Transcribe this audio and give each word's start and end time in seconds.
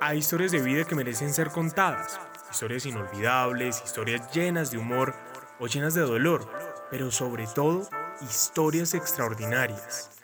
Hay 0.00 0.18
historias 0.18 0.52
de 0.52 0.62
vida 0.62 0.84
que 0.84 0.94
merecen 0.94 1.34
ser 1.34 1.50
contadas. 1.50 2.20
Historias 2.52 2.86
inolvidables, 2.86 3.82
historias 3.84 4.32
llenas 4.32 4.70
de 4.70 4.78
humor 4.78 5.12
o 5.58 5.66
llenas 5.66 5.94
de 5.94 6.02
dolor, 6.02 6.48
pero 6.88 7.10
sobre 7.10 7.48
todo 7.48 7.88
historias 8.22 8.94
extraordinarias. 8.94 10.17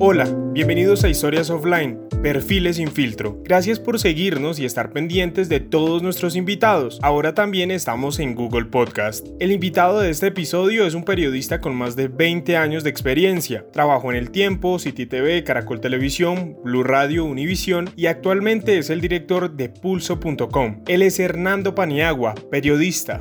Hola, 0.00 0.32
bienvenidos 0.52 1.02
a 1.02 1.08
Historias 1.08 1.50
Offline, 1.50 1.98
Perfiles 2.22 2.76
sin 2.76 2.88
filtro. 2.88 3.42
Gracias 3.42 3.80
por 3.80 3.98
seguirnos 3.98 4.60
y 4.60 4.64
estar 4.64 4.92
pendientes 4.92 5.48
de 5.48 5.58
todos 5.58 6.04
nuestros 6.04 6.36
invitados. 6.36 7.00
Ahora 7.02 7.34
también 7.34 7.72
estamos 7.72 8.20
en 8.20 8.36
Google 8.36 8.66
Podcast. 8.66 9.26
El 9.40 9.50
invitado 9.50 9.98
de 9.98 10.10
este 10.10 10.28
episodio 10.28 10.86
es 10.86 10.94
un 10.94 11.02
periodista 11.02 11.60
con 11.60 11.74
más 11.74 11.96
de 11.96 12.06
20 12.06 12.56
años 12.56 12.84
de 12.84 12.90
experiencia. 12.90 13.66
Trabajó 13.72 14.12
en 14.12 14.18
El 14.18 14.30
Tiempo, 14.30 14.78
City 14.78 15.04
TV, 15.04 15.42
Caracol 15.42 15.80
Televisión, 15.80 16.56
Blue 16.62 16.84
Radio, 16.84 17.24
Univisión 17.24 17.90
y 17.96 18.06
actualmente 18.06 18.78
es 18.78 18.90
el 18.90 19.00
director 19.00 19.50
de 19.56 19.68
Pulso.com. 19.68 20.84
Él 20.86 21.02
es 21.02 21.18
Hernando 21.18 21.74
Paniagua, 21.74 22.36
periodista. 22.52 23.20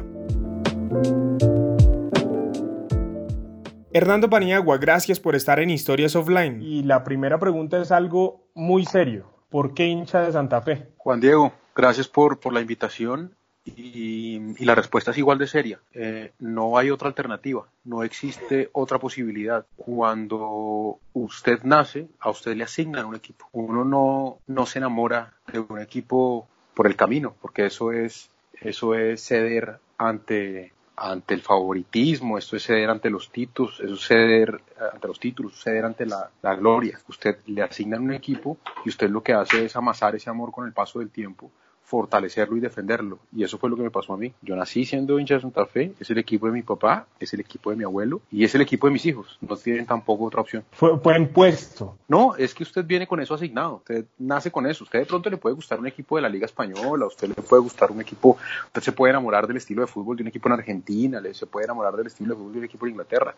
Hernando 3.93 4.29
Paniagua, 4.29 4.77
gracias 4.77 5.19
por 5.19 5.35
estar 5.35 5.59
en 5.59 5.69
Historias 5.69 6.15
Offline. 6.15 6.61
Y 6.61 6.83
la 6.83 7.03
primera 7.03 7.39
pregunta 7.39 7.81
es 7.81 7.91
algo 7.91 8.47
muy 8.53 8.85
serio. 8.85 9.31
¿Por 9.49 9.73
qué 9.73 9.85
hincha 9.87 10.21
de 10.21 10.31
Santa 10.33 10.61
Fe? 10.61 10.89
Juan 10.97 11.21
Diego, 11.21 11.53
gracias 11.73 12.07
por, 12.07 12.39
por 12.39 12.53
la 12.53 12.59
invitación 12.59 13.33
y, 13.63 14.65
la 14.65 14.75
respuesta 14.75 15.11
es 15.11 15.17
igual 15.17 15.37
de 15.37 15.47
seria. 15.47 15.79
Eh, 15.93 16.33
no 16.39 16.77
hay 16.77 16.89
otra 16.89 17.07
alternativa, 17.07 17.67
no 17.85 18.03
existe 18.03 18.69
otra 18.73 18.99
posibilidad. 18.99 19.65
Cuando 19.75 20.99
usted 21.13 21.63
nace, 21.63 22.07
a 22.19 22.29
usted 22.29 22.55
le 22.55 22.63
asignan 22.63 23.05
un 23.05 23.15
equipo. 23.15 23.47
Uno 23.53 23.85
no, 23.85 24.39
no 24.47 24.65
se 24.65 24.79
enamora 24.79 25.33
de 25.51 25.59
un 25.59 25.79
equipo 25.79 26.47
por 26.73 26.87
el 26.87 26.95
camino, 26.95 27.35
porque 27.41 27.65
eso 27.65 27.91
es, 27.91 28.29
eso 28.61 28.95
es 28.95 29.23
ceder 29.25 29.79
ante, 29.97 30.73
ante 30.97 31.35
el 31.35 31.41
favoritismo, 31.41 32.37
esto 32.37 32.55
es 32.55 32.65
ceder 32.65 32.89
ante 32.89 33.11
los 33.11 33.31
títulos, 33.31 33.79
eso 33.79 33.93
es 33.93 34.07
ceder 34.07 34.61
eh, 34.71 34.83
ante 34.93 35.07
los 35.07 35.19
títulos, 35.19 35.61
ceder 35.61 35.85
ante 35.85 36.05
la, 36.07 36.29
la, 36.41 36.55
gloria. 36.55 36.99
Usted 37.07 37.37
le 37.45 37.61
asigna 37.61 37.97
un 37.97 38.13
equipo 38.13 38.57
y 38.83 38.89
usted 38.89 39.09
lo 39.09 39.21
que 39.21 39.33
hace 39.33 39.65
es 39.65 39.75
amasar 39.75 40.15
ese 40.15 40.29
amor 40.29 40.51
con 40.51 40.65
el 40.65 40.73
paso 40.73 40.99
del 40.99 41.11
tiempo 41.11 41.51
fortalecerlo 41.87 42.57
y 42.57 42.59
defenderlo. 42.59 43.17
Y 43.33 43.45
eso 43.45 43.57
fue 43.57 43.69
lo 43.69 43.77
que 43.77 43.81
me 43.81 43.89
pasó 43.89 44.13
a 44.13 44.17
mí. 44.17 44.33
Yo 44.41 44.57
nací 44.57 44.83
siendo 44.83 45.17
hincha 45.19 45.35
de 45.35 45.41
Santa 45.41 45.65
Fe, 45.65 45.93
es 45.97 46.09
el 46.09 46.17
equipo 46.17 46.47
de 46.47 46.51
mi 46.51 46.61
papá, 46.61 47.07
es 47.17 47.33
el 47.33 47.39
equipo 47.39 47.69
de 47.69 47.77
mi 47.77 47.85
abuelo 47.85 48.19
y 48.29 48.43
es 48.43 48.53
el 48.55 48.61
equipo 48.61 48.87
de 48.87 48.93
mis 48.93 49.05
hijos. 49.05 49.37
No 49.39 49.55
tienen 49.55 49.85
tampoco 49.85 50.25
otra 50.25 50.41
opción. 50.41 50.65
Fue, 50.73 50.99
fue 50.99 51.15
impuesto. 51.15 51.95
No, 52.09 52.35
es 52.35 52.53
que 52.53 52.63
usted 52.63 52.83
viene 52.83 53.07
con 53.07 53.21
eso 53.21 53.35
asignado. 53.35 53.75
Usted 53.77 54.03
nace 54.19 54.51
con 54.51 54.67
eso. 54.67 54.83
Usted 54.83 54.99
de 54.99 55.05
pronto 55.05 55.29
le 55.29 55.37
puede 55.37 55.55
gustar 55.55 55.79
un 55.79 55.87
equipo 55.87 56.17
de 56.17 56.23
la 56.23 56.29
Liga 56.29 56.45
Española, 56.45 57.05
usted 57.05 57.29
le 57.29 57.35
puede 57.35 57.61
gustar 57.61 57.89
un 57.89 58.01
equipo, 58.01 58.37
usted 58.65 58.81
se 58.81 58.91
puede 58.91 59.11
enamorar 59.11 59.47
del 59.47 59.55
estilo 59.55 59.79
de 59.79 59.87
fútbol 59.87 60.17
de 60.17 60.23
un 60.23 60.27
equipo 60.27 60.49
en 60.49 60.53
Argentina, 60.53 61.21
se 61.31 61.45
puede 61.45 61.67
enamorar 61.67 61.95
del 61.95 62.07
estilo 62.07 62.33
de 62.33 62.37
fútbol 62.37 62.51
de 62.51 62.59
un 62.59 62.65
equipo 62.65 62.85
en 62.85 62.91
Inglaterra. 62.91 63.33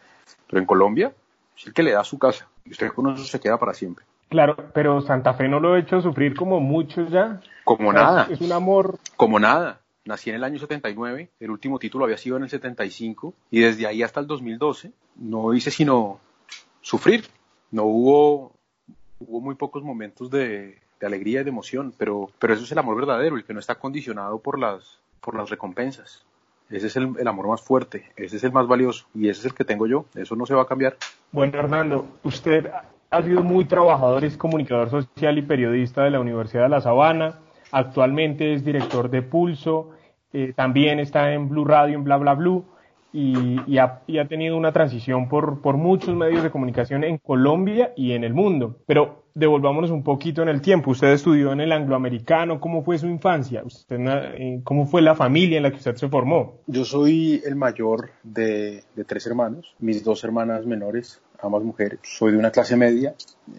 Pero 0.48 0.60
en 0.60 0.66
Colombia 0.66 1.14
es 1.56 1.68
el 1.68 1.74
que 1.74 1.84
le 1.84 1.92
da 1.92 2.04
su 2.04 2.18
casa 2.18 2.48
y 2.66 2.72
usted 2.72 2.92
con 2.94 3.14
eso 3.14 3.24
se 3.26 3.40
queda 3.40 3.60
para 3.60 3.76
siempre. 3.76 4.06
Claro, 4.30 4.56
pero 4.74 5.02
Santa 5.02 5.34
Fe 5.34 5.48
no 5.48 5.60
lo 5.60 5.74
ha 5.74 5.80
hecho 5.80 6.02
sufrir 6.02 6.36
como 6.36 6.60
muchos 6.60 7.10
ya. 7.10 7.42
Como 7.64 7.92
nada. 7.92 8.28
Es 8.30 8.40
un 8.42 8.52
amor. 8.52 9.00
Como 9.18 9.40
nada. 9.40 9.82
Nací 10.06 10.30
en 10.30 10.38
el 10.38 10.44
año 10.44 10.60
79, 10.60 11.30
el 11.40 11.52
último 11.52 11.78
título 11.78 12.06
había 12.06 12.18
sido 12.18 12.38
en 12.38 12.44
el 12.44 12.50
75 12.50 13.34
y 13.52 13.60
desde 13.60 13.86
ahí 13.86 14.02
hasta 14.02 14.20
el 14.20 14.28
2012 14.28 14.92
no 15.18 15.54
hice 15.54 15.72
sino 15.72 16.20
sufrir. 16.82 17.26
No 17.72 17.84
hubo, 17.84 18.54
hubo 19.20 19.42
muy 19.42 19.56
pocos 19.56 19.84
momentos 19.84 20.32
de, 20.32 20.80
de 21.00 21.08
alegría 21.08 21.42
y 21.42 21.44
de 21.44 21.50
emoción, 21.50 21.94
pero, 21.98 22.30
pero 22.40 22.54
eso 22.54 22.64
es 22.64 22.72
el 22.72 22.80
amor 22.80 22.96
verdadero, 22.96 23.36
el 23.36 23.44
que 23.44 23.54
no 23.54 23.60
está 23.60 23.76
condicionado 23.76 24.40
por 24.40 24.60
las, 24.60 25.00
por 25.22 25.36
las 25.36 25.50
recompensas. 25.50 26.26
Ese 26.70 26.88
es 26.88 26.96
el, 26.96 27.16
el, 27.20 27.28
amor 27.28 27.48
más 27.48 27.62
fuerte, 27.62 28.12
ese 28.16 28.38
es 28.38 28.44
el 28.44 28.52
más 28.52 28.68
valioso 28.68 29.08
y 29.16 29.30
ese 29.30 29.40
es 29.40 29.46
el 29.48 29.54
que 29.54 29.66
tengo 29.66 29.88
yo. 29.88 30.06
Eso 30.16 30.36
no 30.36 30.46
se 30.46 30.54
va 30.54 30.64
a 30.64 30.68
cambiar. 30.68 30.98
Bueno, 31.32 31.58
Hernando, 31.58 32.08
usted 32.24 32.72
ha 33.10 33.24
sido 33.24 33.44
muy 33.44 33.66
trabajador, 33.66 34.24
es 34.24 34.38
comunicador 34.38 34.90
social 34.90 35.38
y 35.38 35.42
periodista 35.42 36.04
de 36.04 36.12
la 36.12 36.20
Universidad 36.20 36.64
de 36.64 36.70
La 36.70 36.82
Sabana. 36.82 37.40
Actualmente 37.72 38.54
es 38.54 38.64
director 38.64 39.10
de 39.10 39.22
Pulso. 39.22 39.92
Eh, 40.32 40.54
también 40.56 41.00
está 41.00 41.34
en 41.34 41.50
Blue 41.50 41.66
Radio, 41.66 41.96
en 41.96 42.04
Bla 42.04 42.18
Bla 42.18 42.34
Blue. 42.36 42.66
Y, 43.12 43.80
ha, 43.80 44.04
tenido 44.28 44.56
una 44.56 44.72
transición 44.72 45.28
por, 45.28 45.78
muchos 45.78 46.16
medios 46.16 46.44
de 46.44 46.52
comunicación 46.52 47.04
en 47.04 47.18
Colombia 47.18 47.92
y 47.96 48.12
en 48.12 48.24
el 48.24 48.36
mundo. 48.36 48.78
Pero 48.86 49.24
devolvámonos 49.34 49.90
un 49.90 50.04
poquito 50.04 50.44
en 50.44 50.50
el 50.50 50.62
tiempo. 50.62 50.92
Usted 50.92 51.14
estudió 51.14 51.52
en 51.52 51.62
el 51.62 51.72
angloamericano, 51.72 52.60
¿cómo 52.60 52.84
fue 52.84 53.00
su 53.00 53.08
infancia? 53.08 53.64
¿Usted, 53.66 53.98
eh, 54.38 54.62
¿Cómo 54.64 54.86
fue 54.86 55.02
la 55.02 55.16
familia 55.16 55.58
en 55.58 55.64
la 55.64 55.72
que 55.72 55.78
usted 55.78 55.96
se 55.96 56.08
formó? 56.08 56.60
Yo 56.68 56.86
soy 56.86 57.42
el 57.44 57.56
mayor 57.56 58.12
de 58.22 58.84
tres 59.08 59.26
hermanos, 59.26 59.76
mis 59.80 60.04
dos 60.04 60.24
hermanas 60.24 60.68
menores 60.68 61.20
ambas 61.42 61.64
mujeres. 61.64 62.00
Soy 62.04 62.32
de 62.34 62.38
una 62.38 62.52
clase 62.52 62.76
media, 62.76 63.16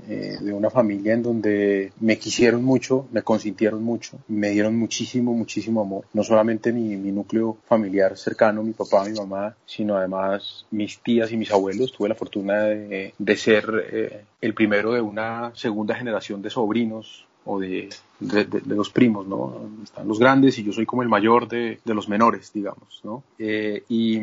eh, 0.09 0.39
de 0.41 0.53
una 0.53 0.71
familia 0.71 1.15
en 1.15 1.23
donde 1.23 1.93
me 2.01 2.19
quisieron 2.19 2.65
mucho, 2.65 3.07
me 3.13 3.23
consintieron 3.23 3.83
mucho, 3.83 4.19
me 4.29 4.51
dieron 4.51 4.77
muchísimo, 4.77 5.33
muchísimo 5.33 5.81
amor. 5.81 6.05
No 6.13 6.23
solamente 6.23 6.73
mi, 6.73 6.97
mi 6.97 7.13
núcleo 7.13 7.57
familiar 7.67 8.17
cercano, 8.17 8.63
mi 8.63 8.73
papá, 8.73 9.05
mi 9.05 9.19
mamá, 9.19 9.55
sino 9.67 9.97
además 9.97 10.67
mis 10.71 11.01
tías 11.01 11.33
y 11.33 11.37
mis 11.37 11.51
abuelos. 11.53 11.93
Tuve 11.93 12.09
la 12.09 12.15
fortuna 12.15 12.65
de, 12.65 13.15
de 13.17 13.37
ser 13.37 13.89
eh, 13.93 14.25
el 14.41 14.55
primero 14.55 14.93
de 14.93 15.01
una 15.01 15.53
segunda 15.55 15.95
generación 15.95 16.43
de 16.43 16.51
sobrinos 16.51 17.27
o 17.45 17.59
de, 17.59 17.89
de, 18.21 18.45
de, 18.45 18.61
de, 18.61 18.75
los 18.75 18.91
primos, 18.91 19.27
¿no? 19.27 19.71
Están 19.83 20.07
los 20.07 20.19
grandes 20.19 20.59
y 20.59 20.65
yo 20.65 20.73
soy 20.73 20.87
como 20.87 21.03
el 21.03 21.09
mayor 21.09 21.49
de, 21.49 21.81
los 21.85 22.09
menores, 22.09 22.53
digamos, 22.53 23.01
¿no? 23.03 23.23
Eh, 23.39 23.83
y, 23.89 24.21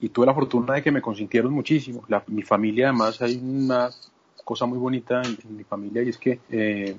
y 0.00 0.08
tuve 0.08 0.26
la 0.26 0.34
fortuna 0.34 0.74
de 0.74 0.82
que 0.82 0.90
me 0.90 1.02
consintieron 1.02 1.52
muchísimo. 1.52 2.04
La, 2.08 2.22
mi 2.26 2.42
familia, 2.42 2.88
además, 2.88 3.20
hay 3.22 3.40
una 3.42 3.90
cosa 4.44 4.66
muy 4.66 4.78
bonita 4.78 5.22
en, 5.22 5.56
mi 5.56 5.64
familia 5.64 6.02
y 6.02 6.10
es 6.10 6.18
que 6.18 6.40
eh, 6.50 6.96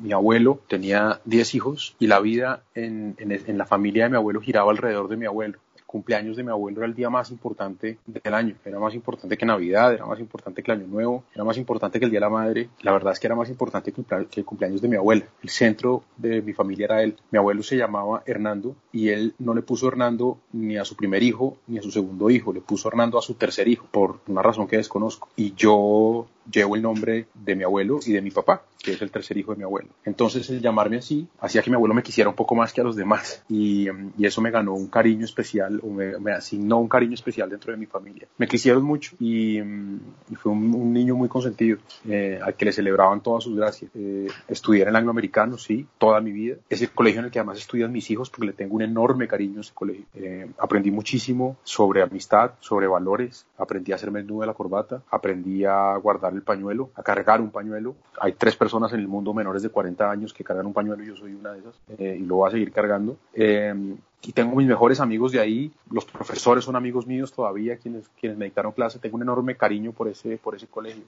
mi 0.00 0.12
abuelo 0.12 0.60
tenía 0.68 1.20
10 1.24 1.54
hijos 1.54 1.96
y 1.98 2.06
la 2.06 2.20
vida 2.20 2.62
en, 2.74 3.16
en, 3.18 3.58
la 3.58 3.66
familia 3.66 4.04
de 4.04 4.10
mi 4.10 4.16
abuelo 4.16 4.40
giraba 4.40 4.70
alrededor 4.70 5.08
de 5.08 5.16
mi 5.16 5.26
abuelo. 5.26 5.58
Cumpleaños 5.86 6.36
de 6.36 6.42
mi 6.42 6.50
abuelo 6.50 6.78
era 6.78 6.86
el 6.86 6.94
día 6.94 7.10
más 7.10 7.30
importante 7.30 7.98
del 8.06 8.34
año. 8.34 8.56
Era 8.64 8.78
más 8.78 8.94
importante 8.94 9.36
que 9.36 9.46
Navidad, 9.46 9.94
era 9.94 10.06
más 10.06 10.20
importante 10.20 10.62
que 10.62 10.72
el 10.72 10.78
Año 10.78 10.88
Nuevo, 10.88 11.24
era 11.34 11.44
más 11.44 11.56
importante 11.56 11.98
que 11.98 12.04
el 12.04 12.10
Día 12.10 12.18
de 12.18 12.26
la 12.26 12.30
Madre. 12.30 12.68
La 12.82 12.92
verdad 12.92 13.12
es 13.12 13.20
que 13.20 13.26
era 13.26 13.36
más 13.36 13.48
importante 13.48 13.92
que 13.92 14.40
el 14.40 14.44
cumpleaños 14.44 14.80
de 14.80 14.88
mi 14.88 14.96
abuela. 14.96 15.24
El 15.42 15.48
centro 15.48 16.04
de 16.16 16.42
mi 16.42 16.52
familia 16.52 16.86
era 16.86 17.02
él. 17.02 17.16
Mi 17.30 17.38
abuelo 17.38 17.62
se 17.62 17.76
llamaba 17.76 18.22
Hernando 18.26 18.76
y 18.92 19.08
él 19.08 19.34
no 19.38 19.54
le 19.54 19.62
puso 19.62 19.88
Hernando 19.88 20.38
ni 20.52 20.76
a 20.76 20.84
su 20.84 20.96
primer 20.96 21.22
hijo 21.22 21.56
ni 21.66 21.78
a 21.78 21.82
su 21.82 21.90
segundo 21.90 22.30
hijo, 22.30 22.52
le 22.52 22.60
puso 22.60 22.88
Hernando 22.88 23.18
a 23.18 23.22
su 23.22 23.34
tercer 23.34 23.68
hijo 23.68 23.86
por 23.90 24.20
una 24.26 24.42
razón 24.42 24.66
que 24.66 24.76
desconozco. 24.76 25.28
Y 25.36 25.54
yo 25.54 26.26
llevo 26.50 26.76
el 26.76 26.82
nombre 26.82 27.26
de 27.34 27.54
mi 27.54 27.64
abuelo 27.64 28.00
y 28.04 28.12
de 28.12 28.22
mi 28.22 28.30
papá, 28.30 28.62
que 28.82 28.92
es 28.92 29.02
el 29.02 29.10
tercer 29.10 29.36
hijo 29.36 29.52
de 29.52 29.58
mi 29.58 29.64
abuelo. 29.64 29.88
Entonces 30.04 30.48
el 30.50 30.60
llamarme 30.60 30.98
así 30.98 31.26
hacía 31.40 31.62
que 31.62 31.70
mi 31.70 31.76
abuelo 31.76 31.94
me 31.94 32.02
quisiera 32.02 32.30
un 32.30 32.36
poco 32.36 32.54
más 32.54 32.72
que 32.72 32.80
a 32.80 32.84
los 32.84 32.96
demás 32.96 33.42
y, 33.48 33.88
y 34.16 34.26
eso 34.26 34.40
me 34.40 34.50
ganó 34.50 34.74
un 34.74 34.88
cariño 34.88 35.24
especial 35.24 35.80
o 35.82 35.88
me, 35.88 36.18
me, 36.18 36.32
asignó 36.32 36.78
un 36.78 36.88
cariño 36.88 37.14
especial 37.14 37.50
dentro 37.50 37.72
de 37.72 37.78
mi 37.78 37.86
familia. 37.86 38.28
Me 38.38 38.46
quisieron 38.46 38.84
mucho 38.84 39.16
y, 39.18 39.58
y 39.58 40.34
fue 40.36 40.52
un, 40.52 40.74
un, 40.74 40.92
niño 40.92 41.16
muy 41.16 41.28
consentido 41.28 41.78
eh, 42.08 42.38
al 42.42 42.54
que 42.54 42.64
le 42.64 42.72
celebraban 42.72 43.22
todas 43.22 43.44
sus 43.44 43.56
gracias. 43.56 43.90
Eh, 43.94 44.28
estudié 44.48 44.82
en 44.82 44.88
el 44.88 44.96
angloamericano, 44.96 45.58
sí, 45.58 45.86
toda 45.98 46.20
mi 46.20 46.32
vida. 46.32 46.56
Es 46.68 46.82
el 46.82 46.90
colegio 46.90 47.20
en 47.20 47.26
el 47.26 47.30
que 47.30 47.38
además 47.38 47.58
estudian 47.58 47.92
mis 47.92 48.10
hijos 48.10 48.30
porque 48.30 48.46
le 48.46 48.52
tengo 48.52 48.76
un 48.76 48.82
enorme 48.82 49.26
cariño 49.26 49.58
a 49.58 49.60
ese 49.62 49.74
colegio. 49.74 50.04
Eh, 50.14 50.48
aprendí 50.58 50.90
muchísimo 50.90 51.56
sobre 51.64 52.02
amistad, 52.02 52.52
sobre 52.60 52.86
valores, 52.86 53.46
aprendí 53.58 53.92
a 53.92 53.96
hacerme 53.96 54.20
el 54.20 54.26
nudo 54.26 54.42
de 54.42 54.46
la 54.46 54.54
corbata, 54.54 55.02
aprendí 55.10 55.64
a 55.64 55.96
guardar 55.96 56.35
el 56.36 56.42
pañuelo, 56.42 56.90
a 56.94 57.02
cargar 57.02 57.40
un 57.40 57.50
pañuelo. 57.50 57.96
Hay 58.20 58.32
tres 58.32 58.56
personas 58.56 58.92
en 58.92 59.00
el 59.00 59.08
mundo 59.08 59.34
menores 59.34 59.62
de 59.62 59.68
40 59.68 60.10
años 60.10 60.32
que 60.32 60.44
cargan 60.44 60.66
un 60.66 60.72
pañuelo, 60.72 61.02
yo 61.02 61.16
soy 61.16 61.34
una 61.34 61.52
de 61.52 61.60
esas, 61.60 61.74
eh, 61.98 62.18
y 62.20 62.24
lo 62.24 62.36
voy 62.36 62.48
a 62.48 62.52
seguir 62.52 62.72
cargando. 62.72 63.16
Eh, 63.34 63.74
y 64.22 64.32
tengo 64.32 64.56
mis 64.56 64.66
mejores 64.66 65.00
amigos 65.00 65.32
de 65.32 65.40
ahí, 65.40 65.72
los 65.90 66.04
profesores 66.04 66.64
son 66.64 66.76
amigos 66.76 67.06
míos 67.06 67.32
todavía, 67.32 67.76
quienes, 67.76 68.08
quienes 68.20 68.36
me 68.36 68.46
dictaron 68.46 68.72
clase, 68.72 68.98
tengo 68.98 69.16
un 69.16 69.22
enorme 69.22 69.56
cariño 69.56 69.92
por 69.92 70.08
ese, 70.08 70.36
por 70.36 70.54
ese 70.54 70.66
colegio. 70.66 71.04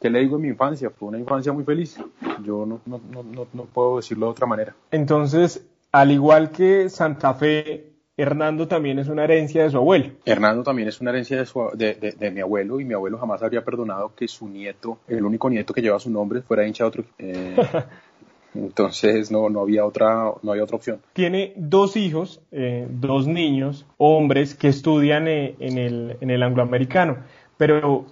¿Qué 0.00 0.08
le 0.08 0.20
digo 0.20 0.36
en 0.36 0.42
mi 0.42 0.48
infancia? 0.48 0.90
Fue 0.90 1.08
una 1.08 1.18
infancia 1.18 1.52
muy 1.52 1.62
feliz. 1.62 1.98
Yo 2.42 2.64
no, 2.64 2.80
no, 2.86 3.00
no, 3.22 3.46
no 3.52 3.64
puedo 3.66 3.96
decirlo 3.98 4.26
de 4.26 4.32
otra 4.32 4.46
manera. 4.46 4.74
Entonces, 4.90 5.66
al 5.92 6.10
igual 6.10 6.50
que 6.50 6.88
Santa 6.88 7.34
Fe, 7.34 7.89
Hernando 8.20 8.68
también 8.68 8.98
es 8.98 9.08
una 9.08 9.24
herencia 9.24 9.62
de 9.62 9.70
su 9.70 9.78
abuelo. 9.78 10.10
Hernando 10.24 10.62
también 10.62 10.88
es 10.88 11.00
una 11.00 11.10
herencia 11.10 11.38
de, 11.38 11.46
su, 11.46 11.70
de, 11.74 11.94
de, 11.94 12.30
mi 12.30 12.40
abuelo 12.40 12.78
y 12.78 12.84
mi 12.84 12.92
abuelo 12.92 13.18
jamás 13.18 13.42
habría 13.42 13.64
perdonado 13.64 14.14
que 14.14 14.28
su 14.28 14.48
nieto, 14.48 14.98
el 15.08 15.24
único 15.24 15.48
nieto 15.48 15.72
que 15.72 15.80
lleva 15.80 15.98
su 15.98 16.10
nombre, 16.10 16.42
fuera 16.42 16.66
hincha 16.66 16.84
de 16.84 16.88
otro. 16.88 17.04
Eh, 17.18 17.56
entonces 18.54 19.30
no, 19.30 19.48
no, 19.48 19.60
había 19.60 19.86
otra, 19.86 20.32
no 20.42 20.50
había 20.50 20.64
otra 20.64 20.76
opción. 20.76 21.00
Tiene 21.14 21.54
dos 21.56 21.96
hijos, 21.96 22.42
eh, 22.52 22.86
dos 22.90 23.26
niños, 23.26 23.86
hombres 23.96 24.54
que 24.54 24.68
estudian 24.68 25.26
eh, 25.26 25.54
en, 25.58 25.78
el, 25.78 26.16
en 26.20 26.30
el 26.30 26.42
angloamericano, 26.42 27.18
pero 27.56 28.04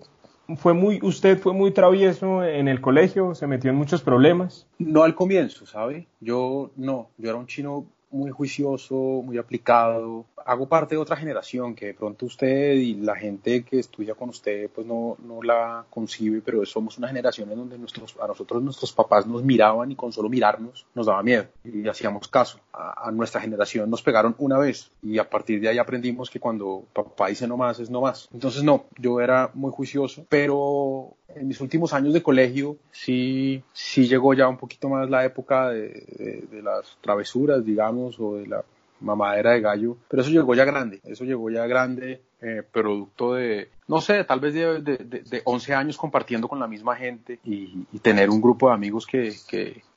fue 0.56 0.72
muy, 0.72 1.00
usted 1.02 1.38
fue 1.38 1.52
muy 1.52 1.72
travieso 1.72 2.42
en 2.42 2.68
el 2.68 2.80
colegio, 2.80 3.34
se 3.34 3.46
metió 3.46 3.70
en 3.70 3.76
muchos 3.76 4.00
problemas. 4.00 4.66
No 4.78 5.02
al 5.02 5.14
comienzo, 5.14 5.66
¿sabe? 5.66 6.06
Yo 6.20 6.70
no, 6.76 7.10
yo 7.18 7.28
era 7.28 7.38
un 7.38 7.46
chino 7.46 7.86
muy 8.10 8.30
juicioso, 8.30 8.94
muy 8.94 9.38
aplicado. 9.38 10.24
Hago 10.44 10.68
parte 10.68 10.94
de 10.94 11.00
otra 11.00 11.16
generación 11.16 11.74
que 11.74 11.86
de 11.86 11.94
pronto 11.94 12.26
usted 12.26 12.74
y 12.74 12.94
la 12.94 13.16
gente 13.16 13.64
que 13.64 13.78
estudia 13.78 14.14
con 14.14 14.30
usted 14.30 14.70
pues 14.70 14.86
no, 14.86 15.16
no 15.22 15.42
la 15.42 15.84
concibe, 15.90 16.40
pero 16.40 16.64
somos 16.64 16.96
una 16.98 17.08
generación 17.08 17.50
en 17.50 17.58
donde 17.58 17.78
nuestros, 17.78 18.16
a 18.20 18.26
nosotros 18.26 18.62
nuestros 18.62 18.92
papás 18.92 19.26
nos 19.26 19.42
miraban 19.42 19.90
y 19.90 19.96
con 19.96 20.12
solo 20.12 20.28
mirarnos 20.28 20.86
nos 20.94 21.06
daba 21.06 21.22
miedo 21.22 21.46
y 21.64 21.86
hacíamos 21.86 22.28
caso. 22.28 22.60
A, 22.72 23.08
a 23.08 23.10
nuestra 23.10 23.40
generación 23.40 23.90
nos 23.90 24.02
pegaron 24.02 24.34
una 24.38 24.58
vez 24.58 24.90
y 25.02 25.18
a 25.18 25.28
partir 25.28 25.60
de 25.60 25.68
ahí 25.68 25.78
aprendimos 25.78 26.30
que 26.30 26.40
cuando 26.40 26.84
papá 26.92 27.28
dice 27.28 27.46
no 27.46 27.56
más 27.56 27.78
es 27.80 27.90
no 27.90 28.00
más. 28.00 28.28
Entonces 28.32 28.62
no, 28.62 28.86
yo 28.96 29.20
era 29.20 29.50
muy 29.52 29.70
juicioso, 29.70 30.24
pero 30.28 31.17
en 31.38 31.48
mis 31.48 31.60
últimos 31.60 31.92
años 31.92 32.12
de 32.12 32.22
colegio 32.22 32.76
sí, 32.90 33.62
sí 33.72 34.08
llegó 34.08 34.34
ya 34.34 34.48
un 34.48 34.56
poquito 34.56 34.88
más 34.88 35.08
la 35.08 35.24
época 35.24 35.70
de, 35.70 36.46
de, 36.50 36.62
las 36.62 36.96
travesuras, 37.00 37.64
digamos, 37.64 38.18
o 38.20 38.36
de 38.36 38.46
la 38.46 38.64
mamadera 39.00 39.52
de 39.52 39.60
gallo, 39.60 39.96
pero 40.08 40.22
eso 40.22 40.30
llegó 40.30 40.54
ya 40.54 40.64
grande, 40.64 41.00
eso 41.04 41.24
llegó 41.24 41.50
ya 41.50 41.66
grande, 41.66 42.20
eh, 42.40 42.62
producto 42.70 43.34
de, 43.34 43.68
no 43.88 44.00
sé, 44.00 44.22
tal 44.22 44.38
vez 44.38 44.54
de, 44.54 44.80
de, 44.80 44.96
de, 44.98 45.42
11 45.44 45.74
años 45.74 45.96
compartiendo 45.96 46.46
con 46.46 46.60
la 46.60 46.68
misma 46.68 46.94
gente 46.94 47.40
y, 47.42 47.84
tener 48.00 48.30
un 48.30 48.40
grupo 48.40 48.68
de 48.68 48.74
amigos 48.74 49.06
que, 49.06 49.34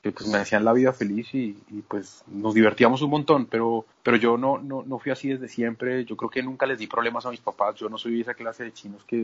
pues 0.02 0.28
me 0.28 0.40
hacían 0.40 0.66
la 0.66 0.74
vida 0.74 0.92
feliz 0.92 1.34
y, 1.36 1.56
y, 1.70 1.82
pues 1.88 2.24
nos 2.28 2.56
divertíamos 2.56 3.04
un 3.04 3.12
montón, 3.12 3.46
pero, 3.46 3.86
pero 4.02 4.18
yo 4.18 4.38
no, 4.38 4.58
no, 4.58 4.84
no 4.84 4.98
fui 4.98 5.12
así 5.12 5.30
desde 5.30 5.48
siempre, 5.48 6.04
yo 6.04 6.18
creo 6.18 6.32
que 6.32 6.42
nunca 6.42 6.66
les 6.66 6.80
di 6.80 6.88
problemas 6.88 7.28
a 7.28 7.30
mis 7.30 7.42
papás, 7.42 7.76
yo 7.76 7.90
no 7.90 7.98
soy 8.00 8.22
esa 8.22 8.34
clase 8.34 8.64
de 8.64 8.74
chinos 8.74 9.04
que 9.06 9.18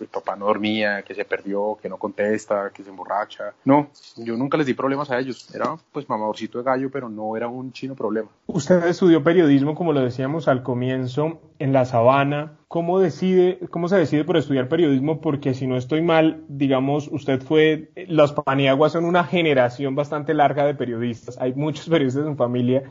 el 0.00 0.08
papá 0.08 0.34
no 0.34 0.46
dormía, 0.46 1.02
que 1.02 1.14
se 1.14 1.26
perdió, 1.26 1.76
que 1.80 1.90
no 1.90 1.98
contesta, 1.98 2.70
que 2.70 2.82
se 2.82 2.88
emborracha, 2.88 3.52
no, 3.66 3.90
yo 4.16 4.34
nunca 4.36 4.56
les 4.56 4.66
di 4.66 4.72
problemas 4.72 5.10
a 5.10 5.18
ellos, 5.18 5.54
era 5.54 5.76
pues 5.92 6.08
mamadorcito 6.08 6.58
de 6.58 6.64
gallo, 6.64 6.90
pero 6.90 7.10
no 7.10 7.36
era 7.36 7.48
un 7.48 7.70
chino 7.72 7.94
problema. 7.94 8.30
Usted 8.46 8.86
estudió 8.86 9.22
periodismo, 9.22 9.74
como 9.74 9.92
lo 9.92 10.00
decíamos 10.00 10.48
al 10.48 10.62
comienzo, 10.62 11.40
en 11.58 11.72
La 11.72 11.84
Sabana, 11.84 12.52
¿cómo 12.72 13.00
decide, 13.00 13.58
cómo 13.68 13.86
se 13.86 13.98
decide 13.98 14.24
por 14.24 14.38
estudiar 14.38 14.66
periodismo? 14.66 15.20
Porque 15.20 15.52
si 15.52 15.66
no 15.66 15.76
estoy 15.76 16.00
mal, 16.00 16.42
digamos, 16.48 17.06
usted 17.12 17.42
fue, 17.42 17.90
los 18.08 18.32
Paniaguas 18.32 18.92
son 18.92 19.04
una 19.04 19.24
generación 19.24 19.94
bastante 19.94 20.32
larga 20.32 20.64
de 20.64 20.74
periodistas, 20.74 21.36
hay 21.38 21.52
muchos 21.52 21.86
periodistas 21.90 22.26
en 22.26 22.38
familia, 22.38 22.84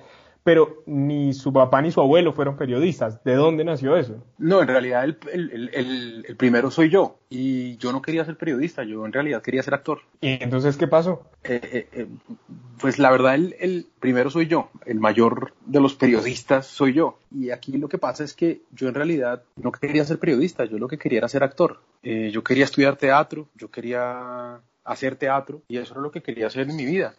pero 0.43 0.83
ni 0.85 1.33
su 1.33 1.53
papá 1.53 1.81
ni 1.81 1.91
su 1.91 2.01
abuelo 2.01 2.33
fueron 2.33 2.57
periodistas. 2.57 3.23
¿De 3.23 3.35
dónde 3.35 3.63
nació 3.63 3.95
eso? 3.95 4.23
No, 4.37 4.61
en 4.61 4.67
realidad 4.67 5.03
el, 5.03 5.17
el, 5.31 5.69
el, 5.73 6.25
el, 6.27 6.35
primero 6.35 6.71
soy 6.71 6.89
yo 6.89 7.17
y 7.29 7.77
yo 7.77 7.91
no 7.91 8.01
quería 8.01 8.25
ser 8.25 8.37
periodista, 8.37 8.83
yo 8.83 9.05
en 9.05 9.13
realidad 9.13 9.41
quería 9.41 9.61
ser 9.61 9.73
actor. 9.73 9.99
¿Y 10.19 10.43
entonces 10.43 10.77
qué 10.77 10.87
pasó? 10.87 11.23
Eh, 11.43 11.59
eh, 11.63 11.89
eh, 11.93 12.07
pues 12.79 12.97
la 12.97 13.11
verdad 13.11 13.35
el, 13.35 13.87
primero 13.99 14.29
soy 14.29 14.47
yo, 14.47 14.69
el 14.85 14.99
mayor 14.99 15.53
de 15.65 15.79
los 15.79 15.93
periodistas 15.93 16.65
soy 16.65 16.93
yo. 16.93 17.19
Y 17.31 17.51
aquí 17.51 17.77
lo 17.77 17.87
que 17.87 17.97
pasa 17.97 18.23
es 18.23 18.33
que 18.33 18.61
yo 18.71 18.87
en 18.87 18.95
realidad 18.95 19.43
no 19.55 19.71
quería 19.71 20.05
ser 20.05 20.17
periodista, 20.17 20.65
yo 20.65 20.79
lo 20.79 20.87
que 20.87 20.97
quería 20.97 21.19
era 21.19 21.27
ser 21.27 21.43
actor. 21.43 21.79
Yo 22.03 22.43
quería 22.43 22.63
estudiar 22.63 22.95
teatro, 22.95 23.47
yo 23.55 23.69
quería 23.69 24.59
hacer 24.83 25.15
teatro 25.15 25.61
y 25.67 25.77
eso 25.77 25.93
era 25.93 26.01
lo 26.01 26.11
que 26.11 26.23
quería 26.23 26.47
hacer 26.47 26.67
en 26.67 26.75
mi 26.75 26.85
vida. 26.85 27.13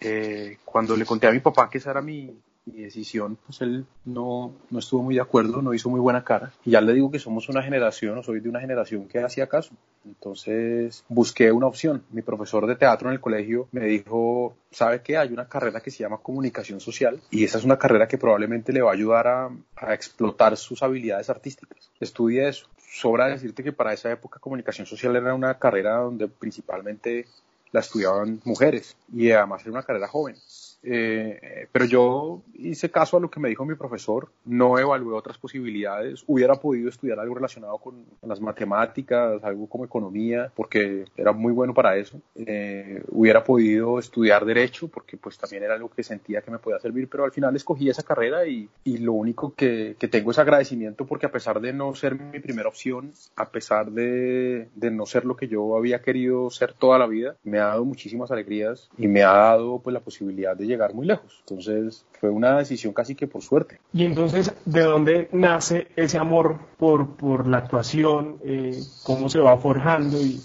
Eh, 0.00 0.56
cuando 0.64 0.96
le 0.96 1.04
conté 1.04 1.26
a 1.26 1.32
mi 1.32 1.40
papá 1.40 1.68
que 1.68 1.78
esa 1.78 1.90
era 1.90 2.00
mi, 2.00 2.40
mi 2.72 2.82
decisión, 2.82 3.36
pues 3.46 3.60
él 3.60 3.86
no, 4.04 4.52
no 4.70 4.78
estuvo 4.78 5.02
muy 5.02 5.14
de 5.14 5.20
acuerdo, 5.20 5.62
no 5.62 5.74
hizo 5.74 5.88
muy 5.88 6.00
buena 6.00 6.24
cara. 6.24 6.52
Y 6.64 6.72
ya 6.72 6.80
le 6.80 6.92
digo 6.92 7.10
que 7.10 7.18
somos 7.18 7.48
una 7.48 7.62
generación, 7.62 8.18
o 8.18 8.22
soy 8.22 8.40
de 8.40 8.48
una 8.48 8.60
generación 8.60 9.08
que 9.08 9.20
hacía 9.20 9.46
caso. 9.46 9.74
Entonces 10.04 11.04
busqué 11.08 11.52
una 11.52 11.66
opción. 11.66 12.02
Mi 12.10 12.22
profesor 12.22 12.66
de 12.66 12.76
teatro 12.76 13.08
en 13.08 13.14
el 13.14 13.20
colegio 13.20 13.68
me 13.72 13.84
dijo, 13.86 14.54
¿sabe 14.70 15.02
qué? 15.02 15.18
Hay 15.18 15.32
una 15.32 15.48
carrera 15.48 15.80
que 15.80 15.90
se 15.90 15.98
llama 16.02 16.18
comunicación 16.18 16.80
social 16.80 17.20
y 17.30 17.44
esa 17.44 17.58
es 17.58 17.64
una 17.64 17.78
carrera 17.78 18.08
que 18.08 18.18
probablemente 18.18 18.72
le 18.72 18.82
va 18.82 18.90
a 18.90 18.94
ayudar 18.94 19.26
a, 19.28 19.50
a 19.76 19.94
explotar 19.94 20.56
sus 20.56 20.82
habilidades 20.82 21.28
artísticas. 21.28 21.90
Estudie 22.00 22.48
eso. 22.48 22.66
Sobra 22.78 23.28
decirte 23.28 23.62
que 23.62 23.72
para 23.72 23.92
esa 23.92 24.10
época 24.10 24.40
comunicación 24.40 24.86
social 24.86 25.14
era 25.14 25.34
una 25.34 25.58
carrera 25.58 25.96
donde 25.98 26.28
principalmente 26.28 27.26
la 27.72 27.80
estudiaban 27.80 28.40
mujeres 28.44 28.96
y 29.12 29.30
además 29.30 29.62
era 29.62 29.72
una 29.72 29.82
carrera 29.82 30.08
joven. 30.08 30.36
Eh, 30.82 31.66
pero 31.72 31.84
yo 31.84 32.42
hice 32.54 32.90
caso 32.90 33.16
a 33.16 33.20
lo 33.20 33.30
que 33.30 33.40
me 33.40 33.48
dijo 33.48 33.64
mi 33.64 33.74
profesor, 33.74 34.30
no 34.44 34.78
evalué 34.78 35.14
otras 35.14 35.38
posibilidades, 35.38 36.24
hubiera 36.26 36.54
podido 36.54 36.88
estudiar 36.88 37.18
algo 37.20 37.34
relacionado 37.34 37.78
con, 37.78 38.04
las 38.22 38.40
matemáticas, 38.40 39.42
algo 39.42 39.66
como 39.66 39.84
economía, 39.84 40.52
porque 40.54 41.04
era 41.16 41.32
muy 41.32 41.52
bueno 41.52 41.74
para 41.74 41.96
eso, 41.96 42.20
eh, 42.36 43.02
hubiera 43.08 43.42
podido 43.42 43.98
estudiar 43.98 44.44
derecho, 44.44 44.88
porque 44.88 45.16
pues 45.16 45.36
también 45.36 45.64
era 45.64 45.74
algo 45.74 45.90
que 45.90 46.02
sentía 46.02 46.42
que 46.42 46.50
me 46.50 46.58
podía 46.58 46.78
servir, 46.78 47.08
pero 47.08 47.24
al 47.24 47.32
final 47.32 47.56
escogí 47.56 47.88
esa 47.88 48.02
carrera 48.02 48.46
y, 48.46 48.68
y 48.84 48.98
lo 48.98 49.14
único 49.14 49.54
que, 49.54 49.96
que, 49.98 50.08
tengo 50.08 50.30
es 50.30 50.38
agradecimiento 50.38 51.06
porque 51.06 51.26
a 51.26 51.32
pesar 51.32 51.60
de 51.60 51.72
no 51.72 51.94
ser 51.94 52.18
mi 52.18 52.40
primera 52.40 52.68
opción, 52.68 53.12
a 53.36 53.50
pesar 53.50 53.90
de, 53.90 54.68
de 54.74 54.90
no 54.90 55.06
ser 55.06 55.24
lo 55.24 55.36
que 55.36 55.48
yo 55.48 55.76
había 55.76 56.02
querido 56.02 56.50
ser 56.50 56.72
toda 56.72 56.98
la 56.98 57.06
vida, 57.06 57.36
me 57.42 57.58
ha 57.58 57.66
dado 57.66 57.84
muchísimas 57.84 58.30
alegrías 58.30 58.90
y 58.98 59.08
me 59.08 59.22
ha 59.22 59.32
dado 59.32 59.80
pues 59.80 59.94
la 59.94 60.00
posibilidad 60.00 60.56
de 60.56 60.66
llegar 60.70 60.94
muy 60.94 61.06
lejos. 61.06 61.36
Entonces 61.40 62.06
fue 62.18 62.30
una 62.30 62.56
decisión 62.56 62.92
casi 62.92 63.14
que 63.14 63.26
por 63.26 63.42
suerte. 63.42 63.80
Y 63.92 64.04
entonces, 64.04 64.52
¿de 64.64 64.82
dónde 64.82 65.28
nace 65.32 65.88
ese 65.96 66.18
amor 66.18 66.58
por, 66.78 67.16
por 67.16 67.46
la 67.46 67.58
actuación? 67.58 68.38
Eh, 68.44 68.80
¿Cómo 69.04 69.28
se 69.28 69.38
va 69.38 69.58
forjando? 69.58 70.18
Y, 70.20 70.40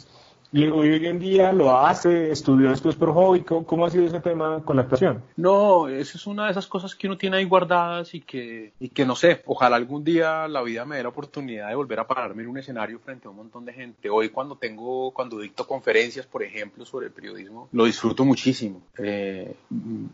y 0.55 0.69
hoy 0.69 1.05
en 1.05 1.19
día 1.19 1.51
lo 1.51 1.77
hace, 1.77 2.31
estudió 2.31 2.69
después 2.69 2.95
por 2.95 3.13
hobby. 3.13 3.41
¿Cómo, 3.41 3.65
¿Cómo, 3.65 3.85
ha 3.85 3.89
sido 3.89 4.05
ese 4.05 4.21
tema 4.21 4.63
con 4.63 4.77
la 4.77 4.83
actuación? 4.83 5.21
No, 5.35 5.89
eso 5.89 6.17
es 6.17 6.25
una 6.27 6.45
de 6.45 6.51
esas 6.51 6.65
cosas 6.65 6.95
que 6.95 7.07
uno 7.07 7.17
tiene 7.17 7.35
ahí 7.35 7.43
guardadas 7.43 8.15
y 8.15 8.21
que, 8.21 8.71
y 8.79 8.87
que 8.87 9.05
no 9.05 9.17
sé, 9.17 9.41
ojalá 9.47 9.75
algún 9.75 10.05
día 10.05 10.47
la 10.47 10.61
vida 10.61 10.85
me 10.85 10.95
dé 10.95 11.03
la 11.03 11.09
oportunidad 11.09 11.67
de 11.67 11.75
volver 11.75 11.99
a 11.99 12.07
pararme 12.07 12.43
en 12.43 12.47
un 12.47 12.57
escenario 12.57 12.99
frente 12.99 13.27
a 13.27 13.31
un 13.31 13.35
montón 13.35 13.65
de 13.65 13.73
gente. 13.73 14.09
Hoy 14.09 14.29
cuando 14.29 14.55
tengo, 14.55 15.11
cuando 15.11 15.39
dicto 15.39 15.67
conferencias, 15.67 16.25
por 16.25 16.41
ejemplo, 16.41 16.85
sobre 16.85 17.07
el 17.07 17.11
periodismo, 17.11 17.67
lo 17.73 17.83
disfruto 17.83 18.23
muchísimo. 18.23 18.81
Eh, 18.97 19.57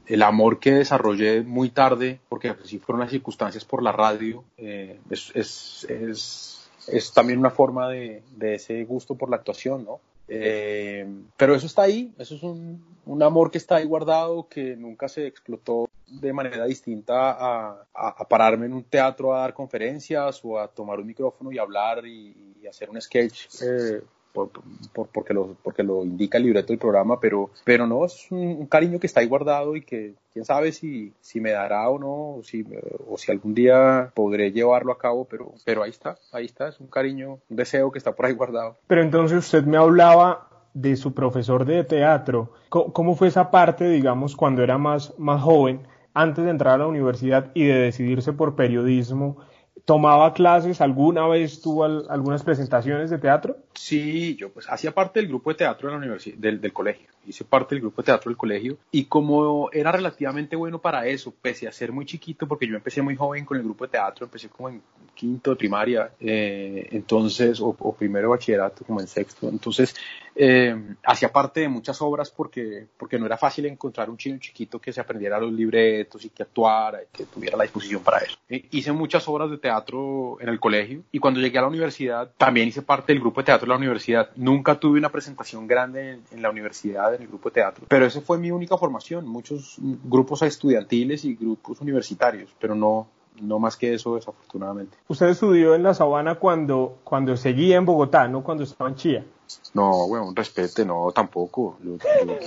el 0.08 0.24
amor 0.24 0.58
que 0.58 0.72
desarrollé 0.72 1.44
muy 1.44 1.70
tarde, 1.70 2.20
porque 2.30 2.50
así 2.50 2.80
fueron 2.80 3.02
las 3.02 3.12
circunstancias 3.12 3.64
por 3.64 3.84
la 3.84 3.92
radio, 3.92 4.44
eh, 4.58 5.00
es 5.12 6.58
también 7.14 7.38
una 7.38 7.52
forma 7.52 7.90
de, 7.90 8.24
de 8.36 8.56
ese 8.56 8.84
gusto 8.86 9.14
por 9.14 9.30
la 9.30 9.36
actuación, 9.36 9.86
¿no? 9.86 10.00
Eh, 10.34 11.06
pero 11.36 11.56
eso 11.56 11.66
está 11.66 11.82
ahí, 11.84 12.14
eso 12.18 12.36
es 12.36 12.44
un, 12.44 12.82
un, 13.06 13.22
amor 13.22 13.52
que 13.52 13.58
está 13.58 13.76
ahí 13.76 13.86
guardado, 13.86 14.48
que 14.48 14.78
nunca 14.78 15.10
se 15.10 15.28
explotó 15.28 15.90
de 16.08 16.32
manera 16.32 16.66
distinta 16.66 17.32
a, 17.32 17.86
a, 17.94 18.08
a, 18.10 18.28
pararme 18.30 18.66
en 18.66 18.74
un 18.74 18.84
teatro 18.84 19.36
a 19.36 19.42
dar 19.42 19.54
conferencias 19.54 20.40
o 20.46 20.58
a 20.58 20.70
tomar 20.70 21.00
un 21.00 21.08
micrófono 21.08 21.52
y 21.52 21.58
hablar 21.58 22.06
y, 22.06 22.56
y 22.62 22.68
hacer 22.68 22.90
un 22.90 23.02
sketch. 23.02 23.48
Eh, 23.62 24.02
por, 24.32 24.50
por, 24.94 25.08
porque, 25.08 25.34
lo, 25.34 25.58
porque 25.62 25.84
lo 25.84 26.06
indica 26.06 26.38
el 26.38 26.46
libreto 26.46 26.68
del 26.68 26.80
programa, 26.80 27.20
pero, 27.20 27.50
pero 27.66 27.86
no, 27.86 28.06
es 28.06 28.32
un, 28.32 28.40
un, 28.40 28.66
cariño 28.68 29.00
que 29.00 29.08
está 29.08 29.20
ahí 29.20 29.28
guardado 29.28 29.76
y 29.76 29.82
que 29.82 30.14
quién 30.34 30.46
sabe 30.46 30.72
si, 30.72 31.14
si 31.22 31.40
me 31.40 31.52
dará 31.52 31.90
o 31.90 32.00
no, 32.00 32.38
o 32.38 32.44
si, 32.44 32.66
o 33.08 33.18
si 33.18 33.32
algún 33.32 33.54
día 33.54 34.12
podré 34.14 34.52
llevarlo 34.52 34.92
a 34.92 34.98
cabo, 34.98 35.26
pero, 35.26 35.54
pero 35.66 35.84
ahí 35.84 35.90
está, 35.90 36.18
ahí 36.32 36.46
está, 36.46 36.70
es 36.70 36.80
un 36.80 36.88
cariño, 36.88 37.40
un 37.50 37.58
deseo 37.58 37.92
que 37.92 37.98
está 37.98 38.14
por 38.14 38.26
ahí 38.26 38.34
guardado. 38.34 38.78
Pero 38.88 39.02
entonces 39.02 39.38
usted 39.38 39.64
me 39.64 39.78
hablaba 39.78 40.48
de 40.74 40.96
su 40.96 41.14
profesor 41.14 41.66
de 41.66 41.84
teatro, 41.84 42.54
¿cómo, 42.70 42.94
cómo 42.94 43.16
fue 43.16 43.28
esa 43.28 43.52
parte, 43.52 43.90
digamos, 43.90 44.36
cuando 44.36 44.64
era 44.64 44.78
más, 44.78 45.18
más 45.18 45.42
joven, 45.42 45.82
antes 46.14 46.44
de 46.44 46.52
entrar 46.52 46.76
a 46.76 46.80
la 46.80 46.88
universidad 46.88 47.52
y 47.54 47.66
de 47.66 47.76
decidirse 47.76 48.34
por 48.34 48.56
periodismo? 48.56 49.38
tomaba 49.86 50.34
clases, 50.34 50.82
alguna 50.82 51.28
vez 51.28 51.62
tuvo 51.62 51.84
algunas 51.84 52.44
presentaciones 52.44 53.10
de 53.10 53.18
teatro? 53.18 53.58
Sí, 53.74 54.36
yo 54.36 54.52
pues 54.52 54.70
hacía 54.70 54.94
parte 54.94 55.20
del 55.20 55.30
grupo 55.30 55.52
de 55.52 55.58
teatro 55.58 55.88
de 55.88 55.94
la 55.94 55.98
universidad, 55.98 56.38
del, 56.38 56.62
del, 56.62 56.74
colegio, 56.74 57.10
hice 57.26 57.44
parte 57.44 57.76
del 57.76 57.82
grupo 57.82 58.02
de 58.02 58.08
teatro 58.08 58.30
del 58.30 58.38
colegio 58.38 58.78
y 58.92 59.06
como 59.06 59.70
era 59.72 59.92
relativamente 59.92 60.56
bueno 60.56 60.80
para 60.80 61.06
eso, 61.08 61.34
pese 61.42 61.68
a 61.68 61.72
ser 61.72 61.92
muy 61.92 62.06
chiquito, 62.06 62.48
porque 62.48 62.68
yo 62.68 62.76
empecé 62.76 63.02
muy 63.02 63.16
joven 63.16 63.46
con 63.46 63.58
el 63.58 63.64
grupo 63.64 63.86
de 63.86 63.92
teatro, 63.92 64.26
empecé 64.26 64.50
como 64.50 64.70
en 64.70 64.82
quinto 65.14 65.52
de 65.52 65.56
primaria, 65.56 66.12
eh, 66.20 66.88
entonces, 66.92 67.60
o, 67.60 67.76
o, 67.78 67.94
primero 67.94 68.30
bachillerato, 68.30 68.84
como 68.86 69.02
en 69.02 69.08
sexto, 69.08 69.50
entonces 69.50 69.94
eh, 70.36 70.76
hacía 71.04 71.32
parte 71.32 71.60
de 71.60 71.70
muchas 71.70 72.02
obras 72.02 72.30
porque, 72.30 72.88
porque 72.98 73.20
no 73.20 73.26
era 73.26 73.38
fácil 73.38 73.66
encontrar 73.66 74.10
un 74.10 74.18
chino 74.18 74.40
chiquito 74.40 74.80
que 74.80 74.94
se 74.94 75.02
aprendiera 75.02 75.40
los 75.40 75.52
libretos 75.52 76.24
y 76.24 76.30
que 76.30 76.44
actuara 76.44 77.04
y 77.04 77.06
que 77.16 77.26
tuviera 77.26 77.58
la 77.58 77.64
disposición 77.64 78.02
para 78.02 78.20
eso. 78.20 78.38
Eh, 78.50 78.66
hice 78.72 78.92
muchas 78.92 79.28
obras 79.28 79.52
de 79.52 79.58
teatro 79.58 80.38
en 80.40 80.50
el 80.50 80.60
colegio 80.60 81.04
y 81.12 81.20
cuando 81.20 81.40
llegué 81.40 81.58
a 81.58 81.64
la 81.64 81.68
universidad 81.68 82.32
también 82.38 82.70
hice 82.70 82.82
parte 82.82 83.14
del 83.14 83.22
grupo 83.22 83.42
de 83.42 83.46
teatro 83.46 83.66
de 83.66 83.70
la 83.70 83.78
universidad. 83.78 84.30
Nunca 84.36 84.80
tuve 84.80 85.00
una 85.00 85.10
presentación 85.10 85.68
grande 85.68 86.12
en, 86.12 86.24
en 86.32 86.42
la 86.42 86.50
universidad, 86.50 87.11
en 87.16 87.24
el 87.24 87.28
grupo 87.28 87.50
de 87.50 87.56
teatro, 87.56 87.86
pero 87.88 88.06
esa 88.06 88.22
fue 88.22 88.38
mi 88.38 88.52
única 88.52 88.78
formación. 88.78 89.28
Muchos 89.28 89.78
grupos 89.80 90.42
estudiantiles 90.42 91.26
y 91.26 91.36
grupos 91.36 91.82
universitarios, 91.82 92.50
pero 92.60 92.76
no, 92.76 93.08
no 93.40 93.60
más 93.60 93.78
que 93.78 93.94
eso, 93.94 94.16
desafortunadamente. 94.16 94.98
Usted 95.08 95.28
estudió 95.30 95.76
en 95.76 95.84
la 95.84 95.94
Sabana 95.94 96.36
cuando, 96.36 96.98
cuando 97.04 97.38
seguía 97.38 97.78
en 97.78 97.86
Bogotá, 97.86 98.28
no 98.28 98.44
cuando 98.44 98.64
estaba 98.64 98.90
en 98.90 98.96
Chía. 98.96 99.26
No, 99.74 100.08
bueno, 100.08 100.32
respete, 100.34 100.86
no, 100.86 101.12
tampoco. 101.14 101.78
Yo, 101.84 101.98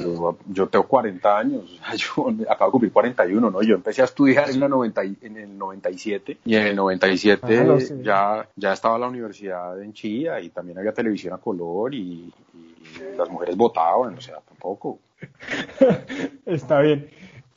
yo, 0.00 0.36
yo, 0.46 0.68
tengo 0.68 0.86
40 0.86 1.38
años, 1.38 1.80
yo 1.96 2.28
acabo 2.48 2.68
de 2.68 2.72
cumplir 2.72 2.92
41, 2.92 3.50
¿no? 3.50 3.62
Yo 3.62 3.74
empecé 3.74 4.02
a 4.02 4.06
estudiar 4.06 4.50
en, 4.50 4.60
la 4.60 4.68
90, 4.68 5.02
en 5.02 5.36
el 5.36 5.58
97 5.58 6.38
y 6.44 6.54
en 6.56 6.66
el 6.68 6.76
97 6.76 7.58
ah, 7.58 7.64
no, 7.64 7.80
sí. 7.80 7.94
ya, 8.02 8.48
ya 8.56 8.72
estaba 8.72 8.98
la 8.98 9.08
universidad 9.08 9.80
en 9.82 9.92
Chía 9.92 10.40
y 10.40 10.50
también 10.50 10.78
había 10.78 10.92
televisión 10.92 11.34
a 11.34 11.38
color 11.38 11.94
y 11.94 12.32
las 13.16 13.30
mujeres 13.30 13.56
votaban, 13.56 14.16
o 14.16 14.20
sea, 14.20 14.40
tampoco. 14.40 15.00
Está 16.46 16.80
bien. 16.80 17.08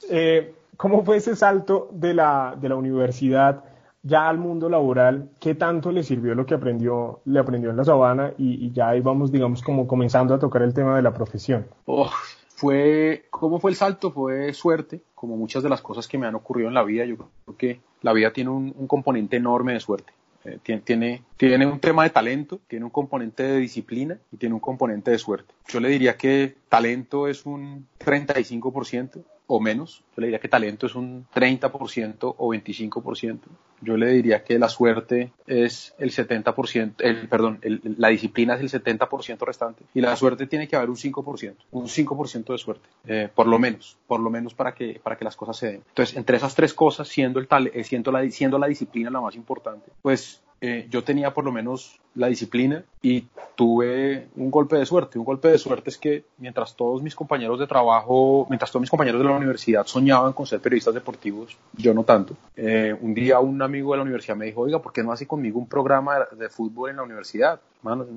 Eh, 0.10 0.54
¿Cómo 0.78 1.04
fue 1.04 1.18
ese 1.18 1.36
salto 1.36 1.90
de 1.92 2.14
la, 2.14 2.56
de 2.60 2.70
la 2.70 2.76
universidad 2.76 3.64
ya 4.04 4.30
al 4.30 4.38
mundo 4.38 4.70
laboral? 4.70 5.30
¿Qué 5.40 5.56
tanto 5.56 5.92
le 5.92 6.04
sirvió 6.04 6.36
lo 6.36 6.46
que 6.46 6.54
aprendió, 6.54 7.22
le 7.26 7.40
aprendió 7.40 7.72
en 7.72 7.78
la 7.78 7.84
sabana? 7.84 8.34
Y, 8.38 8.66
y 8.66 8.72
ya 8.72 8.90
ahí 8.90 9.02
vamos, 9.02 9.32
digamos, 9.32 9.64
como 9.64 9.88
comenzando 9.88 10.34
a 10.34 10.40
tocar 10.40 10.62
el 10.62 10.74
tema 10.74 10.96
de 10.96 11.02
la 11.02 11.14
profesión. 11.14 11.68
Oh, 11.86 12.12
fue, 12.56 13.26
¿Cómo 13.30 13.60
fue 13.60 13.72
el 13.72 13.78
salto? 13.78 14.12
Fue 14.12 14.54
suerte, 14.54 15.02
como 15.16 15.36
muchas 15.36 15.64
de 15.64 15.70
las 15.70 15.82
cosas 15.82 16.08
que 16.08 16.18
me 16.18 16.28
han 16.28 16.36
ocurrido 16.36 16.68
en 16.68 16.76
la 16.76 16.84
vida. 16.84 17.06
Yo 17.06 17.18
creo 17.18 17.58
que 17.58 17.82
la 18.02 18.14
vida 18.14 18.32
tiene 18.32 18.52
un, 18.52 18.74
un 18.78 18.88
componente 18.88 19.38
enorme 19.38 19.74
de 19.74 19.80
suerte. 19.80 20.14
Eh, 20.48 20.60
tiene, 20.64 20.82
tiene, 20.82 21.24
tiene 21.36 21.66
un 21.66 21.80
tema 21.80 22.04
de 22.04 22.10
talento, 22.10 22.62
tiene 22.68 22.86
un 22.86 22.92
componente 22.92 23.44
de 23.44 23.58
disciplina 23.58 24.18
y 24.32 24.38
tiene 24.38 24.56
un 24.56 24.62
componente 24.62 25.12
de 25.12 25.20
suerte. 25.20 25.54
Yo 25.68 25.82
le 25.82 25.90
diría 25.90 26.16
que 26.16 26.56
talento 26.70 27.28
es 27.28 27.46
un 27.46 27.86
35%, 28.00 29.24
o 29.48 29.60
menos. 29.60 30.04
Yo 30.16 30.22
le 30.22 30.28
diría 30.28 30.40
que 30.40 30.50
talento 30.50 30.86
es 30.86 30.96
un 30.96 31.26
30% 31.34 32.36
o 32.38 32.54
25%. 32.54 33.40
Yo 33.82 33.96
le 33.96 34.08
diría 34.08 34.44
que 34.44 34.58
la 34.58 34.70
suerte 34.70 35.32
es 35.46 35.94
el 36.00 36.12
70%, 36.12 36.96
el, 37.00 37.30
perdón, 37.30 37.60
el, 37.62 37.82
la 37.98 38.10
disciplina 38.10 38.56
es 38.56 38.62
el 38.74 38.84
70% 38.84 39.40
restante. 39.40 39.84
Y 39.94 40.02
la 40.02 40.16
suerte 40.16 40.48
tiene 40.48 40.68
que 40.68 40.76
haber 40.76 40.90
un 40.90 40.96
5%, 40.96 41.56
un 41.72 41.86
5% 41.86 42.52
de 42.52 42.58
suerte, 42.58 42.90
eh, 43.06 43.30
por 43.34 43.48
lo 43.48 43.60
menos, 43.60 43.98
por 44.08 44.20
lo 44.20 44.30
menos 44.30 44.56
para 44.56 44.74
que, 44.74 45.00
para 45.02 45.16
que 45.16 45.26
las 45.26 45.36
cosas 45.36 45.58
se 45.58 45.68
den. 45.68 45.84
Entonces, 45.90 46.18
entre 46.18 46.38
esas 46.38 46.56
tres 46.56 46.74
cosas, 46.74 47.08
siendo, 47.08 47.40
el 47.40 47.48
eh, 47.74 47.84
siendo, 47.84 48.12
la, 48.12 48.30
siendo 48.32 48.58
la 48.58 48.68
disciplina 48.68 49.12
la 49.12 49.22
más 49.22 49.36
importante, 49.36 49.92
pues 50.02 50.42
eh, 50.62 50.88
yo 50.90 51.04
tenía 51.04 51.34
por 51.34 51.46
lo 51.46 51.52
menos 51.52 52.00
la 52.16 52.28
disciplina 52.28 52.84
y 53.02 53.26
tuve 53.56 54.28
un 54.36 54.50
golpe 54.50 54.76
de 54.78 54.86
suerte. 54.86 55.20
Un 55.20 55.26
golpe 55.26 55.50
de 55.50 55.58
suerte 55.58 55.90
es 55.90 55.98
que 55.98 56.26
mientras 56.38 56.76
todos 56.76 57.02
mis 57.02 57.16
compañeros 57.16 57.60
de 57.60 57.68
trabajo, 57.68 58.48
mientras 58.50 58.72
todos 58.72 58.82
mis 58.82 58.90
compañeros 58.90 59.22
de 59.22 59.28
la 59.28 59.36
universidad 59.36 59.86
soñaban 59.86 60.34
con 60.34 60.48
ser 60.48 60.60
periodistas 60.60 60.94
deportivos, 60.94 61.56
yo 61.74 61.94
no 61.94 62.04
tanto. 62.04 62.36
Eh, 62.60 62.92
un 63.00 63.14
día 63.14 63.40
un 63.40 63.62
amigo 63.62 63.92
de 63.92 63.98
la 63.98 64.04
universidad 64.04 64.36
me 64.36 64.48
dijo, 64.48 64.62
oiga, 64.62 64.82
¿por 64.82 64.92
qué 64.92 65.04
no 65.04 65.12
hace 65.12 65.28
conmigo 65.28 65.60
un 65.60 65.68
programa 65.68 66.28
de 66.32 66.50
fútbol 66.50 66.90
en 66.90 66.96
la 66.96 67.04
universidad? 67.04 67.62
Mano, 67.84 68.08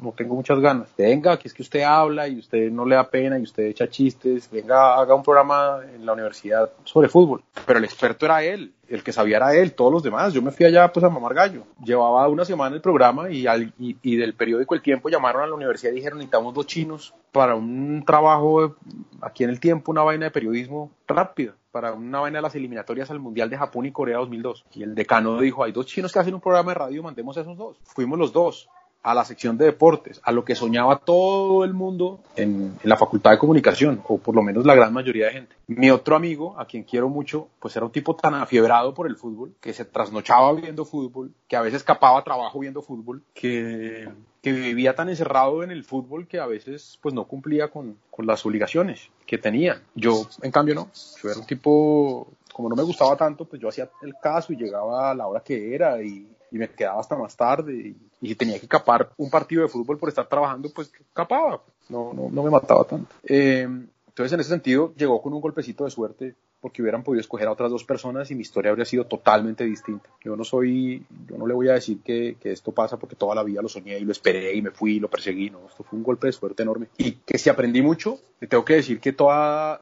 no, 0.00 0.12
tengo 0.12 0.34
muchas 0.34 0.60
ganas. 0.60 0.90
Venga, 0.96 1.38
que 1.38 1.48
es 1.48 1.54
que 1.54 1.62
usted 1.62 1.80
habla 1.80 2.28
y 2.28 2.38
usted 2.38 2.70
no 2.70 2.84
le 2.84 2.96
da 2.96 3.08
pena 3.08 3.38
y 3.38 3.42
usted 3.42 3.64
echa 3.64 3.88
chistes. 3.88 4.50
Venga, 4.50 4.94
haga 5.00 5.14
un 5.14 5.22
programa 5.22 5.80
en 5.94 6.04
la 6.04 6.12
universidad 6.12 6.70
sobre 6.84 7.08
fútbol. 7.08 7.42
Pero 7.66 7.78
el 7.78 7.84
experto 7.86 8.26
era 8.26 8.44
él, 8.44 8.74
el 8.88 9.02
que 9.02 9.12
sabía 9.12 9.38
era 9.38 9.54
él, 9.54 9.72
todos 9.72 9.90
los 9.90 10.02
demás. 10.02 10.34
Yo 10.34 10.42
me 10.42 10.50
fui 10.50 10.66
allá 10.66 10.92
pues 10.92 11.02
a 11.04 11.08
mamar 11.08 11.32
gallo. 11.32 11.64
Llevaba 11.82 12.28
una 12.28 12.44
semana 12.44 12.76
el 12.76 12.82
programa 12.82 13.30
y, 13.30 13.46
al, 13.46 13.72
y, 13.78 13.96
y, 14.02 14.16
del 14.16 14.34
periódico 14.34 14.74
El 14.74 14.82
Tiempo 14.82 15.08
llamaron 15.08 15.42
a 15.42 15.46
la 15.46 15.54
universidad 15.54 15.92
y 15.92 15.96
dijeron 15.96 16.18
necesitamos 16.18 16.52
dos 16.52 16.66
chinos 16.66 17.14
para 17.32 17.54
un 17.54 18.04
trabajo 18.04 18.76
aquí 19.22 19.44
en 19.44 19.50
El 19.50 19.60
Tiempo, 19.60 19.90
una 19.92 20.02
vaina 20.02 20.26
de 20.26 20.30
periodismo 20.30 20.90
rápida, 21.06 21.54
para 21.78 21.92
una 21.92 22.18
vaina 22.18 22.38
de 22.38 22.42
las 22.42 22.56
eliminatorias 22.56 23.08
al 23.12 23.20
Mundial 23.20 23.48
de 23.48 23.56
Japón 23.56 23.86
y 23.86 23.92
Corea 23.92 24.16
2002. 24.16 24.64
Y 24.74 24.82
el 24.82 24.96
decano 24.96 25.38
dijo, 25.38 25.62
hay 25.62 25.70
dos 25.70 25.86
chinos 25.86 26.12
que 26.12 26.18
hacen 26.18 26.34
un 26.34 26.40
programa 26.40 26.72
de 26.72 26.74
radio, 26.74 27.04
mandemos 27.04 27.38
a 27.38 27.42
esos 27.42 27.56
dos. 27.56 27.76
Fuimos 27.84 28.18
los 28.18 28.32
dos 28.32 28.68
a 29.08 29.14
la 29.14 29.24
sección 29.24 29.56
de 29.56 29.64
deportes, 29.64 30.20
a 30.22 30.32
lo 30.32 30.44
que 30.44 30.54
soñaba 30.54 30.98
todo 30.98 31.64
el 31.64 31.72
mundo 31.72 32.20
en, 32.36 32.78
la 32.82 32.94
facultad 32.98 33.30
de 33.30 33.38
comunicación, 33.38 34.02
o 34.06 34.18
por 34.18 34.34
lo 34.34 34.42
menos 34.42 34.66
la 34.66 34.74
gran 34.74 34.92
mayoría 34.92 35.26
de 35.26 35.32
gente. 35.32 35.56
Mi 35.66 35.90
otro 35.90 36.14
amigo, 36.14 36.54
a 36.58 36.66
quien 36.66 36.82
quiero 36.82 37.08
mucho, 37.08 37.48
pues 37.58 37.74
era 37.74 37.86
un 37.86 37.92
tipo 37.92 38.14
tan 38.14 38.34
afiebrado 38.34 38.92
por 38.92 39.06
el 39.06 39.16
fútbol, 39.16 39.54
que 39.62 39.72
se 39.72 39.86
trasnochaba 39.86 40.52
viendo 40.52 40.84
fútbol, 40.84 41.32
que 41.48 41.56
a 41.56 41.62
veces 41.62 41.78
escapaba 41.78 42.18
a 42.18 42.24
trabajo 42.24 42.58
viendo 42.58 42.82
fútbol, 42.82 43.22
que, 43.32 44.10
que 44.42 44.52
vivía 44.52 44.94
tan 44.94 45.08
encerrado 45.08 45.62
en 45.62 45.70
el 45.70 45.84
fútbol 45.84 46.26
que 46.26 46.38
a 46.38 46.46
veces 46.46 46.98
pues 47.00 47.14
no 47.14 47.24
cumplía 47.24 47.68
con, 47.68 47.96
con 48.10 48.26
las 48.26 48.44
obligaciones 48.44 49.08
que 49.24 49.38
tenía. 49.38 49.80
Yo, 49.94 50.28
en 50.42 50.52
cambio, 50.52 50.74
no. 50.74 50.90
Yo 51.22 51.30
era 51.30 51.38
un 51.38 51.46
tipo, 51.46 52.28
como 52.58 52.68
no 52.68 52.74
me 52.74 52.82
gustaba 52.82 53.16
tanto, 53.16 53.44
pues 53.44 53.62
yo 53.62 53.68
hacía 53.68 53.88
el 54.02 54.16
caso 54.20 54.52
y 54.52 54.56
llegaba 54.56 55.12
a 55.12 55.14
la 55.14 55.28
hora 55.28 55.44
que 55.44 55.76
era 55.76 56.02
y 56.02 56.26
y 56.50 56.58
me 56.58 56.68
quedaba 56.68 57.00
hasta 57.00 57.16
más 57.16 57.36
tarde 57.36 57.74
y, 57.74 57.96
y, 58.20 58.34
tenía 58.34 58.58
que 58.58 58.66
capar 58.66 59.10
un 59.16 59.30
partido 59.30 59.62
de 59.62 59.68
fútbol 59.68 59.98
por 59.98 60.08
estar 60.08 60.26
trabajando, 60.26 60.70
pues 60.74 60.90
capaba, 61.12 61.62
no, 61.88 62.12
no, 62.14 62.30
no 62.30 62.42
me 62.42 62.50
mataba 62.50 62.84
tanto. 62.84 63.14
Eh, 63.22 63.68
entonces 64.08 64.32
en 64.32 64.40
ese 64.40 64.48
sentido 64.50 64.92
llegó 64.96 65.20
con 65.20 65.34
un 65.34 65.40
golpecito 65.40 65.84
de 65.84 65.90
suerte 65.90 66.34
porque 66.60 66.82
hubieran 66.82 67.02
podido 67.02 67.20
escoger 67.20 67.48
a 67.48 67.52
otras 67.52 67.70
dos 67.70 67.84
personas 67.84 68.30
y 68.30 68.34
mi 68.34 68.42
historia 68.42 68.70
habría 68.70 68.84
sido 68.84 69.04
totalmente 69.06 69.64
distinta. 69.64 70.08
Yo 70.22 70.36
no 70.36 70.44
soy, 70.44 71.04
yo 71.28 71.38
no 71.38 71.46
le 71.46 71.54
voy 71.54 71.68
a 71.68 71.74
decir 71.74 71.98
que, 72.02 72.36
esto 72.42 72.72
pasa 72.72 72.98
porque 72.98 73.14
toda 73.14 73.34
la 73.34 73.42
vida 73.42 73.60
lo 73.60 73.68
soñé 73.68 73.98
y 73.98 74.04
lo 74.04 74.12
esperé 74.12 74.54
y 74.54 74.62
me 74.62 74.70
fui 74.70 74.96
y 74.96 75.00
lo 75.00 75.08
perseguí, 75.08 75.50
no, 75.50 75.66
esto 75.68 75.84
fue 75.84 75.98
un 75.98 76.02
golpe 76.02 76.26
de 76.28 76.32
suerte 76.32 76.62
enorme. 76.62 76.88
Y 76.96 77.12
que 77.12 77.36
si 77.36 77.50
aprendí 77.50 77.82
mucho, 77.82 78.18
le 78.40 78.46
tengo 78.46 78.64
que 78.64 78.74
decir 78.74 79.00
que 79.00 79.14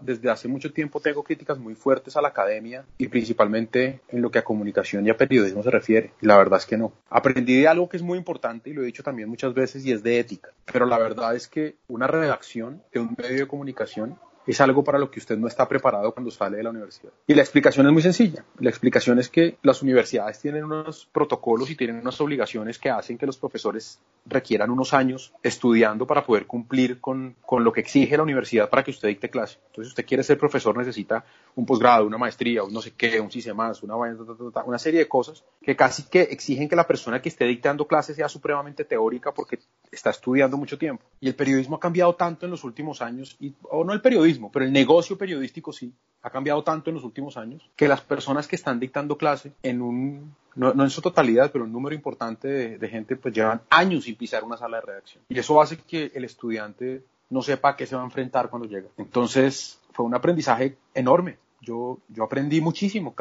desde 0.01 0.31
hace 0.31 0.49
mucho 0.49 0.73
tiempo 0.73 1.01
tengo 1.01 1.23
críticas 1.23 1.59
muy 1.59 1.75
fuertes 1.75 2.17
a 2.17 2.23
la 2.23 2.29
academia 2.29 2.85
y 2.99 3.09
principalmente 3.09 4.01
en 4.09 4.23
lo 4.23 4.31
que 4.31 4.39
a 4.39 4.45
comunicación 4.45 5.07
y 5.07 5.11
a 5.11 5.17
periodismo 5.17 5.63
se 5.63 5.71
refiere. 5.71 6.13
Y 6.21 6.27
la 6.27 6.37
verdad 6.37 6.59
es 6.59 6.67
que 6.67 6.77
no. 6.77 6.93
Aprendí 7.11 7.61
de 7.61 7.69
algo 7.69 7.89
que 7.89 7.97
es 7.97 8.03
muy 8.03 8.19
importante 8.19 8.71
y 8.71 8.73
lo 8.73 8.83
he 8.83 8.87
dicho 8.87 9.03
también 9.03 9.29
muchas 9.29 9.55
veces 9.55 9.85
y 9.85 9.93
es 9.93 10.03
de 10.03 10.19
ética. 10.19 10.51
Pero 10.73 10.87
la 10.87 10.99
verdad 10.99 11.37
es 11.37 11.49
que 11.49 11.77
una 11.89 12.07
redacción 12.07 12.83
de 12.93 13.01
un 13.01 13.15
medio 13.19 13.41
de 13.41 13.47
comunicación 13.47 14.19
es 14.53 14.61
algo 14.61 14.85
para 14.85 14.99
lo 14.99 15.11
que 15.11 15.19
usted 15.19 15.37
no 15.37 15.49
está 15.49 15.69
preparado 15.69 16.13
cuando 16.13 16.31
sale 16.31 16.57
de 16.57 16.63
la 16.63 16.71
universidad. 16.71 17.13
Y 17.27 17.35
la 17.35 17.43
explicación 17.43 17.87
es 17.87 17.93
muy 17.93 18.03
sencilla. 18.03 18.45
La 18.59 18.71
explicación 18.71 19.19
es 19.19 19.29
que 19.29 19.59
las 19.63 19.83
universidades 19.83 20.41
tienen 20.41 20.65
unos 20.65 21.09
protocolos 21.13 21.71
y 21.71 21.77
tienen 21.77 21.97
unas 21.97 22.21
obligaciones 22.21 22.79
que 22.79 22.91
hacen 22.91 23.19
que 23.19 23.27
los 23.27 23.39
profesores 23.39 24.01
requieran 24.25 24.71
unos 24.71 24.93
años 24.95 25.33
estudiando 25.43 26.07
para 26.07 26.25
poder 26.25 26.47
cumplir 26.47 27.01
con, 27.01 27.37
con 27.45 27.65
lo 27.65 27.73
que 27.73 27.81
exige 27.81 28.17
la 28.17 28.23
universidad 28.23 28.69
para 28.71 28.83
que 28.83 28.91
usted 28.91 29.09
dicte 29.09 29.31
clase. 29.31 29.59
Entonces, 29.67 29.89
si 29.89 29.93
usted 29.93 30.07
quiere 30.07 30.23
ser 30.23 30.39
profesor, 30.39 30.77
necesita 30.77 31.25
un 31.55 31.65
posgrado, 31.65 32.07
una 32.07 32.19
maestría, 32.19 32.63
un 32.63 32.73
no 32.73 32.83
sé 32.83 32.93
qué, 32.93 33.21
un 33.21 33.31
más, 33.55 33.83
una, 33.83 34.79
serie 34.79 35.01
de 35.01 35.09
cosas 35.09 35.45
que 35.63 35.75
casi 35.77 36.05
que 36.05 36.23
exigen 36.23 36.69
que 36.69 36.77
la 36.77 36.87
persona 36.87 37.21
que 37.21 37.29
esté 37.29 37.45
dictando 37.45 37.87
clases 37.87 38.17
sea 38.17 38.29
supremamente 38.29 38.85
teórica 38.85 39.33
porque 39.33 39.59
está 39.91 40.11
estudiando 40.11 40.57
mucho 40.57 40.79
tiempo. 40.79 41.05
Y 41.21 41.29
el 41.29 41.35
periodismo 41.35 41.77
ha 41.77 41.81
cambiado 41.81 42.15
tanto 42.15 42.47
en 42.47 42.51
los 42.51 42.65
últimos 42.65 43.01
años, 43.03 43.39
o 43.63 43.85
no 43.85 43.93
el 43.93 44.01
periodismo, 44.01 44.36
pero 44.53 44.65
el 44.65 44.73
negocio 44.73 45.17
periodístico 45.19 45.73
sí 45.73 45.93
ha 46.23 46.31
cambiado 46.31 46.63
tanto 46.63 46.91
en 46.91 46.95
los 46.97 47.05
últimos 47.05 47.37
años 47.37 47.69
que 47.77 47.89
las 47.89 48.01
personas 48.01 48.47
que 48.49 48.57
están 48.57 48.81
dictando 48.81 49.17
clase 49.17 49.53
en 49.63 49.83
un 49.83 50.35
no, 50.55 50.73
en 50.73 50.91
su 50.91 51.03
totalidad, 51.03 51.51
pero 51.53 51.65
un 51.65 51.73
número 51.73 51.95
importante 51.95 52.49
de, 52.49 52.79
de, 52.79 52.89
gente 52.89 53.17
pues 53.17 53.35
llevan 53.35 53.61
años 53.69 54.05
sin 54.05 54.17
pisar 54.17 54.43
una 54.43 54.57
sala 54.57 54.79
de 54.81 54.87
redacción. 54.87 55.23
Y 55.29 55.39
eso 55.39 55.61
hace 55.61 55.77
que 55.77 56.11
el 56.15 56.25
estudiante 56.25 57.05
no 57.29 57.43
sepa 57.43 57.71
a 57.71 57.77
qué 57.77 57.87
se 57.87 57.95
va 57.95 58.03
a 58.03 58.07
enfrentar 58.07 58.49
cuando 58.49 58.67
llega. 58.67 58.89
Entonces 58.97 59.79
fue 59.93 60.07
un 60.07 60.15
aprendizaje 60.15 60.77
enorme. 60.95 61.39
Yo, 61.61 61.99
yo 62.09 62.25
aprendí 62.25 62.61
muchísimo. 62.61 63.15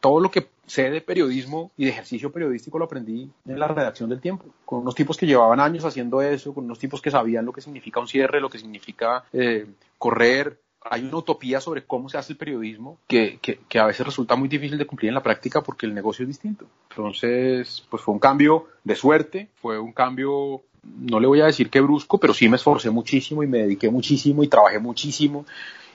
Todo 0.00 0.20
lo 0.20 0.30
que 0.30 0.48
sé 0.66 0.90
de 0.90 1.00
periodismo 1.00 1.72
y 1.76 1.84
de 1.84 1.90
ejercicio 1.90 2.30
periodístico 2.30 2.78
lo 2.78 2.84
aprendí 2.84 3.30
en 3.46 3.58
la 3.58 3.68
redacción 3.68 4.08
del 4.08 4.20
tiempo, 4.20 4.44
con 4.64 4.80
unos 4.80 4.94
tipos 4.94 5.16
que 5.16 5.26
llevaban 5.26 5.60
años 5.60 5.84
haciendo 5.84 6.20
eso, 6.22 6.54
con 6.54 6.64
unos 6.64 6.78
tipos 6.78 7.00
que 7.00 7.10
sabían 7.10 7.44
lo 7.44 7.52
que 7.52 7.60
significa 7.60 8.00
un 8.00 8.08
cierre, 8.08 8.40
lo 8.40 8.50
que 8.50 8.58
significa 8.58 9.24
eh, 9.32 9.66
correr, 9.96 10.60
hay 10.90 11.04
una 11.04 11.16
utopía 11.16 11.60
sobre 11.60 11.84
cómo 11.84 12.08
se 12.08 12.18
hace 12.18 12.32
el 12.32 12.38
periodismo 12.38 12.98
que, 13.06 13.38
que, 13.42 13.60
que, 13.68 13.78
a 13.78 13.86
veces 13.86 14.06
resulta 14.06 14.36
muy 14.36 14.48
difícil 14.48 14.78
de 14.78 14.86
cumplir 14.86 15.08
en 15.08 15.14
la 15.14 15.22
práctica 15.22 15.62
porque 15.62 15.86
el 15.86 15.94
negocio 15.94 16.22
es 16.22 16.28
distinto. 16.28 16.66
Entonces, 16.90 17.84
pues 17.90 18.02
fue 18.02 18.14
un 18.14 18.20
cambio 18.20 18.66
de 18.84 18.94
suerte, 18.94 19.48
fue 19.56 19.78
un 19.78 19.92
cambio, 19.92 20.62
no 20.82 21.20
le 21.20 21.26
voy 21.26 21.40
a 21.40 21.46
decir 21.46 21.68
que 21.68 21.80
brusco, 21.80 22.18
pero 22.18 22.32
sí 22.32 22.48
me 22.48 22.56
esforcé 22.56 22.90
muchísimo 22.90 23.42
y 23.42 23.46
me 23.46 23.58
dediqué 23.58 23.90
muchísimo 23.90 24.42
y 24.42 24.48
trabajé 24.48 24.78
muchísimo 24.78 25.46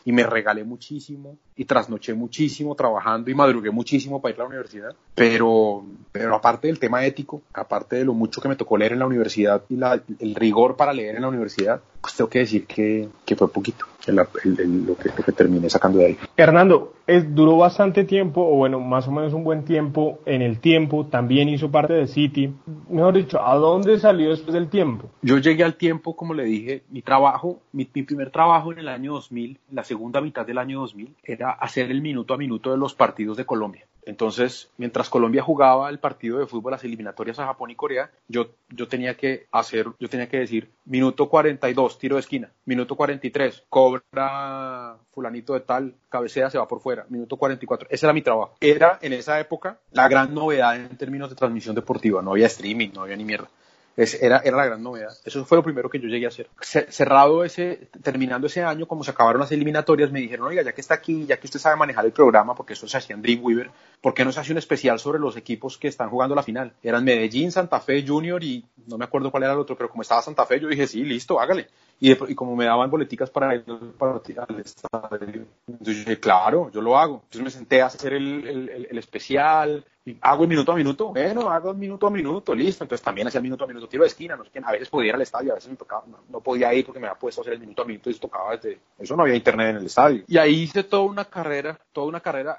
y 0.06 0.12
me 0.12 0.24
regalé 0.24 0.64
muchísimo 0.64 1.38
y 1.56 1.66
trasnoché 1.66 2.14
muchísimo 2.14 2.76
trabajando 2.76 3.32
y 3.32 3.36
madrugué 3.36 3.72
muchísimo 3.72 4.22
para 4.22 4.34
ir 4.34 4.42
a 4.42 4.44
la 4.44 4.50
universidad. 4.50 4.96
Pero, 5.16 5.84
pero 6.12 6.36
aparte 6.36 6.68
del 6.68 6.80
tema 6.80 7.06
ético, 7.06 7.42
aparte 7.54 7.98
de 7.98 8.06
lo 8.06 8.14
mucho 8.14 8.42
que 8.42 8.50
me 8.50 8.56
tocó 8.56 8.78
leer 8.78 8.94
en 8.94 9.00
la 9.00 9.06
universidad 9.06 9.64
y 9.70 9.78
la, 9.78 10.02
el 10.20 10.36
rigor 10.36 10.76
para 10.76 10.94
leer 10.94 11.16
en 11.16 11.22
la 11.22 11.30
universidad, 11.30 11.82
pues 12.02 12.16
tengo 12.16 12.30
que 12.30 12.40
decir 12.40 12.66
que, 12.66 13.08
que 13.26 13.36
fue 13.36 13.52
poquito 13.52 13.86
el, 14.08 14.20
el, 14.20 14.60
el, 14.60 14.86
lo, 14.86 14.96
que, 14.96 15.10
lo 15.10 15.24
que 15.24 15.32
terminé 15.32 15.70
sacando 15.70 16.00
de 16.00 16.06
ahí. 16.06 16.18
Hernando, 16.38 16.94
es, 17.08 17.34
duró 17.36 17.58
bastante 17.58 18.04
tiempo, 18.04 18.42
o 18.42 18.56
bueno, 18.56 18.80
más 18.80 19.08
o 19.08 19.12
menos 19.12 19.34
un 19.34 19.44
buen 19.44 19.66
tiempo 19.66 20.20
en 20.26 20.42
el 20.42 20.60
tiempo, 20.60 21.08
también 21.08 21.50
hizo 21.50 21.72
parte 21.72 21.94
de 21.94 22.08
City. 22.08 22.54
Mejor 22.90 23.16
dicho, 23.16 23.42
¿a 23.46 23.56
dónde 23.56 24.00
salió 24.00 24.30
después 24.30 24.54
del 24.54 24.70
tiempo? 24.70 25.10
Yo 25.22 25.38
llegué 25.38 25.64
al 25.64 25.76
tiempo, 25.76 26.16
como 26.16 26.34
le 26.34 26.44
dije, 26.44 26.84
mi 26.90 27.02
trabajo, 27.02 27.60
mi, 27.72 27.88
mi 27.94 28.04
primer 28.04 28.32
trabajo 28.32 28.72
en 28.72 28.80
el 28.80 28.88
año 28.88 29.14
2000, 29.14 29.60
la 29.72 29.84
segunda 29.84 30.22
mitad 30.22 30.46
del 30.46 30.58
año 30.58 30.82
2000, 30.82 31.16
era 31.24 31.52
hacer 31.52 31.92
el 31.92 32.02
minuto 32.02 32.34
a 32.34 32.38
minuto 32.38 32.72
de 32.72 32.78
los 32.78 32.94
partidos 32.94 33.38
de 33.38 33.46
Colombia. 33.46 33.86
Entonces, 34.06 34.70
mientras 34.78 35.10
Colombia 35.10 35.42
jugaba 35.42 35.90
el 35.90 36.00
partido 36.00 36.40
de 36.40 36.48
fútbol, 36.48 36.72
las 36.72 36.84
eliminatorias 36.84 37.40
a 37.40 37.46
Japón 37.46 37.72
y 37.72 37.76
Corea, 37.76 38.12
yo, 38.28 38.50
yo 38.70 38.88
tenía 38.88 39.16
que 39.16 39.48
hacer, 39.52 39.88
yo 40.00 40.10
tenía 40.10 40.28
que 40.28 40.38
decir, 40.38 40.70
minuto 40.86 41.30
42, 41.30 42.00
tiro 42.00 42.16
de 42.16 42.22
esquina, 42.22 42.52
minuto 42.66 42.96
43, 42.96 43.66
cobra 43.70 44.98
fulanito 45.14 45.54
de 45.54 45.62
tal, 45.62 45.96
cabecea, 46.10 46.50
se 46.50 46.58
va 46.58 46.68
por 46.68 46.82
fuera, 46.82 47.06
minuto 47.10 47.38
44. 47.38 47.88
Ese 47.90 48.06
era 48.06 48.14
mi 48.14 48.22
trabajo. 48.22 48.56
Era 48.60 49.00
en 49.02 49.14
esa 49.14 49.40
época 49.40 49.80
la 49.92 50.08
gran 50.08 50.34
novedad 50.34 50.76
en 50.76 50.98
términos 50.98 51.30
de 51.30 51.36
transmisión 51.36 51.76
deportiva. 51.76 52.22
No 52.22 52.32
había 52.32 52.48
streaming, 52.48 52.90
no 52.94 53.04
había 53.04 53.16
ni 53.16 53.26
mierda. 53.26 53.50
Es, 53.96 54.22
era, 54.22 54.40
era 54.40 54.58
la 54.58 54.66
gran 54.66 54.82
novedad. 54.82 55.16
Eso 55.24 55.46
fue 55.46 55.58
lo 55.58 55.64
primero 55.64 55.90
que 55.90 56.00
yo 56.00 56.08
llegué 56.08 56.26
a 56.26 56.30
hacer. 56.30 56.50
Cerrado 56.62 57.44
ese, 57.44 57.90
terminando 58.02 58.48
ese 58.48 58.64
año, 58.64 58.88
como 58.88 59.04
se 59.04 59.12
acabaron 59.12 59.40
las 59.40 59.52
eliminatorias, 59.52 60.12
me 60.12 60.20
dijeron, 60.20 60.48
oiga, 60.48 60.64
ya 60.64 60.74
que 60.74 60.82
está 60.82 60.96
aquí, 60.96 61.26
ya 61.28 61.38
que 61.38 61.46
usted 61.46 61.60
sabe 61.60 61.76
manejar 61.76 62.06
el 62.06 62.12
programa, 62.12 62.56
porque 62.56 62.74
eso 62.74 62.88
se 62.88 62.98
hacía 62.98 63.16
en 63.16 63.22
Dreamweaver, 63.22 63.70
¿por 64.02 64.14
qué 64.14 64.26
no 64.26 64.32
se 64.32 64.40
hace 64.40 64.52
un 64.52 64.58
especial 64.58 65.00
sobre 65.00 65.20
los 65.20 65.38
equipos 65.38 65.78
que 65.78 65.88
están 65.88 66.10
jugando 66.10 66.34
la 66.34 66.44
final? 66.44 66.74
Eran 66.82 67.04
Medellín, 67.04 67.52
Santa 67.52 67.80
Fe, 67.80 68.04
Junior 68.06 68.44
y 68.44 68.66
no 68.88 68.98
me 68.98 69.06
acuerdo 69.06 69.30
cuál 69.30 69.44
era 69.44 69.54
el 69.54 69.60
otro, 69.60 69.78
pero 69.78 69.90
como 69.90 70.02
estaba 70.02 70.22
Santa 70.22 70.46
Fe, 70.46 70.60
yo 70.60 70.68
dije, 70.68 70.88
sí, 70.88 71.04
listo, 71.04 71.40
hágale. 71.40 71.68
Y, 72.00 72.10
de, 72.10 72.18
y 72.28 72.36
como 72.36 72.56
me 72.56 72.66
daban 72.66 72.92
boleticas 72.92 73.30
para 73.30 73.56
ir 73.56 73.64
para, 73.98 74.14
al 74.14 74.60
estadio, 74.60 75.46
entonces 75.68 75.96
yo 75.96 76.00
dije, 76.00 76.20
claro, 76.20 76.70
yo 76.72 76.82
lo 76.82 76.98
hago. 76.98 77.22
Entonces 77.24 77.42
me 77.44 77.50
senté 77.50 77.82
a 77.82 77.86
hacer 77.86 78.14
el, 78.14 78.88
el, 78.90 78.98
especial, 78.98 79.86
hago 80.20 80.44
el 80.44 80.50
minuto 80.50 80.74
a 80.74 80.76
minuto, 80.76 81.10
bueno, 81.10 81.50
hago 81.50 81.72
el 81.72 81.78
minuto 81.78 82.08
a 82.08 82.10
minuto, 82.10 82.54
listo. 82.54 82.84
Entonces 82.84 83.04
también 83.04 83.28
hacía 83.28 83.40
el 83.40 83.44
minuto 83.44 83.64
a 83.64 83.68
minuto, 83.68 83.88
tiro 83.88 84.04
de 84.04 84.10
esquina, 84.10 84.36
no 84.36 84.44
sé 84.44 84.50
quién, 84.52 84.66
a 84.66 84.72
veces 84.72 84.90
podía 84.90 85.10
ir 85.10 85.16
al 85.16 85.22
estadio, 85.22 85.54
a 85.54 85.56
veces 85.56 85.70
me 85.70 85.78
tocaba, 85.78 86.04
no, 86.30 86.40
podía 86.42 86.74
ir 86.74 86.86
porque 86.86 87.00
me 87.00 87.08
había 87.08 87.20
puesto 87.20 87.42
a 87.42 87.44
hacer 87.44 87.54
el 87.54 87.60
minuto 87.60 87.84
a 87.84 87.86
minuto 87.86 88.10
y 88.10 88.14
tocaba 88.16 88.56
desde, 88.56 88.80
eso 89.00 89.16
no 89.16 89.24
había 89.24 89.36
internet 89.36 89.70
en 89.70 89.78
el 89.78 89.86
estadio. 89.86 90.24
Y 90.28 90.38
ahí 90.38 90.64
hice 90.64 90.84
toda 90.84 91.04
una 91.04 91.26
carrera, 91.26 91.80
toda 91.94 92.08
una 92.08 92.20
carrera, 92.20 92.58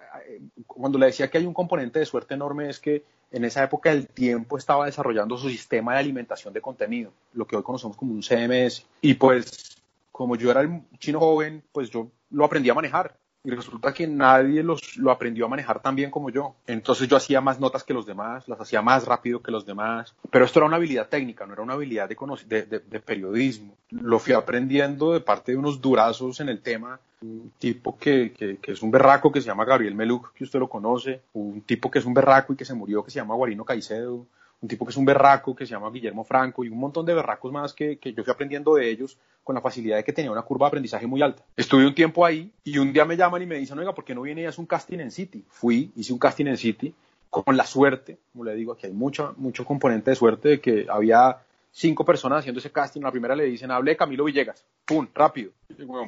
cuando 0.67 0.99
le 0.99 1.07
decía 1.07 1.29
que 1.29 1.39
hay 1.39 1.47
un 1.47 1.55
componente 1.55 1.99
de 1.99 2.07
suerte 2.07 2.35
enorme 2.35 2.71
es 2.71 2.81
que 2.81 3.05
en 3.31 3.45
esa 3.45 3.65
época 3.65 3.91
el 3.91 4.07
tiempo 4.07 4.59
estaba 4.59 4.87
desarrollando 4.87 5.37
su 5.37 5.49
sistema 5.49 5.95
de 5.95 6.01
alimentación 6.01 6.55
de 6.55 6.61
contenido, 6.61 7.13
lo 7.33 7.47
que 7.47 7.57
hoy 7.57 7.63
conocemos 7.63 7.97
como 7.97 8.13
un 8.13 8.23
CMS. 8.23 8.87
Y 9.01 9.15
pues, 9.15 9.83
como 10.13 10.37
yo 10.37 10.51
era 10.51 10.61
el 10.61 10.83
chino 10.99 11.21
joven, 11.21 11.63
pues 11.73 11.91
yo 11.91 12.11
lo 12.31 12.45
aprendí 12.45 12.71
a 12.71 12.75
manejar 12.75 13.17
y 13.45 13.51
resulta 13.51 13.93
que 13.93 14.07
nadie 14.07 14.63
los, 14.63 14.97
lo 14.97 15.11
aprendió 15.11 15.45
a 15.45 15.49
manejar 15.49 15.81
tan 15.83 15.95
bien 15.95 16.11
como 16.11 16.31
yo. 16.31 16.55
Entonces 16.67 17.07
yo 17.07 17.17
hacía 17.19 17.43
más 17.43 17.61
notas 17.61 17.85
que 17.85 17.93
los 17.93 18.07
demás, 18.07 18.49
las 18.49 18.59
hacía 18.59 18.81
más 18.81 19.05
rápido 19.05 19.43
que 19.43 19.51
los 19.51 19.67
demás, 19.67 20.15
pero 20.31 20.47
esto 20.47 20.61
era 20.61 20.67
una 20.67 20.77
habilidad 20.77 21.09
técnica, 21.09 21.47
no 21.47 21.53
era 21.53 21.63
una 21.63 21.75
habilidad 21.75 22.09
de, 22.09 22.17
de, 22.47 22.63
de, 22.63 22.79
de 22.79 23.01
periodismo. 23.01 23.77
Lo 23.91 24.19
fui 24.19 24.33
aprendiendo 24.33 25.13
de 25.13 25.21
parte 25.21 25.53
de 25.53 25.59
unos 25.59 25.83
durazos 25.83 26.41
en 26.41 26.49
el 26.49 26.63
tema, 26.63 26.99
un 27.21 27.53
tipo 27.59 27.99
que, 27.99 28.33
que, 28.33 28.57
que, 28.57 28.73
es 28.73 28.83
un 28.83 28.91
berraco 28.91 29.31
que 29.31 29.43
se 29.43 29.47
llama 29.47 29.67
Gabriel 29.67 29.95
Meluc, 29.95 30.33
que 30.33 30.45
usted 30.45 30.59
lo 30.59 30.69
conoce, 30.69 31.21
un 31.35 31.61
tipo 31.61 31.91
que 31.91 31.99
es 31.99 32.07
un 32.07 32.15
berraco 32.15 32.55
y 32.55 32.57
que 32.57 32.65
se 32.65 32.75
murió 32.75 33.05
que 33.05 33.11
se 33.11 33.19
llama 33.19 33.35
Guarino 33.35 33.65
Caicedo, 33.65 34.27
un 34.65 34.69
tipo 34.69 34.87
que 34.87 34.93
es 34.93 34.97
un 34.97 35.05
berraco 35.05 35.55
que 35.55 35.67
se 35.67 35.73
llama 35.73 35.91
Guillermo 35.91 36.25
Franco 36.25 36.65
y 36.65 36.71
un 36.71 36.79
montón 36.79 37.05
de 37.05 37.13
berracos 37.13 37.53
más 37.53 37.75
que, 37.75 37.99
que, 37.99 38.15
yo 38.15 38.25
fui 38.25 38.33
aprendiendo 38.33 38.75
de 38.75 38.89
ellos 38.89 39.19
con 39.45 39.55
la 39.55 39.61
facilidad 39.61 39.97
de 39.97 40.05
que 40.05 40.13
tenía 40.13 40.33
una 40.33 40.43
curva 40.43 40.67
de 40.67 40.69
aprendizaje 40.69 41.07
muy 41.07 41.23
alta. 41.23 41.45
Estuve 41.57 41.87
un 41.87 41.95
tiempo 41.95 42.25
ahí 42.25 42.51
y 42.65 42.79
un 42.79 42.93
día 42.93 43.05
me 43.05 43.17
llaman 43.17 43.43
y 43.43 43.47
me 43.47 43.57
dicen, 43.57 43.79
oiga, 43.79 43.95
¿por 43.95 44.05
qué 44.05 44.15
no 44.15 44.23
viene 44.23 44.43
y 44.43 44.47
hace 44.47 44.61
un 44.61 44.67
casting 44.67 44.99
en 44.99 45.11
City? 45.11 45.45
Fui, 45.49 45.93
hice 45.95 46.13
un 46.13 46.19
casting 46.19 46.47
en 46.47 46.57
City 46.57 46.95
con 47.31 47.57
la 47.57 47.67
suerte, 47.67 48.19
como 48.33 48.45
le 48.45 48.55
digo, 48.55 48.73
aquí 48.73 48.87
hay 48.87 48.93
mucho, 48.93 49.35
mucho 49.37 49.65
componente 49.65 50.11
de 50.11 50.17
suerte 50.17 50.49
de 50.49 50.61
que 50.61 50.87
había 50.89 51.39
cinco 51.73 52.05
personas 52.05 52.39
haciendo 52.39 52.61
ese 52.61 52.71
casting. 52.71 53.03
La 53.03 53.11
primera 53.11 53.35
le 53.35 53.45
dicen, 53.45 53.71
hable 53.71 53.91
de 53.91 53.97
Camilo 53.97 54.25
Villegas. 54.25 54.65
¡Pum! 54.85 55.09
Rápido. 55.13 55.51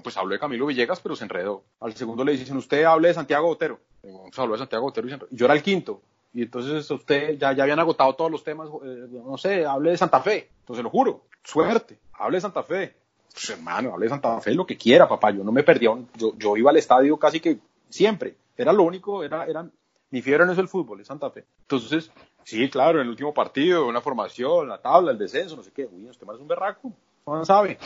Pues 0.02 0.16
habló 0.16 0.32
de 0.32 0.38
Camilo 0.38 0.66
Villegas, 0.66 1.00
pero 1.00 1.16
se 1.16 1.24
enredó. 1.24 1.64
Al 1.80 1.94
segundo 1.94 2.24
le 2.24 2.32
dicen, 2.32 2.56
usted 2.56 2.84
hable 2.84 3.08
de 3.08 3.14
Santiago 3.14 3.48
Otero. 3.48 3.80
Bueno, 4.02 4.20
pues 4.22 4.38
habló 4.38 4.52
de 4.52 4.61
Santiago 4.61 4.87
Otero 4.87 5.08
y 5.08 5.11
se 5.11 5.18
yo 5.32 5.46
era 5.46 5.54
el 5.54 5.62
quinto. 5.62 6.00
Y 6.32 6.42
entonces 6.42 6.88
usted 6.90 7.38
ya, 7.38 7.52
ya 7.52 7.64
habían 7.64 7.80
agotado 7.80 8.14
todos 8.14 8.30
los 8.30 8.44
temas, 8.44 8.68
eh, 8.84 9.08
no 9.11 9.37
sé, 9.37 9.64
hable 9.64 9.90
de 9.90 9.96
Santa 9.96 10.20
Fe. 10.20 10.50
Entonces 10.61 10.84
lo 10.84 10.90
juro, 10.90 11.22
suerte, 11.42 11.98
hable 12.12 12.37
de 12.37 12.40
Santa 12.42 12.62
Fe. 12.62 12.94
Pues 13.37 13.51
hermano, 13.51 13.92
hable 13.92 14.07
de 14.07 14.11
Santa 14.11 14.40
Fe 14.40 14.55
lo 14.55 14.64
que 14.64 14.79
quiera, 14.79 15.07
papá. 15.07 15.31
Yo 15.31 15.44
no 15.44 15.53
me 15.53 15.62
perdía, 15.62 15.90
un, 15.90 16.09
yo, 16.16 16.33
yo 16.38 16.57
iba 16.57 16.70
al 16.70 16.79
estadio 16.79 17.18
casi 17.18 17.38
que 17.38 17.59
siempre. 17.90 18.35
Era 18.57 18.72
lo 18.72 18.83
único, 18.83 19.22
era, 19.22 19.44
era, 19.44 19.68
mi 20.11 20.22
fiebre 20.22 20.46
no 20.46 20.53
es 20.53 20.59
el 20.59 20.68
fútbol, 20.68 21.01
es 21.03 21.07
Santa 21.07 21.31
Fe. 21.31 21.44
Entonces, 21.61 22.11
sí, 22.44 22.70
claro, 22.70 22.99
en 22.99 23.03
el 23.05 23.11
último 23.11 23.35
partido, 23.35 23.87
una 23.87 24.01
formación, 24.01 24.70
la 24.70 24.81
tabla, 24.81 25.11
el 25.11 25.18
descenso, 25.18 25.55
no 25.55 25.62
sé 25.62 25.70
qué. 25.70 25.87
Uy, 25.87 26.09
este 26.09 26.25
man 26.25 26.37
es 26.37 26.40
un 26.40 26.49
berraco, 26.49 26.90
no 27.27 27.44
sabe 27.44 27.79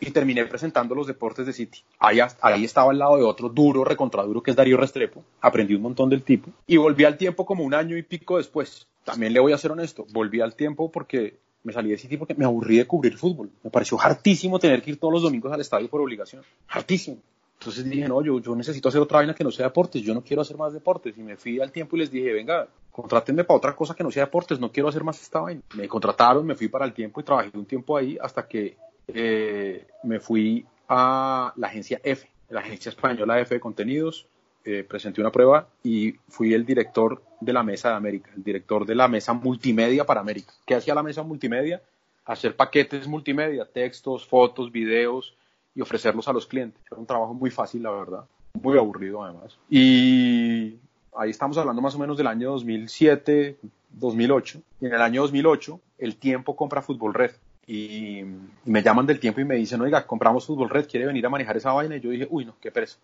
y 0.00 0.10
terminé 0.10 0.44
presentando 0.46 0.94
los 0.94 1.06
deportes 1.06 1.46
de 1.46 1.52
City. 1.52 1.80
Ahí, 1.98 2.18
ahí 2.40 2.64
estaba 2.64 2.92
al 2.92 2.98
lado 2.98 3.16
de 3.16 3.24
otro 3.24 3.48
duro, 3.48 3.84
recontraduro, 3.84 4.42
que 4.42 4.50
es 4.50 4.56
Darío 4.56 4.76
Restrepo. 4.76 5.24
Aprendí 5.40 5.74
un 5.74 5.82
montón 5.82 6.08
del 6.08 6.22
tipo. 6.22 6.50
Y 6.66 6.76
volví 6.76 7.04
al 7.04 7.16
tiempo 7.16 7.44
como 7.44 7.64
un 7.64 7.74
año 7.74 7.96
y 7.96 8.02
pico 8.02 8.36
después. 8.36 8.86
También 9.04 9.32
le 9.32 9.40
voy 9.40 9.52
a 9.52 9.58
ser 9.58 9.72
honesto, 9.72 10.06
volví 10.12 10.40
al 10.40 10.54
tiempo 10.54 10.90
porque 10.90 11.38
me 11.64 11.72
salí 11.72 11.90
de 11.90 11.98
City 11.98 12.16
porque 12.16 12.34
me 12.34 12.44
aburrí 12.44 12.78
de 12.78 12.86
cubrir 12.86 13.16
fútbol. 13.16 13.50
Me 13.62 13.70
pareció 13.70 14.00
hartísimo 14.00 14.58
tener 14.58 14.82
que 14.82 14.92
ir 14.92 14.98
todos 14.98 15.12
los 15.12 15.22
domingos 15.22 15.52
al 15.52 15.60
estadio 15.60 15.88
por 15.88 16.00
obligación. 16.00 16.42
Hartísimo. 16.68 17.18
Entonces 17.58 17.90
dije, 17.90 18.08
no, 18.08 18.22
yo, 18.22 18.40
yo 18.40 18.54
necesito 18.54 18.88
hacer 18.88 19.00
otra 19.00 19.18
vaina 19.18 19.34
que 19.34 19.42
no 19.42 19.50
sea 19.50 19.66
deportes, 19.66 20.00
yo 20.02 20.14
no 20.14 20.22
quiero 20.22 20.42
hacer 20.42 20.56
más 20.56 20.72
deportes. 20.72 21.18
Y 21.18 21.22
me 21.22 21.36
fui 21.36 21.60
al 21.60 21.72
tiempo 21.72 21.96
y 21.96 22.00
les 22.00 22.10
dije, 22.10 22.32
venga, 22.32 22.68
contrátenme 22.92 23.42
para 23.42 23.56
otra 23.56 23.76
cosa 23.76 23.94
que 23.94 24.04
no 24.04 24.12
sea 24.12 24.26
deportes, 24.26 24.60
no 24.60 24.70
quiero 24.70 24.88
hacer 24.88 25.02
más 25.02 25.20
esta 25.20 25.40
vaina. 25.40 25.60
Me 25.74 25.88
contrataron, 25.88 26.46
me 26.46 26.54
fui 26.54 26.68
para 26.68 26.84
el 26.84 26.92
tiempo 26.92 27.20
y 27.20 27.24
trabajé 27.24 27.50
un 27.54 27.66
tiempo 27.66 27.96
ahí 27.96 28.16
hasta 28.20 28.46
que 28.46 28.76
eh, 29.08 29.86
me 30.04 30.20
fui 30.20 30.64
a 30.88 31.52
la 31.56 31.66
agencia 31.66 32.00
F, 32.04 32.30
la 32.48 32.60
agencia 32.60 32.90
española 32.90 33.40
F 33.40 33.54
de 33.54 33.60
contenidos, 33.60 34.28
eh, 34.64 34.84
presenté 34.88 35.20
una 35.20 35.32
prueba 35.32 35.68
y 35.82 36.12
fui 36.28 36.54
el 36.54 36.66
director 36.66 37.22
de 37.40 37.52
la 37.52 37.62
mesa 37.62 37.90
de 37.90 37.94
América, 37.96 38.30
el 38.36 38.42
director 38.42 38.84
de 38.84 38.94
la 38.94 39.08
mesa 39.08 39.32
multimedia 39.32 40.04
para 40.04 40.20
América. 40.20 40.52
¿Qué 40.66 40.74
hacía 40.74 40.94
la 40.94 41.02
mesa 41.02 41.22
multimedia? 41.22 41.82
Hacer 42.24 42.56
paquetes 42.56 43.06
multimedia, 43.06 43.64
textos, 43.64 44.26
fotos, 44.26 44.70
videos 44.70 45.34
y 45.74 45.80
ofrecerlos 45.80 46.28
a 46.28 46.32
los 46.32 46.46
clientes. 46.46 46.82
Era 46.90 47.00
un 47.00 47.06
trabajo 47.06 47.34
muy 47.34 47.50
fácil, 47.50 47.82
la 47.82 47.90
verdad, 47.90 48.24
muy 48.60 48.76
aburrido 48.76 49.22
además. 49.22 49.56
Y 49.70 50.76
ahí 51.16 51.30
estamos 51.30 51.56
hablando 51.56 51.80
más 51.80 51.94
o 51.94 51.98
menos 51.98 52.16
del 52.16 52.26
año 52.26 52.50
2007, 52.50 53.58
2008. 53.90 54.60
Y 54.80 54.86
en 54.86 54.94
el 54.94 55.00
año 55.00 55.22
2008, 55.22 55.80
el 55.98 56.16
tiempo 56.16 56.56
compra 56.56 56.82
Fútbol 56.82 57.14
Red 57.14 57.32
y, 57.68 58.24
me 58.64 58.82
llaman 58.82 59.04
del 59.04 59.20
tiempo 59.20 59.42
y 59.42 59.44
me 59.44 59.56
dicen, 59.56 59.80
oiga, 59.82 60.06
compramos 60.06 60.46
Fútbol 60.46 60.70
Red, 60.70 60.88
¿quiere 60.88 61.06
venir 61.06 61.26
a 61.26 61.28
manejar 61.28 61.56
esa 61.58 61.72
vaina? 61.72 61.96
Y 61.96 62.00
yo 62.00 62.10
dije, 62.10 62.26
uy, 62.30 62.46
no, 62.46 62.54
qué 62.60 62.72
pereza. 62.72 62.98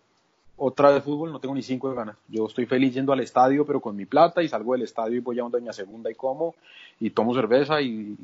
Otra 0.57 0.91
de 0.91 1.01
fútbol, 1.01 1.31
no 1.31 1.39
tengo 1.39 1.53
ni 1.53 1.61
cinco 1.61 1.89
de 1.89 1.95
ganas. 1.95 2.15
Yo 2.27 2.45
estoy 2.45 2.65
feliz 2.65 2.93
yendo 2.93 3.11
al 3.11 3.19
estadio, 3.19 3.65
pero 3.65 3.81
con 3.81 3.95
mi 3.95 4.05
plata, 4.05 4.41
y 4.41 4.47
salgo 4.47 4.73
del 4.73 4.83
estadio 4.83 5.17
y 5.17 5.19
voy 5.19 5.39
a 5.39 5.43
donde 5.43 5.61
mi 5.61 5.71
segunda 5.73 6.09
y 6.09 6.15
como, 6.15 6.55
y 6.99 7.09
tomo 7.09 7.33
cerveza, 7.33 7.81
y, 7.81 8.15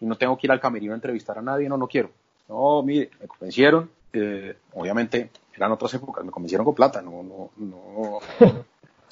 no 0.00 0.16
tengo 0.16 0.36
que 0.36 0.46
ir 0.46 0.52
al 0.52 0.60
camerino 0.60 0.92
a 0.92 0.96
entrevistar 0.96 1.38
a 1.38 1.42
nadie, 1.42 1.68
no, 1.68 1.76
no 1.76 1.88
quiero. 1.88 2.10
No, 2.48 2.82
mire, 2.82 3.10
me 3.20 3.26
convencieron, 3.26 3.90
eh, 4.12 4.56
obviamente 4.74 5.30
eran 5.54 5.72
otras 5.72 5.92
épocas, 5.94 6.24
me 6.24 6.30
convencieron 6.30 6.64
con 6.64 6.74
plata, 6.74 7.02
no, 7.02 7.22
no, 7.22 7.50
no, 7.56 8.18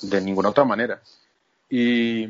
de 0.03 0.21
ninguna 0.21 0.51
otra 0.51 0.65
manera. 0.65 1.01
Y, 1.69 2.25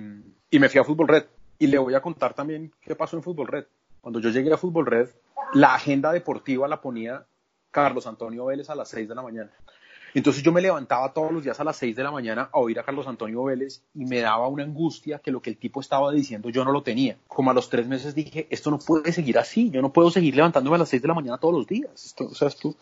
y 0.51 0.59
me 0.59 0.69
fui 0.69 0.81
a 0.81 0.85
Fútbol 0.85 1.09
Red. 1.09 1.25
Y 1.59 1.69
le 1.69 1.79
voy 1.79 1.95
a 1.95 2.01
contar 2.01 2.35
también 2.35 2.71
qué 2.83 2.95
pasó 2.95 3.17
en 3.17 3.23
Fútbol 3.23 3.49
Red 3.49 3.65
cuando 4.07 4.21
yo 4.21 4.31
llegué 4.31 4.53
a 4.53 4.57
Fútbol 4.57 4.87
Red, 4.87 5.09
la 5.53 5.75
agenda 5.75 6.13
deportiva 6.13 6.69
la 6.69 6.81
ponía 6.81 7.27
Carlos 7.73 8.07
Antonio 8.07 8.45
Vélez 8.45 8.71
a 8.71 8.77
las 8.77 8.89
6 8.91 9.09
de 9.09 9.15
la 9.17 9.23
mañana. 9.23 9.51
Entonces 10.15 10.43
yo 10.43 10.53
me 10.53 10.63
levantaba 10.63 11.13
todos 11.13 11.31
los 11.31 11.45
días 11.45 11.61
a 11.61 11.65
las 11.65 11.77
6 11.77 11.95
de 11.95 12.03
la 12.03 12.11
mañana 12.11 12.49
a 12.53 12.59
oír 12.59 12.79
a 12.79 12.83
Carlos 12.83 13.07
Antonio 13.07 13.45
Vélez 13.45 13.83
y 13.95 14.05
me 14.07 14.21
daba 14.21 14.49
una 14.49 14.65
angustia 14.65 15.19
que 15.19 15.31
lo 15.31 15.43
que 15.43 15.51
el 15.51 15.59
tipo 15.59 15.81
estaba 15.81 16.11
diciendo 16.13 16.49
yo 16.49 16.65
no 16.65 16.73
lo 16.73 16.83
tenía. 16.83 17.19
Como 17.29 17.51
a 17.51 17.55
los 17.55 17.69
tres 17.69 17.87
meses 17.87 18.15
dije, 18.15 18.47
esto 18.51 18.71
no 18.71 18.79
puede 18.79 19.13
seguir 19.13 19.39
así, 19.39 19.71
yo 19.71 19.83
no 19.83 19.93
puedo 19.93 20.11
seguir 20.11 20.35
levantándome 20.37 20.77
a 20.77 20.81
las 20.81 20.89
6 20.89 21.03
de 21.03 21.09
la 21.09 21.15
mañana 21.15 21.39
todos 21.39 21.55
los 21.55 21.67
días. 21.67 22.07
Esto, 22.07 22.27
o 22.27 22.35
sea, 22.35 22.49
esto, 22.49 22.75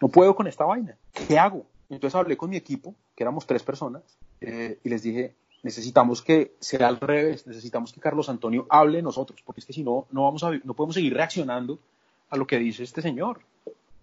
no 0.00 0.08
puedo 0.08 0.34
con 0.34 0.46
esta 0.46 0.64
vaina, 0.64 0.96
¿qué 1.12 1.38
hago? 1.38 1.64
Entonces 1.88 2.14
hablé 2.14 2.36
con 2.36 2.50
mi 2.50 2.56
equipo, 2.56 2.94
que 3.14 3.22
éramos 3.22 3.46
tres 3.46 3.62
personas, 3.62 4.02
eh, 4.40 4.78
y 4.82 4.88
les 4.88 5.02
dije, 5.02 5.34
necesitamos 5.62 6.22
que 6.22 6.54
sea 6.58 6.88
al 6.88 6.98
revés, 6.98 7.46
necesitamos 7.46 7.92
que 7.92 8.00
Carlos 8.00 8.28
Antonio 8.28 8.66
hable 8.68 8.98
de 8.98 9.02
nosotros, 9.02 9.42
porque 9.44 9.60
es 9.60 9.66
que 9.66 9.72
si 9.72 9.84
no, 9.84 10.06
no, 10.10 10.24
vamos 10.24 10.42
a, 10.42 10.50
no 10.64 10.74
podemos 10.74 10.94
seguir 10.94 11.14
reaccionando 11.14 11.78
a 12.30 12.36
lo 12.36 12.46
que 12.46 12.58
dice 12.58 12.82
este 12.82 13.02
señor. 13.02 13.40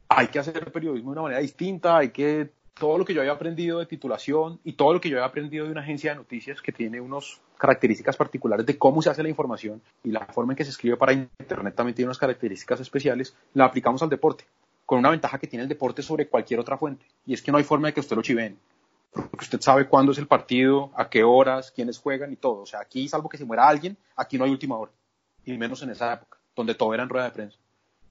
Hay 0.07 0.27
que 0.27 0.39
hacer 0.39 0.71
periodismo 0.71 1.11
de 1.11 1.13
una 1.13 1.21
manera 1.23 1.41
distinta, 1.41 1.97
hay 1.97 2.09
que 2.09 2.49
todo 2.79 2.97
lo 2.97 3.05
que 3.05 3.13
yo 3.13 3.21
había 3.21 3.33
aprendido 3.33 3.79
de 3.79 3.85
titulación 3.85 4.59
y 4.63 4.73
todo 4.73 4.93
lo 4.93 5.01
que 5.01 5.09
yo 5.09 5.17
había 5.17 5.27
aprendido 5.27 5.65
de 5.65 5.71
una 5.71 5.81
agencia 5.81 6.11
de 6.11 6.17
noticias 6.17 6.61
que 6.61 6.71
tiene 6.71 6.99
unas 6.99 7.39
características 7.57 8.17
particulares 8.17 8.65
de 8.65 8.77
cómo 8.77 9.01
se 9.01 9.09
hace 9.09 9.21
la 9.21 9.29
información 9.29 9.81
y 10.03 10.11
la 10.11 10.25
forma 10.25 10.53
en 10.53 10.57
que 10.57 10.63
se 10.63 10.71
escribe 10.71 10.97
para 10.97 11.13
Internet 11.13 11.75
también 11.75 11.95
tiene 11.95 12.07
unas 12.07 12.17
características 12.17 12.79
especiales, 12.79 13.35
la 13.53 13.65
aplicamos 13.65 14.01
al 14.01 14.09
deporte, 14.09 14.45
con 14.85 14.97
una 14.97 15.11
ventaja 15.11 15.37
que 15.37 15.47
tiene 15.47 15.63
el 15.63 15.69
deporte 15.69 16.01
sobre 16.01 16.27
cualquier 16.27 16.59
otra 16.59 16.77
fuente, 16.77 17.05
y 17.25 17.33
es 17.33 17.41
que 17.41 17.51
no 17.51 17.57
hay 17.57 17.63
forma 17.63 17.89
de 17.89 17.93
que 17.93 17.99
usted 17.99 18.15
lo 18.15 18.23
chiveen, 18.23 18.57
porque 19.11 19.43
usted 19.43 19.61
sabe 19.61 19.87
cuándo 19.87 20.11
es 20.11 20.17
el 20.17 20.27
partido, 20.27 20.91
a 20.95 21.09
qué 21.09 21.23
horas, 21.23 21.71
quiénes 21.71 21.99
juegan 21.99 22.31
y 22.31 22.35
todo. 22.35 22.61
O 22.61 22.65
sea, 22.65 22.79
aquí, 22.79 23.07
salvo 23.07 23.29
que 23.29 23.37
se 23.37 23.45
muera 23.45 23.67
alguien, 23.67 23.97
aquí 24.15 24.37
no 24.37 24.45
hay 24.45 24.51
última 24.51 24.77
hora, 24.77 24.91
y 25.45 25.57
menos 25.57 25.81
en 25.83 25.89
esa 25.89 26.13
época, 26.13 26.37
donde 26.55 26.75
todo 26.75 26.93
era 26.93 27.03
en 27.03 27.09
rueda 27.09 27.25
de 27.25 27.31
prensa. 27.31 27.57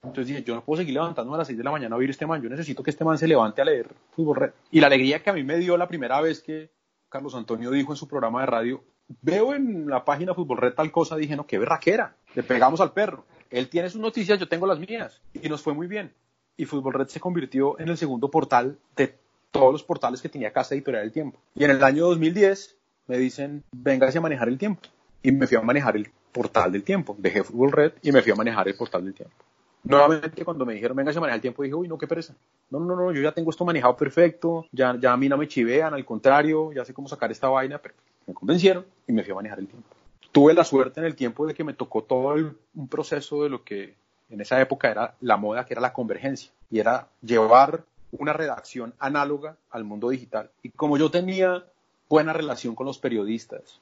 Entonces 0.03 0.27
dije, 0.27 0.43
yo 0.43 0.55
no 0.55 0.63
puedo 0.63 0.77
seguir 0.77 0.93
levantándome 0.93 1.35
a 1.35 1.39
las 1.39 1.47
6 1.47 1.57
de 1.57 1.63
la 1.63 1.71
mañana 1.71 1.95
a 1.95 1.99
oír 1.99 2.09
este 2.09 2.25
man, 2.25 2.41
yo 2.41 2.49
necesito 2.49 2.83
que 2.83 2.89
este 2.89 3.03
man 3.03 3.17
se 3.17 3.27
levante 3.27 3.61
a 3.61 3.65
leer 3.65 3.87
Fútbol 4.11 4.37
Red. 4.37 4.51
Y 4.71 4.79
la 4.79 4.87
alegría 4.87 5.21
que 5.21 5.29
a 5.29 5.33
mí 5.33 5.43
me 5.43 5.57
dio 5.57 5.77
la 5.77 5.87
primera 5.87 6.21
vez 6.21 6.41
que 6.41 6.69
Carlos 7.09 7.35
Antonio 7.35 7.71
dijo 7.71 7.91
en 7.91 7.97
su 7.97 8.07
programa 8.07 8.41
de 8.41 8.45
radio, 8.45 8.83
veo 9.21 9.53
en 9.53 9.87
la 9.87 10.05
página 10.05 10.33
Fútbol 10.33 10.57
Red 10.57 10.73
tal 10.73 10.91
cosa, 10.91 11.15
dije, 11.15 11.35
no, 11.35 11.45
qué 11.45 11.57
berraquera, 11.57 12.15
le 12.35 12.43
pegamos 12.43 12.79
al 12.81 12.93
perro. 12.93 13.25
Él 13.49 13.67
tiene 13.67 13.89
sus 13.89 13.99
noticias, 13.99 14.39
yo 14.39 14.47
tengo 14.47 14.67
las 14.67 14.79
mías. 14.79 15.21
Y 15.33 15.49
nos 15.49 15.61
fue 15.61 15.73
muy 15.73 15.87
bien. 15.87 16.13
Y 16.55 16.65
Fútbol 16.65 16.93
Red 16.93 17.07
se 17.07 17.19
convirtió 17.19 17.79
en 17.79 17.89
el 17.89 17.97
segundo 17.97 18.29
portal 18.29 18.77
de 18.95 19.15
todos 19.51 19.71
los 19.71 19.83
portales 19.83 20.21
que 20.21 20.29
tenía 20.29 20.53
Casa 20.53 20.75
Editorial 20.75 21.03
del 21.03 21.11
Tiempo. 21.11 21.39
Y 21.55 21.63
en 21.63 21.71
el 21.71 21.83
año 21.83 22.05
2010 22.05 22.77
me 23.07 23.17
dicen, 23.17 23.63
véngase 23.71 24.19
a 24.19 24.21
manejar 24.21 24.49
el 24.49 24.57
tiempo. 24.57 24.81
Y 25.23 25.31
me 25.31 25.47
fui 25.47 25.57
a 25.57 25.61
manejar 25.61 25.97
el 25.97 26.11
portal 26.31 26.71
del 26.71 26.83
tiempo. 26.83 27.15
Dejé 27.17 27.43
Fútbol 27.43 27.71
Red 27.71 27.93
y 28.03 28.11
me 28.11 28.21
fui 28.21 28.31
a 28.31 28.35
manejar 28.35 28.67
el 28.67 28.75
portal 28.75 29.03
del 29.03 29.13
tiempo. 29.15 29.35
Nuevamente, 29.83 30.43
cuando 30.43 30.65
me 30.65 30.73
dijeron, 30.73 30.97
venga, 30.97 31.13
se 31.13 31.19
maneja 31.19 31.35
el 31.35 31.41
tiempo, 31.41 31.63
dije, 31.63 31.75
uy, 31.75 31.87
no, 31.87 31.97
qué 31.97 32.07
pereza. 32.07 32.35
No, 32.69 32.79
no, 32.79 32.95
no, 32.95 33.11
yo 33.11 33.21
ya 33.21 33.31
tengo 33.31 33.49
esto 33.49 33.65
manejado 33.65 33.95
perfecto, 33.95 34.65
ya, 34.71 34.97
ya 34.99 35.13
a 35.13 35.17
mí 35.17 35.29
no 35.29 35.37
me 35.37 35.47
chivean, 35.47 35.93
al 35.93 36.05
contrario, 36.05 36.71
ya 36.73 36.85
sé 36.85 36.93
cómo 36.93 37.07
sacar 37.07 37.31
esta 37.31 37.47
vaina, 37.47 37.77
pero 37.77 37.95
me 38.27 38.33
convencieron 38.33 38.85
y 39.07 39.13
me 39.13 39.23
fui 39.23 39.31
a 39.31 39.35
manejar 39.35 39.59
el 39.59 39.67
tiempo. 39.67 39.87
Tuve 40.31 40.53
la 40.53 40.63
suerte 40.63 40.99
en 40.99 41.05
el 41.05 41.15
tiempo 41.15 41.47
de 41.47 41.53
que 41.53 41.63
me 41.63 41.73
tocó 41.73 42.03
todo 42.03 42.35
un 42.75 42.87
proceso 42.87 43.43
de 43.43 43.49
lo 43.49 43.63
que 43.63 43.95
en 44.29 44.41
esa 44.41 44.61
época 44.61 44.91
era 44.91 45.15
la 45.21 45.37
moda, 45.37 45.65
que 45.65 45.73
era 45.73 45.81
la 45.81 45.93
convergencia, 45.93 46.51
y 46.69 46.79
era 46.79 47.07
llevar 47.21 47.83
una 48.11 48.33
redacción 48.33 48.93
análoga 48.99 49.55
al 49.71 49.83
mundo 49.83 50.09
digital. 50.09 50.49
Y 50.61 50.69
como 50.69 50.97
yo 50.97 51.09
tenía 51.09 51.63
buena 52.07 52.33
relación 52.33 52.75
con 52.75 52.85
los 52.85 52.99
periodistas, 52.99 53.79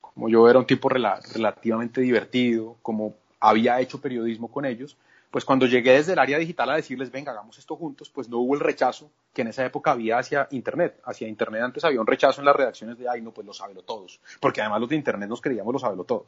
como 0.00 0.28
yo 0.28 0.48
era 0.48 0.58
un 0.58 0.66
tipo 0.66 0.88
relativamente 0.88 2.00
divertido, 2.00 2.76
como 2.82 3.14
había 3.38 3.80
hecho 3.80 4.00
periodismo 4.00 4.48
con 4.48 4.64
ellos, 4.64 4.96
pues 5.30 5.44
cuando 5.44 5.66
llegué 5.66 5.92
desde 5.92 6.14
el 6.14 6.18
área 6.18 6.38
digital 6.38 6.70
a 6.70 6.76
decirles, 6.76 7.10
venga, 7.10 7.30
hagamos 7.30 7.56
esto 7.56 7.76
juntos, 7.76 8.10
pues 8.10 8.28
no 8.28 8.38
hubo 8.38 8.54
el 8.54 8.60
rechazo 8.60 9.10
que 9.32 9.42
en 9.42 9.48
esa 9.48 9.64
época 9.64 9.92
había 9.92 10.18
hacia 10.18 10.48
Internet. 10.50 11.00
Hacia 11.04 11.28
Internet 11.28 11.62
antes 11.62 11.84
había 11.84 12.00
un 12.00 12.06
rechazo 12.06 12.40
en 12.40 12.46
las 12.46 12.56
redacciones 12.56 12.98
de, 12.98 13.08
ay, 13.08 13.22
no, 13.22 13.30
pues 13.30 13.46
lo 13.46 13.52
sabelo 13.52 13.82
todos. 13.82 14.20
Porque 14.40 14.60
además 14.60 14.80
los 14.80 14.90
de 14.90 14.96
Internet 14.96 15.28
nos 15.28 15.40
creíamos 15.40 15.72
lo 15.72 15.78
sabelo 15.78 16.04
todos. 16.04 16.26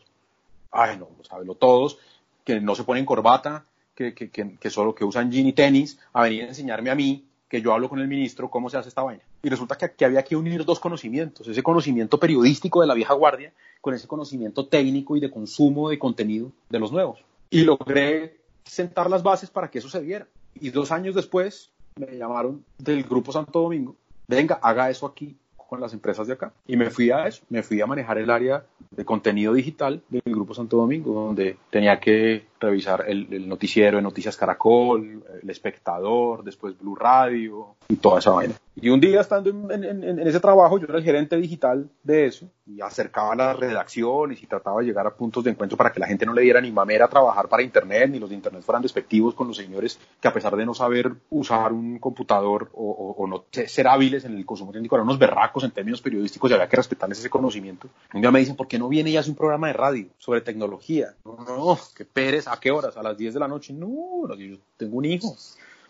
Ay, 0.70 0.96
no, 0.98 1.08
lo 1.18 1.24
sabelo 1.24 1.56
todos, 1.56 1.98
que 2.44 2.60
no 2.60 2.76
se 2.76 2.84
ponen 2.84 3.04
corbata, 3.04 3.64
que, 3.94 4.14
que, 4.14 4.30
que, 4.30 4.70
solo 4.70 4.94
que 4.94 5.04
usan 5.04 5.32
jean 5.32 5.46
y 5.46 5.52
tenis, 5.52 5.98
a 6.12 6.22
venir 6.22 6.44
a 6.44 6.48
enseñarme 6.48 6.90
a 6.90 6.94
mí, 6.94 7.26
que 7.48 7.60
yo 7.60 7.74
hablo 7.74 7.88
con 7.88 7.98
el 7.98 8.08
ministro, 8.08 8.48
cómo 8.48 8.70
se 8.70 8.78
hace 8.78 8.88
esta 8.88 9.02
vaina. 9.02 9.22
Y 9.42 9.48
resulta 9.48 9.76
que, 9.76 9.92
que 9.92 10.04
había 10.04 10.22
que 10.22 10.36
unir 10.36 10.64
dos 10.64 10.78
conocimientos, 10.78 11.46
ese 11.48 11.62
conocimiento 11.62 12.18
periodístico 12.18 12.80
de 12.80 12.86
la 12.86 12.94
vieja 12.94 13.14
guardia 13.14 13.52
con 13.80 13.94
ese 13.94 14.06
conocimiento 14.06 14.68
técnico 14.68 15.16
y 15.16 15.20
de 15.20 15.30
consumo 15.30 15.90
de 15.90 15.98
contenido 15.98 16.52
de 16.70 16.78
los 16.78 16.92
nuevos. 16.92 17.18
Y 17.50 17.64
logré 17.64 18.41
sentar 18.64 19.10
las 19.10 19.22
bases 19.22 19.50
para 19.50 19.70
que 19.70 19.78
eso 19.78 19.88
se 19.88 20.00
diera. 20.00 20.26
Y 20.54 20.70
dos 20.70 20.92
años 20.92 21.14
después 21.14 21.70
me 21.96 22.16
llamaron 22.16 22.64
del 22.78 23.02
Grupo 23.04 23.32
Santo 23.32 23.60
Domingo, 23.60 23.96
venga, 24.26 24.58
haga 24.62 24.90
eso 24.90 25.06
aquí 25.06 25.36
con 25.56 25.80
las 25.80 25.92
empresas 25.94 26.26
de 26.26 26.34
acá. 26.34 26.52
Y 26.66 26.76
me 26.76 26.90
fui 26.90 27.10
a 27.10 27.26
eso, 27.26 27.42
me 27.48 27.62
fui 27.62 27.80
a 27.80 27.86
manejar 27.86 28.18
el 28.18 28.30
área 28.30 28.64
de 28.90 29.04
contenido 29.04 29.54
digital 29.54 30.02
del 30.10 30.22
Grupo 30.26 30.52
Santo 30.54 30.76
Domingo, 30.76 31.14
donde 31.14 31.56
tenía 31.70 31.98
que 31.98 32.44
revisar 32.62 33.04
el, 33.06 33.48
noticiero 33.48 33.98
de 33.98 34.02
Noticias 34.02 34.36
Caracol, 34.36 35.24
El 35.42 35.50
Espectador, 35.50 36.42
después 36.44 36.78
Blue 36.78 36.94
Radio 36.94 37.76
y 37.88 37.96
toda 37.96 38.20
esa 38.20 38.30
vaina. 38.30 38.54
Y 38.74 38.88
un 38.88 39.00
día 39.00 39.20
estando 39.20 39.50
en, 39.70 40.18
ese 40.20 40.40
trabajo, 40.40 40.78
yo 40.78 40.86
era 40.88 40.96
el 40.96 41.04
gerente 41.04 41.36
digital 41.36 41.90
de 42.02 42.26
eso 42.26 42.48
y 42.64 42.80
acercaba 42.80 43.34
las 43.34 43.58
redacciones 43.58 44.42
y 44.42 44.46
trataba 44.46 44.80
de 44.80 44.86
llegar 44.86 45.06
a 45.06 45.14
puntos 45.14 45.44
de 45.44 45.50
encuentro 45.50 45.76
para 45.76 45.92
que 45.92 46.00
la 46.00 46.06
gente 46.06 46.24
no 46.24 46.32
le 46.32 46.42
diera 46.42 46.60
ni 46.60 46.72
mamera 46.72 47.04
a 47.04 47.08
trabajar 47.08 47.48
para 47.48 47.62
Internet, 47.62 48.08
ni 48.10 48.18
los 48.18 48.30
de 48.30 48.36
Internet 48.36 48.62
fueran 48.62 48.80
despectivos 48.80 49.34
con 49.34 49.48
los 49.48 49.56
señores 49.56 49.98
que 50.20 50.28
a 50.28 50.32
pesar 50.32 50.56
de 50.56 50.64
no 50.64 50.72
saber 50.72 51.12
usar 51.28 51.72
un 51.72 51.98
computador 51.98 52.70
o, 52.72 53.26
no 53.28 53.44
ser 53.50 53.88
hábiles 53.88 54.24
en 54.24 54.36
el 54.36 54.46
consumo 54.46 54.72
técnico, 54.72 54.96
eran 54.96 55.06
unos 55.06 55.18
berracos 55.18 55.64
en 55.64 55.70
términos 55.70 56.00
periodísticos 56.00 56.50
y 56.50 56.54
había 56.54 56.68
que 56.68 56.76
respetarles 56.76 57.18
ese 57.18 57.30
conocimiento. 57.30 57.88
Un 58.14 58.20
día 58.20 58.30
me 58.30 58.40
dicen, 58.40 58.56
¿por 58.56 58.68
qué 58.68 58.78
no 58.78 58.88
viene 58.88 59.10
y 59.10 59.16
hace 59.16 59.30
un 59.30 59.36
programa 59.36 59.66
de 59.66 59.74
radio 59.74 60.06
sobre 60.18 60.40
tecnología? 60.40 61.14
No, 61.24 61.36
no, 61.44 61.78
qué 61.94 62.04
pereza 62.04 62.51
¿A 62.52 62.60
qué 62.60 62.70
horas? 62.70 62.98
¿A 62.98 63.02
las 63.02 63.16
10 63.16 63.32
de 63.32 63.40
la 63.40 63.48
noche? 63.48 63.72
No, 63.72 64.28
yo 64.36 64.58
tengo 64.76 64.98
un 64.98 65.06
hijo. 65.06 65.34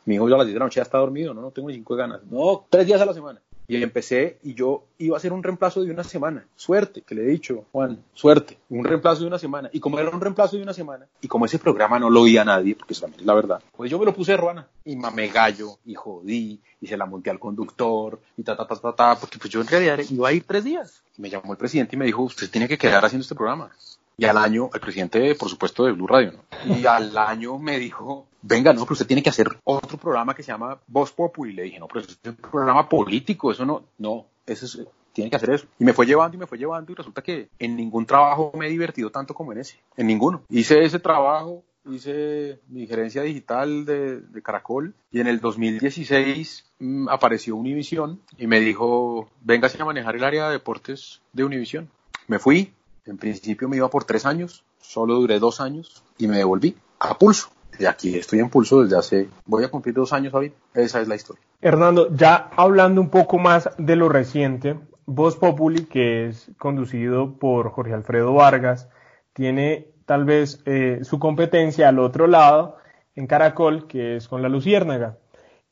Mi 0.05 0.15
hijo 0.15 0.29
ya 0.29 0.37
a 0.37 0.39
las 0.39 0.47
10 0.47 0.55
de 0.55 0.59
la 0.61 0.67
noche 0.67 0.77
ya 0.77 0.83
está 0.83 0.99
dormido, 0.99 1.35
no, 1.35 1.41
no 1.41 1.51
tengo 1.51 1.69
ni 1.69 1.75
cinco 1.75 1.97
ganas. 1.97 2.23
No, 2.31 2.67
tres 2.71 2.87
días 2.87 3.01
a 3.01 3.05
la 3.05 3.13
semana. 3.13 3.41
Y 3.67 3.83
empecé 3.83 4.39
y 4.45 4.55
yo 4.55 4.85
iba 4.99 5.17
a 5.17 5.19
hacer 5.19 5.33
un 5.33 5.43
reemplazo 5.43 5.83
de 5.83 5.91
una 5.91 6.05
semana. 6.05 6.47
Suerte, 6.55 7.03
que 7.03 7.17
le 7.17 7.23
he 7.23 7.27
dicho, 7.27 7.65
Juan, 7.73 8.05
suerte. 8.15 8.59
Un 8.69 8.85
reemplazo 8.85 9.23
de 9.23 9.27
una 9.27 9.41
semana. 9.41 9.71
Y 9.73 9.81
como 9.81 9.99
era 9.99 10.11
un 10.11 10.21
reemplazo 10.21 10.57
de 10.57 10.63
una 10.63 10.73
semana, 10.73 11.09
y 11.21 11.27
como 11.27 11.47
ese 11.47 11.59
programa 11.59 11.99
no 11.99 12.11
lo 12.11 12.21
oía 12.21 12.45
nadie, 12.45 12.77
porque 12.77 12.93
eso 12.93 13.03
también 13.03 13.23
es 13.23 13.27
la 13.27 13.35
verdad, 13.35 13.61
pues 13.77 13.91
yo 13.91 13.99
me 13.99 14.05
lo 14.05 14.15
puse 14.15 14.37
Ruana. 14.37 14.69
Y 14.85 14.95
mamé 14.95 15.29
gallo, 15.29 15.79
y 15.85 15.95
jodí, 15.95 16.61
y 16.81 16.87
se 16.87 16.97
la 16.97 17.07
monté 17.07 17.31
al 17.31 17.41
conductor, 17.41 18.21
y 18.37 18.45
ta, 18.45 18.57
ta, 18.57 18.69
ta, 18.69 18.77
ta, 18.77 18.95
ta, 18.95 19.17
porque 19.19 19.39
pues 19.39 19.51
yo 19.51 19.61
en 19.61 19.67
realidad 19.67 19.99
iba 20.11 20.29
a 20.29 20.33
ir 20.33 20.45
tres 20.45 20.63
días. 20.63 21.03
Y 21.19 21.23
me 21.23 21.31
llamó 21.31 21.53
el 21.53 21.59
presidente 21.59 21.97
y 21.97 21.99
me 21.99 22.05
dijo, 22.05 22.23
usted 22.23 22.49
tiene 22.49 22.69
que 22.69 22.79
quedar 22.79 23.05
haciendo 23.05 23.23
este 23.23 23.35
programa. 23.35 23.73
Y 24.17 24.25
al 24.25 24.39
año, 24.39 24.71
el 24.73 24.81
presidente, 24.81 25.35
por 25.35 25.49
supuesto, 25.49 25.85
de 25.85 25.93
Blue 25.93 26.07
Radio, 26.07 26.33
¿no? 26.33 26.77
Y 26.77 26.87
al 26.87 27.17
año 27.17 27.59
me 27.59 27.79
dijo, 27.79 28.27
venga, 28.43 28.73
no, 28.73 28.83
pero 28.83 28.93
usted 28.93 29.07
tiene 29.07 29.23
que 29.23 29.31
hacer 29.31 29.49
otro 29.65 29.99
programa 29.99 30.35
que 30.35 30.43
se 30.43 30.53
llama 30.53 30.79
Voz 30.87 31.13
Populi. 31.13 31.53
Y 31.53 31.57
le 31.57 31.63
dije, 31.65 31.79
no, 31.79 31.89
pero 31.89 32.01
es 32.01 32.19
un 32.25 32.37
programa 32.37 32.89
político, 32.89 33.51
eso 33.51 33.65
no, 33.65 33.85
no, 33.99 34.27
eso 34.47 34.67
es, 34.67 34.87
tiene 35.13 35.31
que 35.31 35.37
hacer 35.37 35.51
eso. 35.51 35.67
Y 35.79 35.85
me 35.85 35.93
fue 35.93 36.07
llevando 36.07 36.37
y 36.37 36.41
me 36.41 36.47
fue 36.47 36.59
llevando 36.59 36.93
y 36.93 36.95
resulta 36.95 37.23
que 37.23 37.49
en 37.59 37.77
ningún 37.77 38.07
trabajo 38.07 38.53
me 38.57 38.67
he 38.67 38.71
divertido 38.71 39.11
tanto 39.11 39.35
como 39.35 39.53
en 39.53 39.59
ese, 39.59 39.79
en 39.97 40.07
ninguno. 40.07 40.43
Hice 40.49 40.85
ese 40.85 40.99
trabajo, 40.99 41.63
hice 41.91 42.61
mi 42.69 42.87
gerencia 42.87 43.23
digital 43.23 43.85
de, 43.85 44.21
de 44.21 44.43
Caracol 44.43 44.95
y 45.11 45.21
en 45.21 45.27
el 45.27 45.41
2016 45.41 46.65
mmm, 46.79 47.09
apareció 47.09 47.57
Univision 47.57 48.21
y 48.39 48.47
me 48.47 48.61
dijo, 48.61 49.29
véngase 49.43 49.81
a 49.81 49.85
manejar 49.85 50.17
el 50.17 50.25
área 50.25 50.47
de 50.47 50.53
deportes 50.53 51.21
de 51.33 51.45
Univision. 51.45 51.91
Me 52.29 52.39
fui, 52.39 52.73
en 53.07 53.19
principio 53.19 53.69
me 53.69 53.77
iba 53.77 53.89
por 53.91 54.05
tres 54.05 54.27
años, 54.27 54.65
solo 54.81 55.15
duré 55.15 55.39
dos 55.39 55.61
años 55.61 56.05
y 56.19 56.27
me 56.27 56.39
devolví 56.39 56.77
a 56.99 57.19
pulso. 57.19 57.49
Y 57.79 57.87
aquí 57.87 58.17
estoy 58.17 58.41
en 58.41 58.51
pulso 58.51 58.83
desde 58.83 58.99
hace, 58.99 59.29
voy 59.47 59.65
a 59.65 59.71
cumplir 59.71 59.95
dos 59.95 60.13
años, 60.13 60.33
David. 60.33 60.53
Esa 60.75 61.01
es 61.01 61.09
la 61.09 61.15
historia. 61.15 61.43
Hernando, 61.61 62.15
ya 62.15 62.51
hablando 62.57 63.01
un 63.01 63.09
poco 63.09 63.39
más 63.39 63.71
de 63.79 63.97
lo 63.97 64.09
reciente, 64.09 64.79
Voz 65.07 65.37
Populi, 65.37 65.85
que 65.87 66.29
es 66.29 66.51
conducido 66.59 67.39
por 67.39 67.71
Jorge 67.71 67.95
Alfredo 67.95 68.35
Vargas, 68.35 68.89
tiene 69.33 69.89
tal 70.07 70.25
vez 70.25 70.63
eh, 70.67 71.01
su 71.03 71.19
competencia 71.19 71.89
al 71.89 71.99
otro 71.99 72.27
lado 72.27 72.77
en 73.15 73.27
Caracol, 73.27 73.87
que 73.87 74.17
es 74.17 74.29
con 74.29 74.43
la 74.43 74.49
Luciérnaga. 74.49 75.19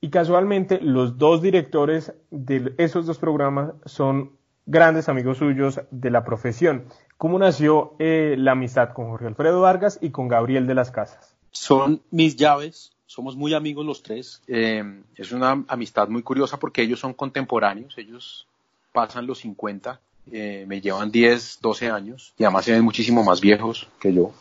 Y 0.01 0.11
casualmente 0.11 0.81
los 0.81 1.19
dos 1.19 1.43
directores 1.43 2.15
de 2.31 2.75
esos 2.79 3.07
dos 3.07 3.19
programas 3.19 3.73
son 3.85 4.33
grandes 4.67 5.09
amigos 5.09 5.39
suyos 5.39 5.81
de 5.91 6.11
la 6.11 6.25
profesión. 6.25 6.85
¿Cómo 7.17 7.39
nació 7.39 7.95
eh, 7.99 8.35
la 8.39 8.53
amistad 8.53 8.95
con 8.95 9.11
Jorge 9.11 9.27
Alfredo 9.27 9.61
Vargas 9.61 9.99
y 10.01 10.11
con 10.11 10.29
Gabriel 10.29 10.67
de 10.67 10.75
las 10.75 10.91
Casas? 10.91 11.37
Son 11.51 12.03
mis 12.11 12.37
llaves, 12.37 12.93
somos 13.07 13.37
muy 13.37 13.53
amigos 13.55 13.85
los 13.85 14.03
tres. 14.03 14.43
Eh, 14.47 15.03
es 15.17 15.33
una 15.33 15.65
amistad 15.69 16.09
muy 16.09 16.23
curiosa 16.23 16.59
porque 16.59 16.83
ellos 16.83 17.01
son 17.01 17.15
contemporáneos, 17.15 17.99
ellos 17.99 18.47
pasan 18.93 19.27
los 19.27 19.41
50, 19.41 20.01
eh, 20.33 20.65
me 20.67 20.81
llevan 20.81 21.11
10, 21.11 21.59
12 21.61 21.91
años 21.91 22.33
y 22.39 22.45
además 22.45 22.65
se 22.65 22.73
ven 22.73 22.85
muchísimo 22.85 23.23
más 23.23 23.41
viejos 23.41 23.89
que 24.01 24.15
yo, 24.15 24.33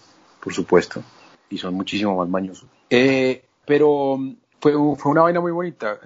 por 0.42 0.54
supuesto, 0.54 1.04
y 1.50 1.58
son 1.58 1.74
muchísimo 1.74 2.16
más 2.16 2.30
mañosos. 2.30 2.70
pero 2.88 4.20
fue, 4.62 4.74
fue, 4.96 5.12
una 5.12 5.24
vaina 5.24 5.42
muy 5.42 5.52
bonita. 5.52 6.00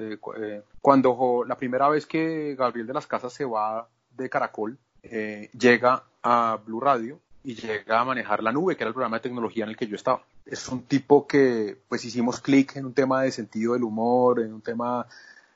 cuando 0.82 1.44
la 1.48 1.56
primera 1.56 1.88
vez 1.90 2.06
que 2.06 2.56
Gabriel 2.58 2.88
de 2.88 2.94
las 2.94 3.08
Casas 3.08 3.34
se 3.34 3.46
va 3.46 3.88
de 4.18 4.30
Caracol, 4.30 4.78
llega 5.02 6.04
a 6.22 6.60
Blue 6.66 6.80
Radio 6.80 7.20
y 7.44 7.56
llega 7.56 8.00
a 8.00 8.06
manejar 8.06 8.42
la 8.42 8.52
nube, 8.52 8.76
que 8.76 8.84
era 8.84 8.90
el 8.90 8.94
programa 8.94 9.18
de 9.18 9.24
tecnología 9.24 9.66
en 9.66 9.72
el 9.72 9.78
que 9.78 9.88
yo 9.88 9.96
estaba. 9.96 10.24
es 10.46 10.68
un 10.70 10.84
tipo 10.84 11.28
que 11.28 11.78
pues 11.90 12.06
hicimos 12.06 12.40
clic 12.40 12.76
en 12.78 12.86
un 12.86 12.94
tema 12.94 13.24
de 13.24 13.32
sentido 13.32 13.74
del 13.74 13.84
humor, 13.84 14.40
en 14.40 14.54
un 14.54 14.62
tema 14.62 15.06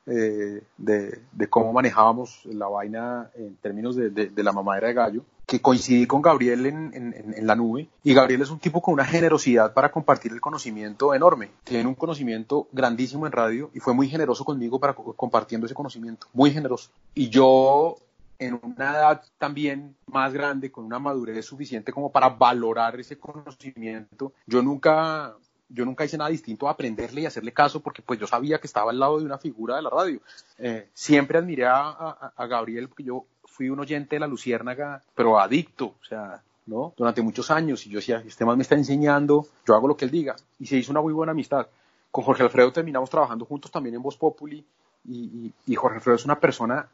eh, 0.09 0.63
de, 0.77 1.19
cómo 1.49 1.73
manejábamos 1.73 2.41
la 2.45 2.67
vaina 2.67 3.29
en 3.35 3.57
términos 3.57 3.95
de, 3.95 4.31
la 4.35 4.53
mamadera 4.53 4.87
de 4.87 4.93
gallo, 4.93 5.25
que 5.45 5.61
coincidí 5.61 6.07
con 6.07 6.21
Gabriel 6.21 6.65
en, 6.65 7.45
la 7.45 7.55
nube. 7.55 7.89
Y 8.03 8.13
Gabriel 8.13 8.41
es 8.41 8.49
un 8.49 8.59
tipo 8.59 8.81
con 8.81 8.93
una 8.93 9.05
generosidad 9.05 9.73
para 9.73 9.91
compartir 9.91 10.31
el 10.31 10.39
conocimiento 10.39 11.13
enorme. 11.13 11.51
Tiene 11.65 11.87
un 11.87 11.95
conocimiento 11.95 12.67
grandísimo 12.71 13.25
en 13.25 13.33
radio 13.33 13.69
y 13.73 13.79
fue 13.79 13.93
muy 13.93 14.07
generoso 14.07 14.45
conmigo 14.45 14.79
para 14.79 14.93
compartiendo 14.93 15.65
ese 15.65 15.75
conocimiento. 15.75 16.27
Muy 16.33 16.51
generoso. 16.51 16.89
Y 17.13 17.29
yo 17.29 17.97
en 18.39 18.59
una 18.61 18.91
edad 18.91 19.23
también 19.37 19.95
más 20.07 20.33
grande, 20.33 20.71
con 20.71 20.85
una 20.85 20.99
madurez 20.99 21.45
suficiente 21.45 21.91
como 21.91 22.11
para 22.11 22.29
valorar 22.29 22.99
ese 22.99 23.17
conocimiento. 23.17 24.33
Yo 24.45 24.61
nunca, 24.61 25.35
yo 25.69 25.85
nunca 25.85 26.05
hice 26.05 26.17
nada 26.17 26.29
distinto 26.29 26.67
a 26.67 26.71
aprenderle 26.71 27.21
y 27.21 27.25
hacerle 27.25 27.51
caso 27.51 27.81
porque 27.81 28.01
pues 28.01 28.19
yo 28.19 28.27
sabía 28.27 28.59
que 28.59 28.67
estaba 28.67 28.91
al 28.91 28.99
lado 28.99 29.19
de 29.19 29.25
una 29.25 29.37
figura 29.37 29.75
de 29.75 29.81
la 29.81 29.89
radio. 29.89 30.21
Eh, 30.57 30.89
siempre 30.93 31.37
admiré 31.37 31.65
a, 31.65 32.33
Gabriel 32.37 32.87
porque 32.89 33.03
yo 33.03 33.25
fui 33.45 33.69
un 33.69 33.79
oyente 33.79 34.15
de 34.15 34.19
la 34.19 34.27
Luciérnaga, 34.27 35.01
pero 35.15 35.39
adicto, 35.39 35.95
o 35.99 36.05
sea, 36.07 36.41
¿no? 36.67 36.93
Durante 36.95 37.21
muchos 37.21 37.49
años 37.49 37.85
y 37.87 37.89
yo 37.89 37.99
decía, 37.99 38.23
este 38.25 38.45
man 38.45 38.57
me 38.57 38.63
está 38.63 38.75
enseñando, 38.75 39.47
yo 39.65 39.75
hago 39.75 39.87
lo 39.87 39.97
que 39.97 40.05
él 40.05 40.11
diga. 40.11 40.35
Y 40.59 40.67
se 40.67 40.77
hizo 40.77 40.91
una 40.91 41.01
muy 41.01 41.13
buena 41.13 41.31
amistad. 41.31 41.67
Con 42.11 42.23
Jorge 42.23 42.43
Alfredo 42.43 42.71
terminamos 42.71 43.09
trabajando 43.09 43.45
juntos 43.45 43.71
también 43.71 43.95
en 43.95 44.01
Voz 44.01 44.17
Populi 44.17 44.65
y, 45.05 45.51
y 45.65 45.75
Jorge 45.75 45.97
Alfredo 45.97 46.15
es 46.15 46.25
una 46.25 46.39
persona 46.39 46.87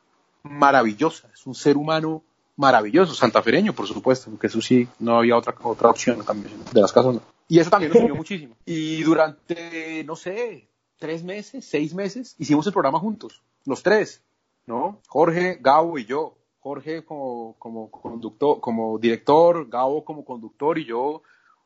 maravillosa, 0.44 1.30
es 1.34 1.46
un 1.48 1.56
ser 1.56 1.78
humano 1.78 2.24
maravilloso, 2.56 3.14
santafereño, 3.14 3.74
por 3.74 3.88
supuesto, 3.88 4.30
porque 4.30 4.48
eso 4.48 4.62
sí, 4.62 4.88
no 5.00 5.18
había 5.18 5.38
otra, 5.38 5.56
otra 5.64 5.90
opción 5.90 6.24
de 6.72 6.82
las 6.82 6.92
casas. 6.92 7.18
Y 7.48 7.60
eso 7.60 7.70
también 7.70 7.92
nos 7.92 8.00
sirvió 8.00 8.16
muchísimo. 8.18 8.56
Y 8.66 9.02
durante, 9.04 10.04
no 10.04 10.16
sé, 10.16 10.68
tres 10.98 11.24
meses, 11.24 11.66
seis 11.66 11.94
meses, 11.94 12.36
hicimos 12.38 12.68
el 12.68 12.74
programa 12.74 13.00
juntos, 13.00 13.42
los 13.66 13.82
tres, 13.82 14.22
¿no? 14.66 15.00
Jorge, 15.08 15.58
Gabo 15.62 15.98
y 15.98 16.06
yo. 16.06 16.38
Jorge 16.60 17.04
como, 17.04 17.56
como 17.60 17.92
conductor, 17.92 18.62
como 18.62 18.98
director, 18.98 19.68
Gabo 19.68 20.06
como 20.06 20.24
conductor 20.24 20.78
y 20.78 20.86
yo 20.86 21.22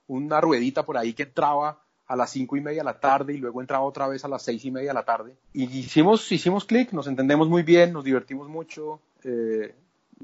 una 0.08 0.42
ruedita 0.42 0.86
por 0.86 0.98
ahí 0.98 1.14
que 1.14 1.24
entraba 1.24 1.84
a 2.08 2.16
las 2.16 2.32
cinco 2.32 2.56
y 2.56 2.62
media 2.62 2.82
de 2.82 2.86
la 2.86 3.00
tarde 3.00 3.34
y 3.34 3.38
luego 3.38 3.62
entraba 3.62 3.84
otra 3.84 4.08
vez 4.08 4.24
a 4.24 4.28
las 4.28 4.42
seis 4.42 4.64
y 4.66 4.72
media 4.72 4.90
de 4.90 4.94
la 4.94 5.04
tarde. 5.04 5.34
Y 5.54 5.66
hicimos, 5.66 6.32
hicimos 6.32 6.66
clic, 6.66 6.92
nos 6.94 7.08
entendemos 7.08 7.50
muy 7.50 7.64
bien, 7.64 7.92
nos 7.92 8.04
divertimos 8.04 8.48
mucho, 8.48 9.00
eh, 9.24 9.76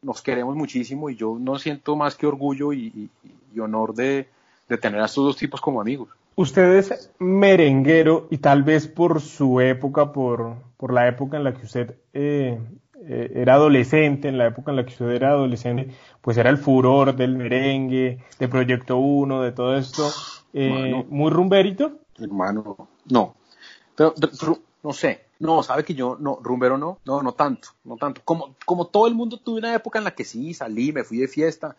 nos 0.02 0.22
queremos 0.22 0.56
muchísimo 0.56 1.10
y 1.10 1.16
yo 1.16 1.38
no 1.40 1.60
siento 1.60 1.96
más 1.96 2.16
que 2.16 2.26
orgullo 2.26 2.74
y, 2.74 3.10
honor 3.60 3.94
de, 3.94 4.28
tener 4.82 5.00
a 5.02 5.06
estos 5.06 5.24
dos 5.24 5.38
tipos 5.38 5.62
como 5.62 5.80
amigos. 5.80 6.10
Usted 6.36 6.78
es 6.78 7.12
merenguero 7.20 8.28
y 8.32 8.40
tal 8.40 8.64
vez 8.64 8.88
por 8.88 9.22
su 9.22 9.62
época, 9.62 10.12
por, 10.12 10.56
por 10.78 10.92
la 10.92 11.08
época 11.08 11.38
en 11.38 11.44
la 11.44 11.54
que 11.54 11.66
usted 11.66 11.96
eh, 12.12 12.60
eh, 13.08 13.32
era 13.36 13.56
adolescente, 13.56 14.30
en 14.30 14.40
la 14.40 14.48
época 14.48 14.72
en 14.72 14.78
la 14.78 14.86
que 14.86 14.94
usted 14.94 15.10
era 15.10 15.30
adolescente, 15.30 15.90
pues 16.22 16.38
era 16.38 16.50
el 16.50 16.58
furor 16.58 17.16
del 17.16 17.36
merengue, 17.36 18.18
de 18.40 18.48
Proyecto 18.48 18.98
1, 18.98 19.44
de 19.44 19.52
todo 19.52 19.78
esto. 19.78 20.10
Eh, 20.54 21.06
¿Muy 21.10 21.32
rumberito? 21.32 22.00
Hermano, 22.20 22.88
no. 23.10 23.36
Pero, 23.96 24.14
no 24.84 24.94
sé, 24.94 25.26
no, 25.40 25.64
sabe 25.64 25.84
que 25.84 25.96
yo, 25.96 26.18
no, 26.20 26.40
rumbero 26.42 26.78
no, 26.78 27.00
no, 27.06 27.22
no 27.22 27.34
tanto, 27.34 27.70
no 27.84 27.98
tanto. 27.98 28.22
Como, 28.24 28.56
como 28.66 28.88
todo 28.88 29.08
el 29.08 29.16
mundo 29.16 29.38
tuve 29.38 29.60
una 29.60 29.74
época 29.74 30.00
en 30.00 30.06
la 30.06 30.16
que 30.16 30.26
sí, 30.26 30.54
salí, 30.54 30.92
me 30.92 31.04
fui 31.04 31.18
de 31.18 31.28
fiesta. 31.28 31.76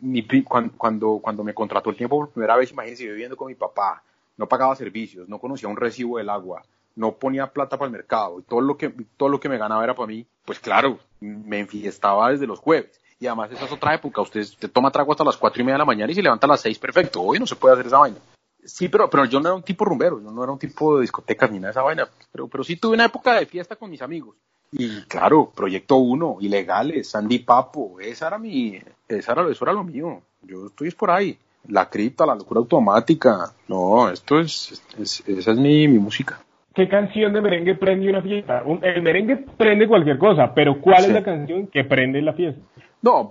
Mi, 0.00 0.26
cuando, 0.42 1.18
cuando, 1.18 1.44
me 1.44 1.54
contrató 1.54 1.90
el 1.90 1.96
tiempo 1.96 2.18
por 2.18 2.30
primera 2.30 2.56
vez, 2.56 2.72
imagínense, 2.72 3.06
viviendo 3.06 3.36
con 3.36 3.48
mi 3.48 3.54
papá, 3.54 4.02
no 4.36 4.48
pagaba 4.48 4.76
servicios, 4.76 5.28
no 5.28 5.38
conocía 5.38 5.68
un 5.68 5.76
recibo 5.76 6.18
del 6.18 6.30
agua, 6.30 6.62
no 6.96 7.12
ponía 7.12 7.52
plata 7.52 7.78
para 7.78 7.86
el 7.86 7.92
mercado 7.92 8.40
y 8.40 8.42
todo 8.42 8.60
lo 8.60 8.76
que, 8.76 8.92
todo 9.16 9.28
lo 9.28 9.40
que 9.40 9.48
me 9.48 9.58
ganaba 9.58 9.84
era 9.84 9.94
para 9.94 10.08
mí, 10.08 10.26
pues 10.44 10.58
claro, 10.58 10.98
me 11.20 11.60
enfiestaba 11.60 12.30
desde 12.30 12.46
los 12.46 12.58
jueves. 12.58 13.01
Y 13.22 13.26
además 13.28 13.52
esa 13.52 13.66
es 13.66 13.70
otra 13.70 13.94
época, 13.94 14.20
usted 14.20 14.44
te 14.58 14.66
toma 14.66 14.90
trago 14.90 15.12
hasta 15.12 15.22
las 15.22 15.36
cuatro 15.36 15.62
y 15.62 15.64
media 15.64 15.74
de 15.74 15.78
la 15.78 15.84
mañana 15.84 16.10
y 16.10 16.14
se 16.16 16.22
levanta 16.22 16.44
a 16.44 16.50
las 16.50 16.60
seis, 16.60 16.76
perfecto. 16.76 17.22
Hoy 17.22 17.38
no 17.38 17.46
se 17.46 17.54
puede 17.54 17.74
hacer 17.74 17.86
esa 17.86 17.98
vaina. 17.98 18.16
Sí, 18.64 18.88
pero, 18.88 19.08
pero 19.08 19.26
yo 19.26 19.38
no 19.38 19.48
era 19.48 19.54
un 19.54 19.62
tipo 19.62 19.84
rumbero, 19.84 20.20
yo 20.20 20.32
no 20.32 20.42
era 20.42 20.50
un 20.50 20.58
tipo 20.58 20.96
de 20.96 21.02
discotecas 21.02 21.48
ni 21.52 21.58
nada 21.58 21.68
de 21.68 21.70
esa 21.70 21.82
vaina, 21.82 22.08
pero, 22.32 22.48
pero 22.48 22.64
sí 22.64 22.74
tuve 22.74 22.94
una 22.94 23.04
época 23.04 23.34
de 23.34 23.46
fiesta 23.46 23.76
con 23.76 23.90
mis 23.90 24.02
amigos. 24.02 24.34
Y 24.72 25.02
claro, 25.02 25.52
Proyecto 25.54 25.98
1, 25.98 26.38
Ilegales, 26.40 27.10
Sandy 27.10 27.38
Papo, 27.38 28.00
esa 28.00 28.26
era 28.26 28.38
mi, 28.38 28.80
esa 29.06 29.32
era, 29.32 29.48
eso 29.48 29.64
era 29.64 29.72
lo 29.72 29.84
mío. 29.84 30.20
Yo 30.42 30.66
estoy 30.66 30.90
por 30.90 31.12
ahí. 31.12 31.38
La 31.68 31.88
cripta, 31.88 32.26
la 32.26 32.34
locura 32.34 32.58
automática. 32.58 33.52
No, 33.68 34.10
esto 34.10 34.40
es, 34.40 34.82
esa 34.98 35.52
es 35.52 35.58
mi, 35.58 35.86
mi 35.86 36.00
música. 36.00 36.40
¿Qué 36.74 36.88
canción 36.88 37.32
de 37.34 37.40
merengue 37.40 37.76
prende 37.76 38.08
una 38.08 38.22
fiesta? 38.22 38.64
el 38.82 39.02
merengue 39.02 39.36
prende 39.56 39.86
cualquier 39.86 40.18
cosa, 40.18 40.52
pero 40.54 40.80
¿cuál 40.80 41.04
es 41.04 41.12
la 41.12 41.22
canción 41.22 41.68
que 41.68 41.84
prende 41.84 42.20
la 42.20 42.32
fiesta? 42.32 42.60
No, 43.02 43.28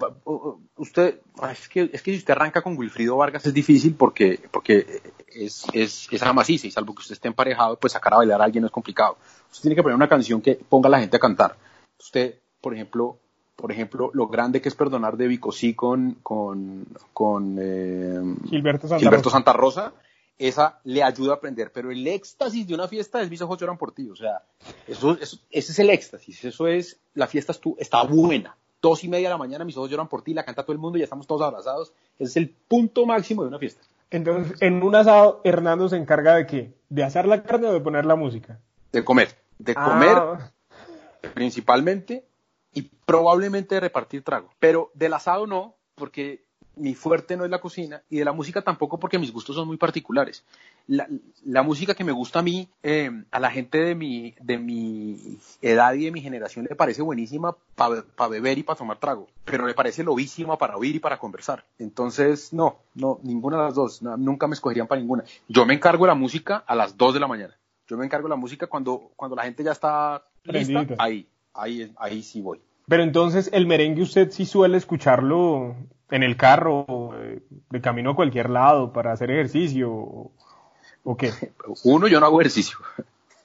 usted, 0.76 1.22
es 1.50 1.70
que, 1.70 1.90
es 1.94 2.02
que 2.02 2.12
si 2.12 2.18
usted 2.18 2.34
arranca 2.34 2.62
con 2.62 2.78
Wilfrido 2.78 3.16
Vargas 3.16 3.46
es 3.46 3.54
difícil 3.54 3.96
porque, 3.96 4.38
porque 4.52 5.02
es, 5.28 5.66
es, 5.72 6.08
es 6.12 6.24
amaciza 6.24 6.68
y 6.68 6.72
salvo 6.72 6.94
que 6.94 7.00
usted 7.00 7.14
esté 7.14 7.30
emparejado, 7.30 7.80
pues 7.80 7.94
sacar 7.94 8.14
a 8.14 8.18
bailar 8.18 8.42
a 8.42 8.44
alguien 8.44 8.64
no 8.64 8.68
es 8.68 8.74
complicado. 8.74 9.18
Usted 9.50 9.62
tiene 9.62 9.76
que 9.76 9.84
poner 9.84 9.96
una 9.96 10.10
canción 10.10 10.42
que 10.42 10.56
ponga 10.56 10.88
a 10.88 10.92
la 10.92 11.00
gente 11.00 11.16
a 11.16 11.22
cantar. 11.22 11.56
Usted, 11.98 12.40
por 12.60 12.74
ejemplo, 12.74 13.18
por 13.56 13.72
ejemplo, 13.72 14.12
lo 14.14 14.28
grande 14.28 14.62
que 14.62 14.68
es 14.68 14.76
perdonar 14.76 15.16
de 15.16 15.28
Vico 15.28 15.54
sí 15.54 15.74
con, 15.74 16.18
con, 16.22 16.86
con 17.14 17.58
eh, 17.58 18.20
Gilberto, 18.50 18.90
Santa, 18.90 19.00
Gilberto 19.00 19.26
Rosa. 19.26 19.38
Santa 19.38 19.54
Rosa, 19.54 19.94
esa 20.38 20.82
le 20.84 21.02
ayuda 21.02 21.34
a 21.34 21.36
aprender, 21.36 21.72
pero 21.72 21.92
el 21.92 22.06
éxtasis 22.08 22.68
de 22.68 22.74
una 22.74 22.90
fiesta 22.90 23.22
es 23.22 23.30
mis 23.30 23.42
ojos 23.42 23.60
lloran 23.60 23.78
por 23.78 23.94
ti, 23.94 24.10
o 24.10 24.16
sea, 24.16 24.42
eso, 24.88 25.18
eso, 25.22 25.38
ese 25.50 25.72
es 25.72 25.80
el 25.80 25.92
éxtasis, 25.92 26.44
eso 26.44 26.68
es, 26.68 27.00
la 27.14 27.28
fiesta 27.28 27.54
está 27.78 28.04
buena, 28.04 28.58
dos 28.82 29.04
y 29.04 29.08
media 29.08 29.28
de 29.28 29.34
la 29.34 29.38
mañana, 29.38 29.64
mis 29.64 29.78
ojos 29.78 29.90
lloran 29.90 30.08
por 30.08 30.24
ti, 30.24 30.34
la 30.34 30.44
canta 30.44 30.64
todo 30.64 30.74
el 30.74 30.80
mundo 30.80 30.98
y 30.98 31.02
ya 31.02 31.06
estamos 31.06 31.28
todos 31.28 31.42
abrazados. 31.42 31.94
Ese 32.16 32.30
es 32.30 32.38
el 32.38 32.50
punto 32.50 33.06
máximo 33.06 33.44
de 33.44 33.50
una 33.50 33.60
fiesta. 33.60 33.82
Entonces, 34.10 34.62
en 34.62 34.84
un 34.84 34.96
asado, 34.96 35.42
Hernando 35.44 35.88
se 35.88 35.96
encarga 35.96 36.36
de 36.36 36.46
qué? 36.46 36.74
¿De 36.90 37.04
hacer 37.04 37.26
la 37.26 37.44
carne 37.44 37.68
o 37.68 37.74
de 37.74 37.80
poner 37.80 38.06
la 38.06 38.16
música? 38.16 38.60
De 38.92 39.06
comer. 39.06 39.30
De 39.58 39.74
ah. 39.78 39.86
comer 39.86 41.32
principalmente 41.34 42.26
y 42.74 42.84
probablemente 43.06 43.76
de 43.76 43.82
repartir 43.82 44.24
trago. 44.24 44.50
Pero 44.60 44.92
del 44.94 45.14
asado 45.14 45.48
no, 45.48 45.76
porque 45.96 46.44
mi 46.76 46.96
fuerte 46.96 47.36
no 47.36 47.46
es 47.46 47.52
la 47.52 47.60
cocina 47.60 48.02
y 48.10 48.18
de 48.18 48.26
la 48.26 48.32
música 48.32 48.62
tampoco 48.62 49.00
porque 49.00 49.20
mis 49.20 49.32
gustos 49.32 49.56
son 49.56 49.68
muy 49.68 49.78
particulares. 49.78 50.44
La, 50.88 51.64
música 51.64 51.94
que 51.94 52.04
me 52.04 52.12
gusta 52.12 52.40
a 52.40 52.42
mí, 52.42 52.70
eh, 52.84 53.12
a 53.32 53.40
la 53.40 53.52
gente 53.52 53.78
de 53.78 53.96
mi, 53.96 54.34
de 54.42 54.58
mi 54.58 55.38
edad 55.62 55.94
y 55.94 56.06
de 56.06 56.12
mi 56.12 56.22
generación 56.22 56.66
le 56.70 56.76
parece 56.76 57.02
buenísima 57.02 57.56
para 57.76 58.04
beber 58.30 58.58
y 58.58 58.64
para 58.64 58.78
tomar 58.78 59.00
trago, 59.00 59.28
pero 59.46 59.68
le 59.68 59.74
parece 59.74 60.04
lobísima 60.04 60.58
para 60.58 60.78
oír 60.78 60.96
y 60.96 61.00
para 61.00 61.20
conversar. 61.20 61.66
Entonces, 61.78 62.52
no, 62.54 62.78
no, 62.96 63.20
ninguna 63.24 63.58
de 63.58 63.64
las 63.64 63.76
dos, 63.76 64.02
nunca 64.02 64.48
me 64.48 64.56
escogerían 64.56 64.88
para 64.88 65.02
ninguna. 65.02 65.24
Yo 65.48 65.66
me 65.66 65.74
encargo 65.74 66.06
de 66.06 66.10
la 66.10 66.16
música 66.16 66.64
a 66.66 66.76
las 66.76 66.98
2 66.98 67.14
de 67.14 67.20
la 67.20 67.28
mañana. 67.28 67.56
Yo 67.88 67.98
me 67.98 68.06
encargo 68.06 68.28
de 68.28 68.32
la 68.32 68.38
música 68.38 68.68
cuando, 68.68 69.12
cuando 69.16 69.36
la 69.36 69.44
gente 69.44 69.64
ya 69.64 69.72
está 69.72 70.24
lista, 70.44 70.88
ahí, 70.98 71.28
ahí, 71.54 71.92
ahí 71.98 72.24
sí 72.24 72.42
voy. 72.42 72.62
Pero 72.92 73.04
entonces 73.04 73.50
el 73.54 73.68
merengue 73.68 74.02
usted 74.02 74.32
sí 74.32 74.46
suele 74.46 74.76
escucharlo 74.76 75.78
en 76.10 76.24
el 76.24 76.36
carro, 76.36 77.14
eh, 77.16 77.42
de 77.70 77.80
camino 77.80 78.10
a 78.10 78.16
cualquier 78.18 78.50
lado 78.50 78.92
para 78.92 79.14
hacer 79.14 79.32
ejercicio 79.32 79.90
o, 79.90 81.16
qué? 81.18 81.32
Uno, 81.86 82.10
yo 82.10 82.20
no 82.20 82.26
hago 82.26 82.42
ejercicio. 82.42 82.80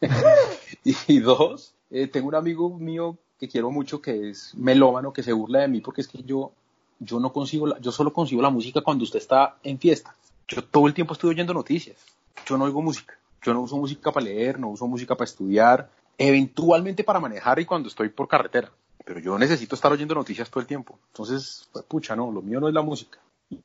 y 0.85 1.21
dos, 1.21 1.77
eh, 1.93 2.09
tengo 2.09 2.27
un 2.27 2.35
amigo 2.35 2.77
mío 2.77 3.19
que 3.39 3.47
quiero 3.47 3.71
mucho 3.71 4.03
que 4.03 4.31
es 4.31 4.53
melómano, 4.57 5.13
que 5.13 5.23
se 5.23 5.33
burla 5.33 5.61
de 5.61 5.69
mí 5.69 5.81
porque 5.81 6.01
es 6.01 6.09
que 6.09 6.25
yo, 6.25 6.51
yo 6.99 7.21
no 7.21 7.33
consigo, 7.33 7.69
la, 7.69 7.79
yo 7.79 7.93
solo 7.93 8.13
consigo 8.13 8.43
la 8.43 8.51
música 8.51 8.81
cuando 8.81 9.05
usted 9.05 9.21
está 9.21 9.59
en 9.63 9.79
fiesta. 9.79 10.17
Yo 10.49 10.65
todo 10.65 10.89
el 10.89 10.95
tiempo 10.95 11.13
estoy 11.13 11.31
oyendo 11.31 11.55
noticias. 11.55 11.99
Yo 12.47 12.59
no 12.59 12.65
oigo 12.65 12.83
música. 12.83 13.17
Yo 13.43 13.55
no 13.55 13.61
uso 13.61 13.77
música 13.77 14.11
para 14.11 14.27
leer, 14.27 14.59
no 14.59 14.71
uso 14.71 14.89
música 14.89 15.15
para 15.15 15.27
estudiar, 15.27 15.89
eventualmente 16.19 17.05
para 17.05 17.21
manejar 17.21 17.61
y 17.61 17.65
cuando 17.65 17.89
estoy 17.89 18.09
por 18.09 18.27
carretera 18.27 18.73
pero 19.07 19.21
yo 19.21 19.38
necesito 19.38 19.77
estar 19.77 19.92
oyendo 19.92 20.16
noticias 20.16 20.51
todo 20.51 20.61
el 20.61 20.66
tiempo. 20.66 20.99
Entonces, 21.12 21.69
pues, 21.73 21.85
pucha, 21.85 22.16
no, 22.16 22.33
lo 22.33 22.42
mío 22.42 22.59
no 22.59 22.66
es 22.66 22.75
la 22.75 22.83
música. 22.83 23.21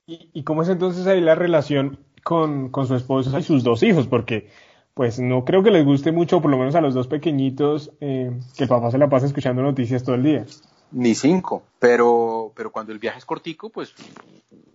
¿Y, 0.05 0.43
cómo 0.43 0.61
es 0.61 0.69
entonces 0.69 1.07
ahí 1.07 1.19
la 1.19 1.33
relación 1.33 1.97
con, 2.23 2.69
con, 2.69 2.85
su 2.85 2.95
esposa 2.95 3.39
y 3.39 3.43
sus 3.43 3.63
dos 3.63 3.81
hijos? 3.81 4.05
Porque, 4.05 4.51
pues, 4.93 5.19
no 5.19 5.43
creo 5.43 5.63
que 5.63 5.71
les 5.71 5.83
guste 5.83 6.11
mucho, 6.11 6.43
por 6.43 6.51
lo 6.51 6.59
menos 6.59 6.75
a 6.75 6.81
los 6.81 6.93
dos 6.93 7.07
pequeñitos, 7.07 7.89
eh, 8.01 8.31
que 8.55 8.65
el 8.65 8.69
papá 8.69 8.91
se 8.91 8.99
la 8.99 9.09
pasa 9.09 9.25
escuchando 9.25 9.63
noticias 9.63 10.03
todo 10.03 10.13
el 10.13 10.21
día. 10.21 10.45
Ni 10.91 11.15
cinco, 11.15 11.63
pero, 11.79 12.51
pero 12.55 12.71
cuando 12.71 12.91
el 12.91 12.99
viaje 12.99 13.17
es 13.17 13.25
cortico, 13.25 13.71
pues, 13.71 13.95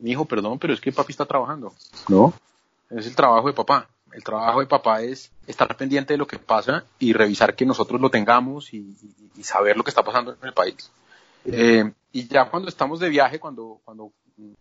mi 0.00 0.11
hijo, 0.11 0.24
perdón, 0.24 0.59
pero 0.59 0.74
es 0.74 0.81
que 0.81 0.90
papi 0.90 1.12
está 1.12 1.26
trabajando. 1.26 1.72
No, 2.09 2.35
es 2.90 3.07
el 3.07 3.14
trabajo 3.14 3.46
de 3.46 3.55
papá 3.55 3.88
el 4.12 4.25
trabajo 4.25 4.61
de 4.61 4.66
papá 4.66 5.03
es 5.03 5.31
estar 5.47 5.75
pendiente 5.77 6.14
de 6.14 6.19
lo 6.19 6.27
que 6.27 6.38
pasa 6.38 6.85
y 6.99 7.12
revisar 7.12 7.55
que 7.55 7.66
nosotros 7.66 8.01
lo 8.01 8.11
tengamos 8.11 8.73
y, 8.73 8.95
saber 9.42 9.77
lo 9.77 9.85
que 9.85 9.90
está 9.90 10.03
pasando 10.03 10.33
en 10.33 10.49
el 10.49 10.55
país. 10.55 10.90
Eh, 11.45 11.92
y 12.12 12.27
ya 12.27 12.49
cuando 12.49 12.69
estamos 12.69 12.99
de 12.99 13.11
viaje, 13.11 13.38
cuando, 13.38 13.81
cuando, 13.85 14.11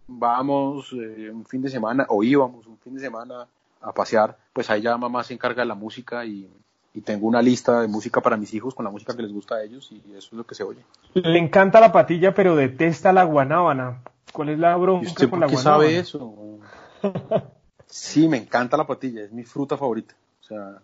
vamos 0.08 0.92
eh, 0.94 1.32
un 1.32 1.46
fin 1.46 1.62
de 1.62 1.70
semana, 1.70 2.06
o 2.10 2.24
íbamos 2.24 2.68
un 2.68 2.78
fin 2.78 2.94
de 2.94 3.02
semana 3.02 3.48
a 3.82 3.92
pasear, 3.94 4.38
pues 4.54 4.70
ahí 4.70 4.82
ya 4.82 4.98
mamá 4.98 5.24
se 5.24 5.34
encarga 5.34 5.62
de 5.62 5.68
la 5.68 5.76
música 5.76 6.26
y, 6.26 6.50
y 6.94 7.02
tengo 7.02 7.28
una 7.28 7.42
lista 7.42 7.82
de 7.82 7.88
música 7.88 8.22
para 8.22 8.38
mis 8.38 8.54
hijos 8.54 8.76
con 8.76 8.86
la 8.86 8.92
música 8.92 9.16
que 9.16 9.22
les 9.22 9.32
gusta 9.32 9.56
a 9.56 9.64
ellos 9.64 9.92
y 9.92 9.98
eso 10.16 10.30
es 10.32 10.34
lo 10.34 10.46
que 10.46 10.56
se 10.56 10.64
oye. 10.64 10.82
Le 11.14 11.40
encanta 11.40 11.80
la 11.80 11.92
patilla, 11.92 12.34
pero 12.34 12.56
detesta 12.56 13.14
la 13.14 13.24
guanábana. 13.24 14.02
¿Cuál 14.32 14.50
es 14.50 14.60
la 14.60 14.76
bronca 14.76 15.10
¿Y 15.24 15.28
con 15.28 15.40
la 15.40 15.48
qué 15.48 15.54
guanábana? 15.54 15.84
sabe 15.84 15.98
eso? 15.98 16.60
sí, 17.88 18.28
me 18.28 18.38
encanta 18.38 18.78
la 18.78 18.88
patilla, 18.88 19.24
es 19.24 19.32
mi 19.32 19.44
fruta 19.44 19.78
favorita. 19.78 20.16
O 20.42 20.44
sea, 20.44 20.82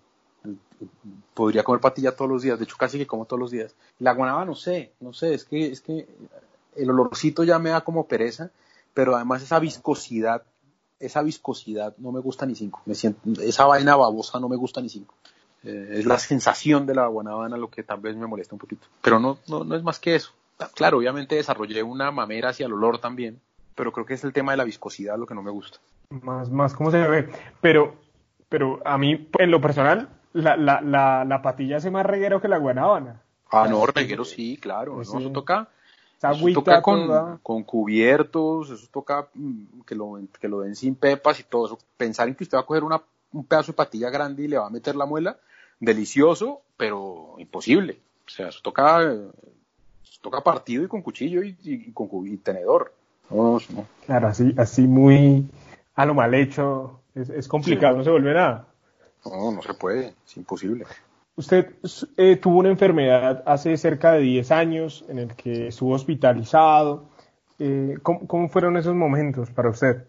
podría 1.34 1.64
comer 1.64 1.82
patilla 1.82 2.16
todos 2.16 2.30
los 2.30 2.42
días, 2.42 2.58
de 2.58 2.66
hecho 2.66 2.78
casi 2.78 2.98
que 2.98 3.08
como 3.08 3.26
todos 3.26 3.40
los 3.40 3.52
días. 3.52 3.76
La 4.00 4.14
guanábana 4.14 4.46
no 4.46 4.56
sé, 4.56 4.94
no 5.00 5.14
sé, 5.14 5.34
es 5.34 5.46
que, 5.46 5.72
es 5.72 5.82
que 5.82 6.08
el 6.76 6.90
olorcito 6.90 7.44
ya 7.44 7.60
me 7.60 7.70
da 7.70 7.82
como 7.82 8.08
pereza, 8.08 8.52
pero 8.94 9.16
además 9.16 9.44
esa 9.44 9.60
viscosidad, 9.60 10.44
esa 11.00 11.22
viscosidad 11.22 11.96
no 11.98 12.12
me 12.12 12.20
gusta 12.20 12.46
ni 12.46 12.56
cinco. 12.56 12.82
Me 12.86 12.96
siento, 12.96 13.20
esa 13.42 13.66
vaina 13.66 13.96
babosa 13.96 14.40
no 14.40 14.50
me 14.50 14.56
gusta 14.56 14.82
ni 14.82 14.90
cinco. 14.90 15.16
Eh, 15.64 16.00
es 16.00 16.06
la 16.06 16.18
sensación 16.18 16.86
de 16.86 16.96
la 16.96 17.08
guanábana 17.08 17.58
lo 17.58 17.70
que 17.70 17.84
tal 17.84 18.00
vez 18.00 18.16
me 18.16 18.28
molesta 18.28 18.56
un 18.56 18.60
poquito. 18.60 18.88
Pero 19.02 19.20
no, 19.20 19.38
no, 19.48 19.64
no 19.64 19.76
es 19.76 19.84
más 19.84 20.00
que 20.00 20.16
eso. 20.16 20.32
Claro, 20.76 21.00
obviamente 21.00 21.36
desarrollé 21.36 21.82
una 21.82 22.12
mamera 22.12 22.50
hacia 22.50 22.68
el 22.68 22.74
olor 22.74 23.00
también, 23.00 23.42
pero 23.82 23.92
creo 23.92 24.06
que 24.06 24.14
es 24.14 24.24
el 24.24 24.32
tema 24.32 24.52
de 24.52 24.58
la 24.58 24.64
viscosidad 24.64 25.18
lo 25.18 25.26
que 25.26 25.34
no 25.34 25.42
me 25.42 25.50
gusta. 25.50 25.80
Más, 26.12 26.52
más, 26.52 26.76
¿cómo 26.76 26.92
se 26.92 27.00
ve? 27.00 27.28
Pero, 27.62 27.96
pero 28.48 28.80
a 28.86 28.96
mí, 29.00 29.28
en 29.40 29.50
lo 29.50 29.60
personal, 29.60 30.08
la, 30.34 30.56
la, 30.56 30.82
la, 30.82 31.26
la 31.26 31.42
patilla 31.42 31.78
hace 31.78 31.90
más 31.90 32.06
reguero 32.06 32.40
que 32.40 32.48
la 32.48 32.60
guanábana. 32.60 33.24
Ah, 33.50 33.68
no, 33.68 33.84
reguero 33.88 34.24
sí, 34.24 34.60
claro. 34.62 34.94
Pues 34.98 35.08
¿no? 35.12 35.18
sí. 35.18 35.24
Eso 35.24 35.34
toca, 35.34 35.68
eso 36.22 36.54
toca 36.54 36.84
con, 36.84 37.40
con 37.42 37.64
cubiertos, 37.64 38.70
eso 38.70 38.88
toca 38.92 39.30
mm, 39.34 39.82
que 39.88 39.96
lo, 39.96 40.20
que 40.40 40.48
lo 40.48 40.60
den 40.62 40.76
sin 40.76 40.94
pepas 40.94 41.40
y 41.40 41.44
todo 41.46 41.66
eso. 41.66 41.80
Pensar 41.98 42.28
en 42.28 42.36
que 42.36 42.44
usted 42.44 42.58
va 42.60 42.62
a 42.62 42.66
coger 42.68 42.84
una, 42.84 43.02
un 43.34 43.46
pedazo 43.46 43.72
de 43.72 43.78
patilla 43.78 44.12
grande 44.12 44.44
y 44.44 44.48
le 44.48 44.60
va 44.60 44.68
a 44.68 44.70
meter 44.70 44.96
la 44.96 45.08
muela, 45.08 45.38
delicioso, 45.80 46.62
pero 46.78 47.34
imposible. 47.40 47.98
O 48.28 48.30
sea, 48.30 48.50
eso 48.50 48.60
toca, 48.62 49.02
eh, 49.12 49.28
eso 50.04 50.20
toca 50.22 50.42
partido 50.42 50.84
y 50.84 50.88
con 50.88 51.02
cuchillo 51.02 51.42
y, 51.42 51.58
y- 51.64 51.90
y 51.90 51.92
con 51.94 52.28
y 52.28 52.38
tenedor. 52.38 52.94
Claro, 54.06 54.28
así, 54.28 54.54
así 54.58 54.88
muy 54.88 55.50
a 55.96 56.06
lo 56.06 56.14
mal 56.14 56.34
hecho. 56.34 57.00
Es, 57.16 57.30
es 57.30 57.48
complicado, 57.48 57.94
Sí. 57.94 57.98
no 58.00 58.04
se 58.04 58.10
vuelve 58.12 58.34
nada. 58.34 58.68
No, 59.26 59.52
no 59.52 59.62
se 59.62 59.74
puede, 59.74 60.16
es 60.26 60.38
imposible. 60.38 60.86
Usted 61.36 61.74
eh, 62.18 62.36
tuvo 62.38 62.60
una 62.60 62.70
enfermedad 62.70 63.44
hace 63.46 63.76
cerca 63.78 64.14
de 64.14 64.20
10 64.22 64.52
años 64.52 65.06
en 65.08 65.20
el 65.20 65.36
que 65.36 65.68
estuvo 65.68 65.94
hospitalizado. 65.94 67.06
Eh, 67.60 67.98
¿cómo, 68.02 68.28
cómo 68.28 68.50
fueron 68.50 68.76
esos 68.78 68.96
momentos 68.96 69.50
para 69.52 69.70
usted? 69.70 70.06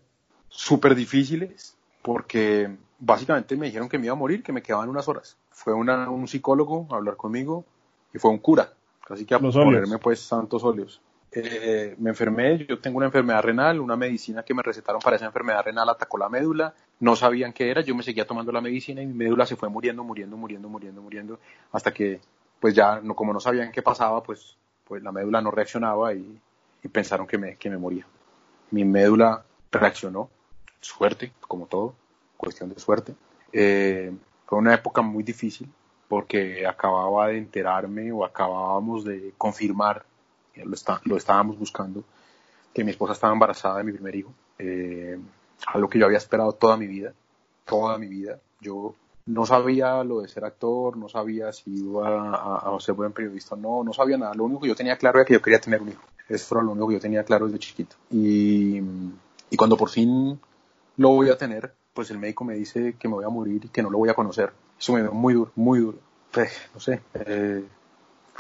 Súper 0.49 0.95
difíciles 0.95 1.77
porque 2.03 2.75
básicamente 2.99 3.57
me 3.57 3.67
dijeron 3.67 3.89
que 3.89 3.99
me 3.99 4.07
iba 4.07 4.13
a 4.15 4.17
morir, 4.19 4.43
que 4.43 4.53
me 4.53 4.63
quedaban 4.63 4.89
unas 4.89 5.07
horas. 5.09 5.37
Fue 5.51 5.73
una- 5.75 6.11
un 6.11 6.27
psicólogo 6.27 6.87
a 6.91 6.97
hablar 6.97 7.17
conmigo 7.17 7.65
y 8.13 8.19
fue 8.19 8.31
un 8.31 8.39
cura, 8.39 8.73
casi 9.07 9.25
que 9.25 9.35
a 9.35 9.39
Los 9.39 9.55
óleos. 9.57 9.75
ponerme 9.75 9.99
pues 9.99 10.21
santos 10.21 10.65
óleos. 10.65 11.01
Eh, 11.35 11.95
me 11.99 12.11
enfermé, 12.11 12.67
yo 12.67 12.79
tengo 12.79 12.99
una 12.99 13.07
enfermedad 13.07 13.43
renal, 13.43 13.81
una 13.81 13.97
medicina 13.97 14.43
que 14.43 14.53
me 14.53 14.63
recetaron 14.63 15.01
para 15.01 15.17
esa 15.17 15.25
enfermedad 15.25 15.65
renal 15.65 15.89
atacó 15.89 16.19
la 16.19 16.29
médula, 16.29 16.75
no 17.01 17.17
sabían 17.17 17.55
qué 17.55 17.71
era, 17.71 17.81
yo 17.81 17.95
me 17.95 18.03
seguía 18.03 18.27
tomando 18.27 18.53
la 18.53 18.61
medicina 18.61 19.01
y 19.01 19.07
mi 19.07 19.15
médula 19.15 19.47
se 19.47 19.57
fue 19.57 19.71
muriendo, 19.71 20.05
muriendo, 20.05 20.37
muriendo, 20.37 20.69
muriendo, 20.69 21.01
muriendo, 21.01 21.41
hasta 21.73 21.93
que 21.93 22.21
pues 22.63 22.75
ya, 22.75 23.01
no, 23.03 23.17
como 23.17 23.33
no 23.33 23.41
sabían 23.41 23.73
qué 23.73 23.83
pasaba, 23.83 24.23
pues, 24.23 24.57
pues 24.85 25.03
la 25.03 25.11
médula 25.11 25.41
no 25.41 25.51
reaccionaba 25.51 26.15
y, 26.15 26.41
pensaron 26.93 27.27
que 27.27 27.37
me, 27.37 27.57
que 27.57 27.69
me 27.69 27.77
moría. 27.77 28.07
Mi 28.71 28.85
médula 28.85 29.45
reaccionó, 29.73 30.31
suerte, 30.81 31.33
como 31.41 31.67
todo, 31.67 31.95
cuestión 32.37 32.73
de 32.73 32.79
suerte. 32.79 33.15
Eh, 33.53 34.13
fue 34.47 34.59
una 34.59 34.75
época 34.75 35.03
muy 35.03 35.25
difícil 35.25 35.69
porque 36.07 36.65
acababa 36.65 37.29
de 37.29 37.39
enterarme 37.39 38.13
o 38.13 38.25
acabábamos 38.25 39.05
de 39.05 39.35
confirmar, 39.37 40.05
lo, 40.57 40.75
está- 40.75 41.01
lo 41.05 41.17
estábamos 41.17 41.59
buscando, 41.59 42.05
que 42.73 42.85
mi 42.85 42.91
esposa 42.91 43.13
estaba 43.13 43.33
embarazada 43.33 43.79
de 43.79 43.85
mi 43.85 43.93
primer 43.93 44.15
hijo, 44.17 44.33
eh, 44.59 45.19
algo 45.67 45.89
que 45.89 45.99
yo 45.99 46.07
había 46.07 46.19
esperado 46.19 46.53
toda 46.53 46.77
mi 46.77 46.87
vida, 46.87 47.13
toda 47.65 47.99
mi 47.99 48.07
vida. 48.07 48.39
Yo 48.61 48.95
no 49.27 49.47
sabía 49.47 50.03
lo 50.05 50.21
de 50.21 50.29
ser 50.29 50.45
actor, 50.45 50.97
no 50.97 51.09
sabía 51.09 51.53
si 51.53 51.71
iba 51.71 52.35
a, 52.59 52.81
ser 52.81 52.95
buen 52.95 53.13
periodista 53.13 53.57
no, 53.57 53.85
no 53.85 53.93
sabía 53.93 54.19
nada. 54.19 54.35
Lo 54.35 54.45
único 54.45 54.63
que 54.63 54.69
yo 54.69 54.75
tenía 54.75 54.97
claro 54.97 55.19
era 55.19 55.27
que 55.27 55.35
yo 55.35 55.43
quería 55.43 55.61
tener 55.61 55.81
un 55.83 55.91
hijo. 55.91 56.03
Eso 56.29 56.55
era 56.55 56.65
lo 56.65 56.73
único 56.73 56.89
que 56.89 56.95
yo 56.95 57.01
tenía 57.01 57.25
claro 57.25 57.47
desde 57.47 57.59
chiquito. 57.59 57.97
Y, 58.11 58.81
y 59.51 59.57
cuando 59.57 59.77
por 59.77 59.91
fin 59.91 60.41
lo 60.97 61.09
voy 61.11 61.31
a 61.31 61.37
tener, 61.37 61.75
pues 61.93 62.11
el 62.11 62.19
médico 62.19 62.45
me 62.45 62.55
dice 62.55 62.97
que 62.99 63.09
me 63.09 63.15
voy 63.15 63.25
a 63.25 63.29
morir 63.29 63.65
y 63.65 63.69
que 63.69 63.83
no 63.83 63.91
lo 63.91 63.99
voy 63.99 64.09
a 64.09 64.15
conocer. 64.15 64.53
Eso 64.79 64.93
me 64.93 65.03
dio 65.03 65.13
muy 65.13 65.35
duro, 65.35 65.53
muy 65.55 65.81
duro. 65.81 65.99
Pues, 66.33 66.51
no 66.75 66.81
sé, 66.81 67.03
eh, 67.15 67.65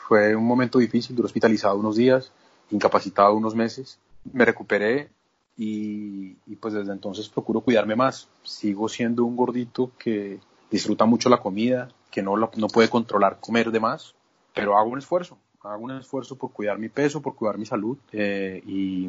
fue 0.07 0.35
un 0.37 0.45
momento 0.47 0.79
difícil, 0.79 1.15
duré 1.17 1.27
hospitalizado 1.27 1.77
unos 1.79 1.97
días, 1.97 2.33
incapacitado 2.71 3.35
unos 3.35 3.55
meses. 3.55 3.99
Me 4.33 4.45
recuperé 4.45 5.11
y, 5.57 6.35
pues 6.61 6.75
desde 6.75 6.93
entonces 6.93 7.29
procuro 7.29 7.61
cuidarme 7.61 7.97
más. 7.97 8.29
Sigo 8.43 8.89
siendo 8.89 9.25
un 9.25 9.37
gordito 9.37 9.91
que 9.99 10.41
disfruta 10.71 11.05
mucho 11.05 11.29
la 11.29 11.39
comida, 11.41 11.89
que 12.11 12.23
no, 12.23 12.37
la- 12.37 12.51
no 12.57 12.69
puede 12.69 12.89
controlar 12.89 13.39
comer 13.41 13.71
de 13.71 13.81
más, 13.81 14.15
pero 14.55 14.77
hago 14.79 14.91
un 14.91 14.99
esfuerzo, 14.99 15.39
hago 15.63 15.85
un 15.85 15.93
esfuerzo 15.93 16.37
por 16.37 16.53
cuidar 16.53 16.79
mi 16.79 16.89
peso, 16.89 17.21
por 17.23 17.35
cuidar 17.35 17.59
mi 17.59 17.67
salud 17.67 17.97
eh, 18.13 18.63
y, 18.67 19.09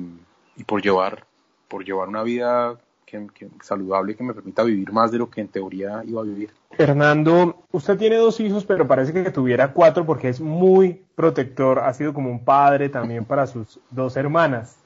y 0.55 0.63
por 0.65 0.81
llevar, 0.81 1.25
por 1.67 1.83
llevar 1.85 2.07
una 2.09 2.23
vida 2.23 2.77
que, 3.05 3.27
que- 3.33 3.49
saludable 3.61 4.15
que 4.15 4.23
me 4.23 4.33
permita 4.33 4.63
vivir 4.63 4.91
más 4.91 5.11
de 5.11 5.17
lo 5.19 5.29
que 5.29 5.41
en 5.41 5.47
teoría 5.47 6.03
iba 6.07 6.21
a 6.21 6.25
vivir. 6.25 6.51
Fernando, 6.71 7.63
usted 7.71 7.97
tiene 7.97 8.17
dos 8.17 8.39
hijos, 8.39 8.65
pero 8.65 8.87
parece 8.87 9.13
que 9.13 9.29
tuviera 9.31 9.73
cuatro 9.73 10.05
porque 10.05 10.29
es 10.29 10.41
muy 10.41 11.01
protector, 11.15 11.79
ha 11.79 11.93
sido 11.93 12.13
como 12.13 12.29
un 12.31 12.43
padre 12.43 12.89
también 12.89 13.25
para 13.25 13.45
sus 13.47 13.79
dos 13.91 14.17
hermanas. 14.17 14.77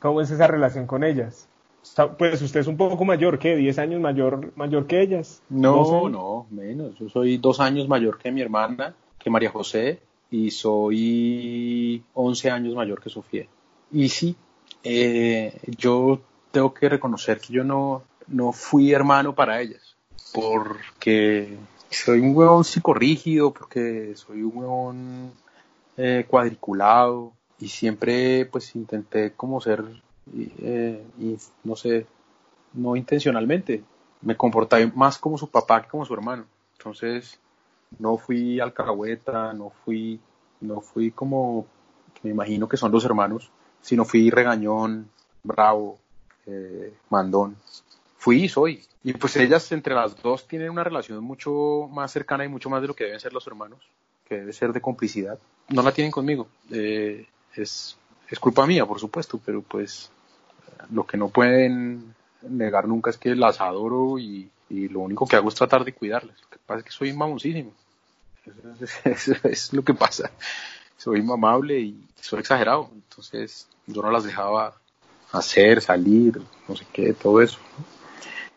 ¿Cómo 0.00 0.20
es 0.20 0.30
esa 0.30 0.46
relación 0.46 0.86
con 0.86 1.04
ellas? 1.04 1.48
Pues 2.18 2.42
usted 2.42 2.60
es 2.60 2.66
un 2.66 2.76
poco 2.76 3.04
mayor, 3.04 3.38
¿qué? 3.38 3.56
¿10 3.56 3.78
años 3.78 4.00
mayor, 4.00 4.52
mayor 4.56 4.86
que 4.86 5.00
ellas? 5.00 5.42
¿12 5.50 5.58
No, 5.60 6.08
no, 6.08 6.46
menos. 6.50 6.98
Yo 6.98 7.08
soy 7.08 7.38
dos 7.38 7.60
años 7.60 7.88
mayor 7.88 8.18
que 8.18 8.30
mi 8.30 8.42
hermana, 8.42 8.94
que 9.18 9.30
María 9.30 9.50
José, 9.50 10.00
y 10.30 10.50
soy 10.50 12.02
11 12.14 12.50
años 12.50 12.74
mayor 12.74 13.00
que 13.00 13.08
Sofía. 13.10 13.46
Y 13.90 14.08
sí, 14.08 14.36
eh, 14.82 15.58
yo 15.78 16.20
tengo 16.50 16.72
que 16.74 16.88
reconocer 16.88 17.40
que 17.40 17.52
yo 17.52 17.64
no, 17.64 18.02
no 18.26 18.52
fui 18.52 18.92
hermano 18.92 19.34
para 19.34 19.60
ellas, 19.60 19.96
porque 20.32 21.56
soy 21.90 22.20
un 22.20 22.36
huevón 22.36 22.64
psicorrígido, 22.64 23.52
porque 23.52 24.12
soy 24.16 24.42
un 24.42 24.56
huevón 24.56 25.32
eh, 25.96 26.26
cuadriculado, 26.28 27.32
y 27.58 27.68
siempre 27.68 28.46
pues 28.46 28.74
intenté 28.76 29.32
como 29.32 29.60
ser, 29.60 29.84
eh, 30.36 31.02
no 31.64 31.76
sé, 31.76 32.06
no 32.74 32.96
intencionalmente, 32.96 33.82
me 34.22 34.36
comporté 34.36 34.86
más 34.94 35.18
como 35.18 35.38
su 35.38 35.48
papá 35.48 35.82
que 35.82 35.88
como 35.88 36.04
su 36.04 36.14
hermano. 36.14 36.44
Entonces, 36.78 37.38
no 37.98 38.16
fui 38.16 38.60
alcahueta, 38.60 39.52
no 39.52 39.70
fui, 39.84 40.20
no 40.60 40.80
fui 40.80 41.10
como 41.10 41.66
me 42.22 42.30
imagino 42.30 42.68
que 42.68 42.76
son 42.76 42.92
los 42.92 43.04
hermanos, 43.04 43.50
sino 43.80 44.04
fui 44.04 44.30
regañón, 44.30 45.08
bravo, 45.42 45.98
eh, 46.48 46.92
mandón. 47.10 47.56
Fui 48.16 48.44
y 48.44 48.48
soy. 48.48 48.82
Y 49.04 49.12
pues 49.12 49.36
ellas 49.36 49.70
entre 49.72 49.94
las 49.94 50.20
dos 50.20 50.48
tienen 50.48 50.70
una 50.70 50.84
relación 50.84 51.22
mucho 51.22 51.88
más 51.92 52.10
cercana 52.10 52.44
y 52.44 52.48
mucho 52.48 52.68
más 52.68 52.82
de 52.82 52.88
lo 52.88 52.94
que 52.94 53.04
deben 53.04 53.20
ser 53.20 53.32
los 53.32 53.46
hermanos, 53.46 53.78
que 54.26 54.36
debe 54.36 54.52
ser 54.52 54.72
de 54.72 54.80
complicidad. 54.80 55.38
No 55.68 55.82
la 55.82 55.92
tienen 55.92 56.10
conmigo. 56.10 56.48
Eh, 56.70 57.26
es, 57.54 57.96
es 58.28 58.38
culpa 58.40 58.66
mía, 58.66 58.86
por 58.86 58.98
supuesto, 58.98 59.40
pero 59.44 59.62
pues 59.62 60.10
lo 60.90 61.06
que 61.06 61.16
no 61.16 61.28
pueden 61.28 62.14
negar 62.42 62.86
nunca 62.88 63.10
es 63.10 63.18
que 63.18 63.34
las 63.34 63.60
adoro 63.60 64.18
y, 64.18 64.50
lo 64.70 65.00
único 65.00 65.26
que 65.26 65.36
hago 65.36 65.48
es 65.48 65.54
tratar 65.54 65.82
de 65.84 65.94
cuidarlas. 65.94 66.36
Lo 66.42 66.48
que 66.50 66.58
pasa 66.66 66.80
es 66.80 66.84
que 66.84 66.90
soy 66.90 67.12
mamoncísimo. 67.14 67.72
Eso 69.04 69.32
es, 69.44 69.72
lo 69.72 69.82
que 69.82 69.94
pasa. 69.94 70.30
Soy 70.98 71.20
amable 71.20 71.80
y 71.80 72.06
soy 72.20 72.40
exagerado. 72.40 72.90
Entonces 72.92 73.66
yo 73.86 74.02
no 74.02 74.10
las 74.10 74.24
dejaba 74.24 74.74
hacer, 75.32 75.80
salir, 75.80 76.40
no 76.68 76.76
sé 76.76 76.84
qué, 76.92 77.12
todo 77.12 77.40
eso. 77.42 77.58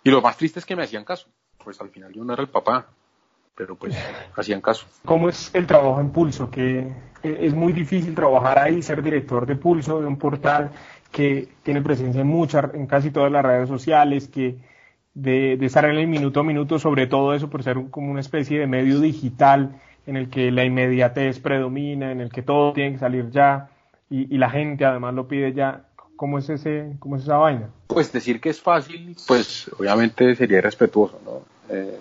Y 0.03 0.09
lo 0.09 0.21
más 0.21 0.37
triste 0.37 0.59
es 0.59 0.65
que 0.65 0.75
me 0.75 0.83
hacían 0.83 1.03
caso. 1.03 1.27
Pues 1.63 1.79
al 1.81 1.89
final 1.89 2.11
yo 2.13 2.23
no 2.23 2.33
era 2.33 2.41
el 2.41 2.49
papá, 2.49 2.87
pero 3.55 3.75
pues 3.75 3.95
hacían 4.35 4.61
caso. 4.61 4.85
¿Cómo 5.05 5.29
es 5.29 5.53
el 5.53 5.67
trabajo 5.67 5.99
en 6.01 6.09
Pulso? 6.11 6.49
Que 6.49 6.91
es 7.23 7.53
muy 7.53 7.71
difícil 7.73 8.15
trabajar 8.15 8.57
ahí, 8.59 8.81
ser 8.81 9.03
director 9.03 9.45
de 9.45 9.55
Pulso, 9.55 10.01
de 10.01 10.07
un 10.07 10.17
portal 10.17 10.71
que 11.11 11.49
tiene 11.63 11.81
presencia 11.81 12.21
en 12.21 12.27
muchas, 12.27 12.73
en 12.73 12.87
casi 12.87 13.11
todas 13.11 13.31
las 13.31 13.43
redes 13.45 13.67
sociales, 13.69 14.27
que 14.27 14.57
de, 15.13 15.57
de 15.57 15.65
estar 15.65 15.83
en 15.85 15.97
el 15.97 16.07
minuto 16.07 16.39
a 16.39 16.43
minuto 16.43 16.79
sobre 16.79 17.05
todo 17.05 17.33
eso 17.33 17.49
por 17.49 17.63
ser 17.63 17.77
un- 17.77 17.89
como 17.89 18.09
una 18.09 18.21
especie 18.21 18.57
de 18.59 18.65
medio 18.65 18.99
digital 19.01 19.75
en 20.07 20.15
el 20.15 20.29
que 20.29 20.51
la 20.51 20.63
inmediatez 20.63 21.39
predomina, 21.39 22.11
en 22.11 22.21
el 22.21 22.31
que 22.31 22.41
todo 22.41 22.71
tiene 22.73 22.93
que 22.93 22.99
salir 22.99 23.29
ya 23.29 23.69
y, 24.09 24.33
y 24.33 24.37
la 24.37 24.49
gente 24.49 24.85
además 24.85 25.13
lo 25.13 25.27
pide 25.27 25.53
ya. 25.53 25.83
Cómo 26.21 26.37
es, 26.37 26.47
ese, 26.49 26.97
cómo 26.99 27.15
es 27.15 27.23
esa 27.23 27.37
vaina? 27.37 27.71
Pues 27.87 28.11
decir 28.11 28.39
que 28.39 28.49
es 28.51 28.61
fácil, 28.61 29.17
pues 29.25 29.71
obviamente 29.79 30.35
sería 30.35 30.59
irrespetuoso, 30.59 31.19
¿no? 31.25 31.41
Eh, 31.67 31.97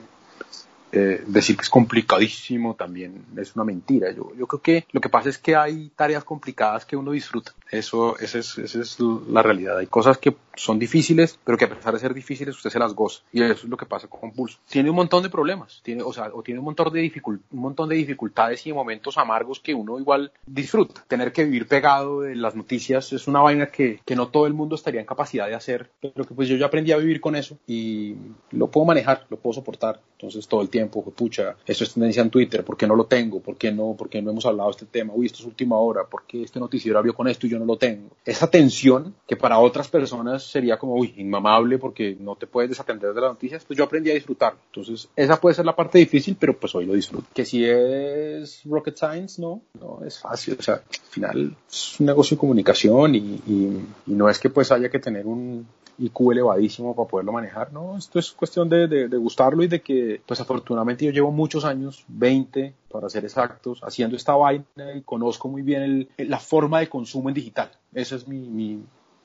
eh, 0.93 1.25
decir 1.27 1.57
que 1.57 1.63
es 1.63 1.71
complicadísimo 1.71 2.75
también 2.75 3.25
es 3.39 3.57
una 3.57 3.65
mentira. 3.65 4.11
Yo, 4.13 4.35
yo 4.37 4.47
creo 4.47 4.61
que 4.61 4.87
lo 4.93 5.01
que 5.01 5.09
pasa 5.09 5.31
es 5.31 5.39
que 5.39 5.57
hay 5.57 5.91
tareas 5.97 6.23
complicadas 6.23 6.85
que 6.85 6.97
uno 6.97 7.13
disfruta. 7.13 7.53
Eso, 7.71 8.19
esa 8.19 8.41
es, 8.41 8.59
esa 8.59 8.81
es 8.81 8.99
la 9.01 9.43
realidad. 9.43 9.79
Hay 9.79 9.87
cosas 9.87 10.19
que 10.19 10.37
son 10.55 10.79
difíciles, 10.79 11.39
pero 11.45 11.57
que 11.57 11.65
a 11.65 11.69
pesar 11.69 11.95
de 11.95 12.01
ser 12.01 12.15
difíciles, 12.15 12.57
usted 12.57 12.71
se 12.71 12.79
las 12.79 12.95
goza. 12.95 13.23
Y 13.33 13.43
eso 13.43 13.53
es 13.53 13.65
lo 13.65 13.77
que 13.77 13.87
pasa 13.87 14.09
con 14.09 14.33
Pulso. 14.33 14.59
Tiene 14.69 14.91
un 14.91 14.97
montón 14.97 15.23
de 15.23 15.31
problemas, 15.31 15.81
tiene, 15.83 16.03
o 16.03 16.13
sea, 16.13 16.31
o 16.33 16.43
tiene 16.43 16.59
un 16.61 16.65
montón 16.65 16.93
de, 16.93 17.13
un 17.25 17.61
montón 17.61 17.89
de 17.89 17.97
dificultades 17.97 18.67
y 18.67 18.73
momentos 18.73 19.19
amargos 19.19 19.61
que 19.61 19.75
uno 19.75 19.99
igual 19.99 20.33
disfruta. 20.47 21.05
Tener 21.09 21.33
que 21.33 21.45
vivir 21.45 21.67
pegado 21.67 22.23
de 22.23 22.35
las 22.35 22.55
noticias 22.55 23.13
es 23.13 23.29
una 23.29 23.41
vaina 23.41 23.67
que, 23.67 24.01
que 24.05 24.17
no 24.17 24.29
todo 24.29 24.47
el 24.47 24.55
mundo 24.55 24.75
estaría 24.75 25.01
en 25.01 25.07
capacidad 25.07 25.47
de 25.47 25.55
hacer, 25.55 25.91
pero 26.01 26.25
que 26.25 26.35
pues 26.35 26.49
yo 26.49 26.57
ya 26.57 26.67
aprendí 26.67 26.93
a 26.93 26.97
vivir 26.97 27.21
con 27.21 27.37
eso 27.37 27.59
y 27.67 28.17
lo 28.51 28.69
puedo 28.69 28.87
manejar, 28.87 29.27
lo 29.31 29.39
puedo 29.39 29.55
soportar. 29.55 30.01
Entonces 30.13 30.47
todo 30.47 30.61
el 30.61 30.69
tiempo, 30.69 31.03
pucha, 31.03 31.57
eso 31.67 31.85
es 31.85 31.95
tendencia 31.95 32.23
en 32.23 32.29
Twitter, 32.29 32.63
¿por 32.63 32.77
qué 32.77 32.87
no 32.87 32.95
lo 32.95 33.07
tengo? 33.07 33.41
¿Por 33.41 33.57
qué 33.57 33.73
no? 33.73 33.95
¿Por 33.97 34.11
qué 34.11 34.21
no 34.21 34.31
hemos 34.31 34.45
hablado 34.45 34.69
de 34.69 34.73
este 34.73 34.87
tema? 34.87 35.15
Uy, 35.15 35.27
esto 35.27 35.39
es 35.39 35.47
última 35.47 35.79
hora, 35.79 36.05
¿por 36.05 36.25
qué 36.27 36.43
este 36.43 36.61
noticiero 36.61 36.99
abrió 36.99 37.15
con 37.15 37.27
esto 37.27 37.47
y 37.47 37.51
yo 37.51 37.59
no 37.59 37.65
lo 37.65 37.77
tengo? 37.77 38.11
Esa 38.25 38.51
tensión 38.51 39.15
que 39.27 39.37
para 39.37 39.59
otras 39.59 39.89
personas 39.89 40.50
sería 40.51 40.79
como, 40.79 40.95
uy, 40.95 41.15
inmamable 41.17 41.79
porque 41.79 42.17
no 42.19 42.37
te 42.37 42.47
puedes 42.47 42.71
desatender 42.71 43.13
de 43.13 43.21
las 43.21 43.31
noticias, 43.31 43.65
pues 43.65 43.77
yo 43.77 43.85
aprendí 43.85 44.11
a 44.11 44.15
disfrutar. 44.15 44.55
Entonces, 44.67 45.09
esa 45.17 45.41
puede 45.41 45.55
ser 45.55 45.65
la 45.65 45.77
parte 45.77 45.99
difícil, 45.99 46.37
pero 46.39 46.59
pues 46.59 46.75
hoy 46.75 46.87
lo 46.87 46.95
disfruto. 46.95 47.27
Que 47.33 47.45
si 47.45 47.65
es 47.65 48.63
rocket 48.65 48.97
science, 48.97 49.41
no, 49.41 49.63
no 49.81 50.01
es 50.05 50.19
fácil. 50.19 50.57
O 50.59 50.63
sea, 50.63 50.75
al 50.75 51.09
final 51.11 51.57
es 51.69 52.01
un 52.01 52.07
negocio 52.07 52.37
de 52.37 52.41
comunicación 52.41 53.15
y, 53.15 53.19
y, 53.19 53.87
y 54.07 54.13
no 54.13 54.29
es 54.29 54.39
que 54.39 54.51
pues 54.51 54.73
haya 54.73 54.91
que 54.91 54.99
tener 54.99 55.27
un, 55.27 55.67
IQ 56.01 56.33
elevadísimo 56.33 56.95
para 56.97 57.09
poderlo 57.09 57.33
manejar, 57.33 57.73
¿no? 57.73 57.97
Esto 57.97 58.19
es 58.19 58.33
cuestión 58.33 58.69
de, 58.69 59.07
gustarlo 59.19 59.63
y 59.63 59.69
de 59.69 59.83
que, 59.83 60.21
pues 60.25 60.41
afortunadamente 60.41 61.05
yo 61.05 61.11
llevo 61.11 61.31
muchos 61.31 61.65
años, 61.65 62.05
20 62.09 62.75
para 62.91 63.09
ser 63.09 63.25
exactos, 63.25 63.81
haciendo 63.83 64.17
esta 64.17 64.35
vaina 64.35 64.65
y 64.95 65.03
conozco 65.03 65.49
muy 65.49 65.63
bien 65.63 65.83
el, 66.17 66.29
la 66.29 66.39
forma 66.39 66.81
de 66.81 66.89
consumo 66.89 67.29
en 67.29 67.35
digital. 67.35 67.71
Esa 67.93 68.17
es 68.17 68.27
mi, 68.27 68.39
mi, 68.39 68.83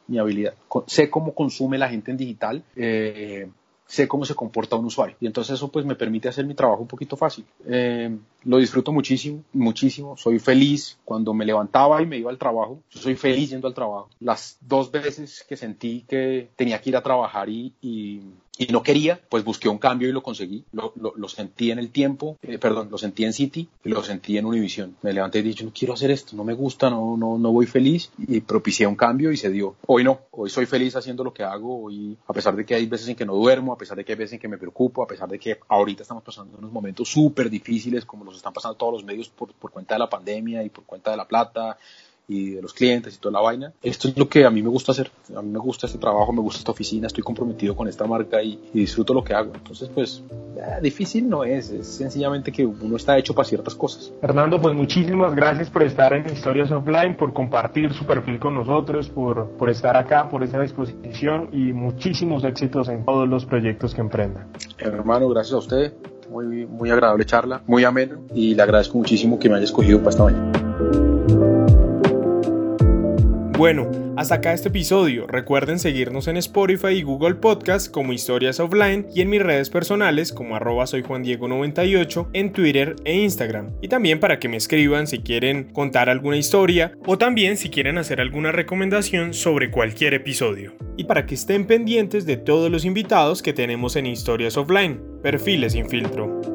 mi 0.07 0.17
habilidad. 0.17 0.53
Sé 0.87 1.09
cómo 1.09 1.33
consume 1.33 1.77
la 1.77 1.89
gente 1.89 2.11
en 2.11 2.17
digital. 2.17 2.63
Eh, 2.75 3.47
sé 3.87 4.07
cómo 4.07 4.25
se 4.25 4.35
comporta 4.35 4.75
un 4.75 4.85
usuario. 4.85 5.15
Y 5.19 5.27
entonces 5.27 5.55
eso 5.55 5.67
pues 5.69 5.85
me 5.85 5.95
permite 5.95 6.27
hacer 6.27 6.45
mi 6.45 6.55
trabajo 6.55 6.81
un 6.81 6.87
poquito 6.87 7.15
fácil. 7.15 7.45
Eh, 7.67 8.15
lo 8.43 8.57
disfruto 8.57 8.91
muchísimo, 8.91 9.43
muchísimo. 9.53 10.17
Soy 10.17 10.39
feliz 10.39 10.97
cuando 11.05 11.33
me 11.33 11.45
levantaba 11.45 12.01
y 12.01 12.05
me 12.05 12.17
iba 12.17 12.31
al 12.31 12.37
trabajo. 12.37 12.79
Yo 12.89 12.99
soy 12.99 13.15
feliz 13.15 13.51
yendo 13.51 13.67
al 13.67 13.73
trabajo. 13.73 14.09
Las 14.19 14.57
dos 14.61 14.91
veces 14.91 15.45
que 15.47 15.55
sentí 15.55 16.05
que 16.07 16.49
tenía 16.55 16.81
que 16.81 16.89
ir 16.89 16.97
a 16.97 17.03
trabajar 17.03 17.49
y, 17.49 17.73
y 17.81 18.21
y 18.57 18.67
no 18.67 18.83
quería, 18.83 19.19
pues 19.29 19.43
busqué 19.43 19.69
un 19.69 19.77
cambio 19.77 20.09
y 20.09 20.11
lo 20.11 20.23
conseguí. 20.23 20.65
Lo, 20.71 20.93
lo, 20.95 21.13
lo 21.15 21.27
sentí 21.27 21.71
en 21.71 21.79
el 21.79 21.91
tiempo, 21.91 22.37
eh, 22.41 22.57
perdón, 22.57 22.89
lo 22.89 22.97
sentí 22.97 23.25
en 23.25 23.33
City 23.33 23.69
lo 23.83 24.03
sentí 24.03 24.37
en 24.37 24.45
Univision. 24.45 24.95
Me 25.01 25.13
levanté 25.13 25.39
y 25.39 25.43
dije, 25.43 25.63
no 25.63 25.71
quiero 25.73 25.93
hacer 25.93 26.11
esto, 26.11 26.35
no 26.35 26.43
me 26.43 26.53
gusta, 26.53 26.89
no, 26.89 27.17
no, 27.17 27.37
no 27.37 27.51
voy 27.51 27.65
feliz 27.65 28.11
y 28.17 28.41
propicié 28.41 28.87
un 28.87 28.95
cambio 28.95 29.31
y 29.31 29.37
se 29.37 29.49
dio. 29.49 29.75
Hoy 29.85 30.03
no, 30.03 30.21
hoy 30.31 30.49
soy 30.49 30.65
feliz 30.65 30.95
haciendo 30.95 31.23
lo 31.23 31.33
que 31.33 31.43
hago, 31.43 31.83
hoy, 31.83 32.17
a 32.27 32.33
pesar 32.33 32.55
de 32.55 32.65
que 32.65 32.75
hay 32.75 32.85
veces 32.85 33.07
en 33.09 33.15
que 33.15 33.25
no 33.25 33.35
duermo, 33.35 33.73
a 33.73 33.77
pesar 33.77 33.97
de 33.97 34.03
que 34.03 34.13
hay 34.13 34.17
veces 34.17 34.33
en 34.33 34.39
que 34.39 34.47
me 34.47 34.57
preocupo, 34.57 35.03
a 35.03 35.07
pesar 35.07 35.29
de 35.29 35.39
que 35.39 35.59
ahorita 35.67 36.01
estamos 36.01 36.23
pasando 36.23 36.57
unos 36.57 36.71
momentos 36.71 37.09
súper 37.09 37.49
difíciles 37.49 38.05
como 38.05 38.25
los 38.25 38.35
están 38.35 38.53
pasando 38.53 38.75
todos 38.75 38.93
los 38.93 39.03
medios 39.03 39.29
por, 39.29 39.53
por 39.53 39.71
cuenta 39.71 39.95
de 39.95 39.99
la 39.99 40.09
pandemia 40.09 40.63
y 40.63 40.69
por 40.69 40.85
cuenta 40.85 41.11
de 41.11 41.17
la 41.17 41.27
plata 41.27 41.77
y 42.27 42.51
de 42.51 42.61
los 42.61 42.73
clientes 42.73 43.15
y 43.15 43.19
toda 43.19 43.33
la 43.33 43.41
vaina. 43.41 43.73
Esto 43.81 44.07
es 44.07 44.17
lo 44.17 44.27
que 44.27 44.45
a 44.45 44.49
mí 44.49 44.61
me 44.61 44.69
gusta 44.69 44.91
hacer. 44.91 45.11
A 45.35 45.41
mí 45.41 45.49
me 45.49 45.59
gusta 45.59 45.87
este 45.87 45.99
trabajo, 45.99 46.33
me 46.33 46.41
gusta 46.41 46.59
esta 46.59 46.71
oficina, 46.71 47.07
estoy 47.07 47.23
comprometido 47.23 47.75
con 47.75 47.87
esta 47.87 48.05
marca 48.05 48.41
y, 48.41 48.59
y 48.73 48.79
disfruto 48.79 49.13
lo 49.13 49.23
que 49.23 49.33
hago. 49.33 49.51
Entonces, 49.53 49.89
pues, 49.93 50.23
eh, 50.57 50.79
difícil 50.81 51.29
no 51.29 51.43
es, 51.43 51.69
es 51.69 51.87
sencillamente 51.87 52.51
que 52.51 52.65
uno 52.65 52.95
está 52.95 53.17
hecho 53.17 53.33
para 53.33 53.47
ciertas 53.47 53.75
cosas. 53.75 54.11
Fernando, 54.21 54.59
pues 54.61 54.75
muchísimas 54.75 55.35
gracias 55.35 55.69
por 55.69 55.83
estar 55.83 56.13
en 56.13 56.25
Historias 56.31 56.71
Offline, 56.71 57.15
por 57.17 57.33
compartir 57.33 57.93
su 57.93 58.05
perfil 58.05 58.39
con 58.39 58.55
nosotros, 58.55 59.09
por, 59.09 59.49
por 59.51 59.69
estar 59.69 59.97
acá, 59.97 60.29
por 60.29 60.43
esta 60.43 60.59
disposición 60.61 61.49
y 61.51 61.73
muchísimos 61.73 62.43
éxitos 62.43 62.89
en 62.89 63.05
todos 63.05 63.27
los 63.27 63.45
proyectos 63.45 63.93
que 63.93 64.01
emprenda. 64.01 64.47
Hermano, 64.77 65.29
gracias 65.29 65.53
a 65.53 65.57
usted. 65.57 65.93
Muy, 66.29 66.65
muy 66.65 66.89
agradable 66.89 67.23
charla, 67.25 67.61
muy 67.67 67.83
ameno 67.83 68.17
y 68.33 68.55
le 68.55 68.61
agradezco 68.63 68.97
muchísimo 68.97 69.37
que 69.37 69.47
me 69.47 69.57
haya 69.57 69.65
escogido 69.65 69.99
para 69.99 70.09
esta 70.09 70.23
mañana. 70.23 71.14
Bueno, 73.57 73.89
hasta 74.17 74.35
acá 74.35 74.51
este 74.51 74.67
episodio. 74.67 75.27
Recuerden 75.27 75.79
seguirnos 75.79 76.27
en 76.27 76.35
Spotify 76.35 76.89
y 76.89 77.03
Google 77.03 77.35
Podcast 77.35 77.89
como 77.89 78.11
Historias 78.11 78.59
Offline 78.59 79.07
y 79.15 79.21
en 79.21 79.29
mis 79.29 79.41
redes 79.41 79.69
personales 79.69 80.33
como 80.33 80.57
arroba 80.57 80.85
soy 80.87 81.03
Juan 81.03 81.23
Diego 81.23 81.47
98 81.47 82.31
en 82.33 82.51
Twitter 82.51 82.97
e 83.05 83.15
Instagram. 83.15 83.71
Y 83.81 83.87
también 83.87 84.19
para 84.19 84.39
que 84.39 84.49
me 84.49 84.57
escriban 84.57 85.07
si 85.07 85.19
quieren 85.19 85.71
contar 85.71 86.09
alguna 86.09 86.35
historia 86.35 86.97
o 87.05 87.17
también 87.17 87.55
si 87.55 87.69
quieren 87.69 87.97
hacer 87.97 88.19
alguna 88.19 88.51
recomendación 88.51 89.33
sobre 89.33 89.71
cualquier 89.71 90.13
episodio. 90.15 90.73
Y 90.97 91.05
para 91.05 91.25
que 91.25 91.35
estén 91.35 91.65
pendientes 91.65 92.25
de 92.25 92.35
todos 92.35 92.69
los 92.69 92.83
invitados 92.83 93.41
que 93.41 93.53
tenemos 93.53 93.95
en 93.95 94.05
Historias 94.05 94.57
Offline. 94.57 94.99
Perfiles 95.23 95.71
sin 95.71 95.89
filtro. 95.89 96.54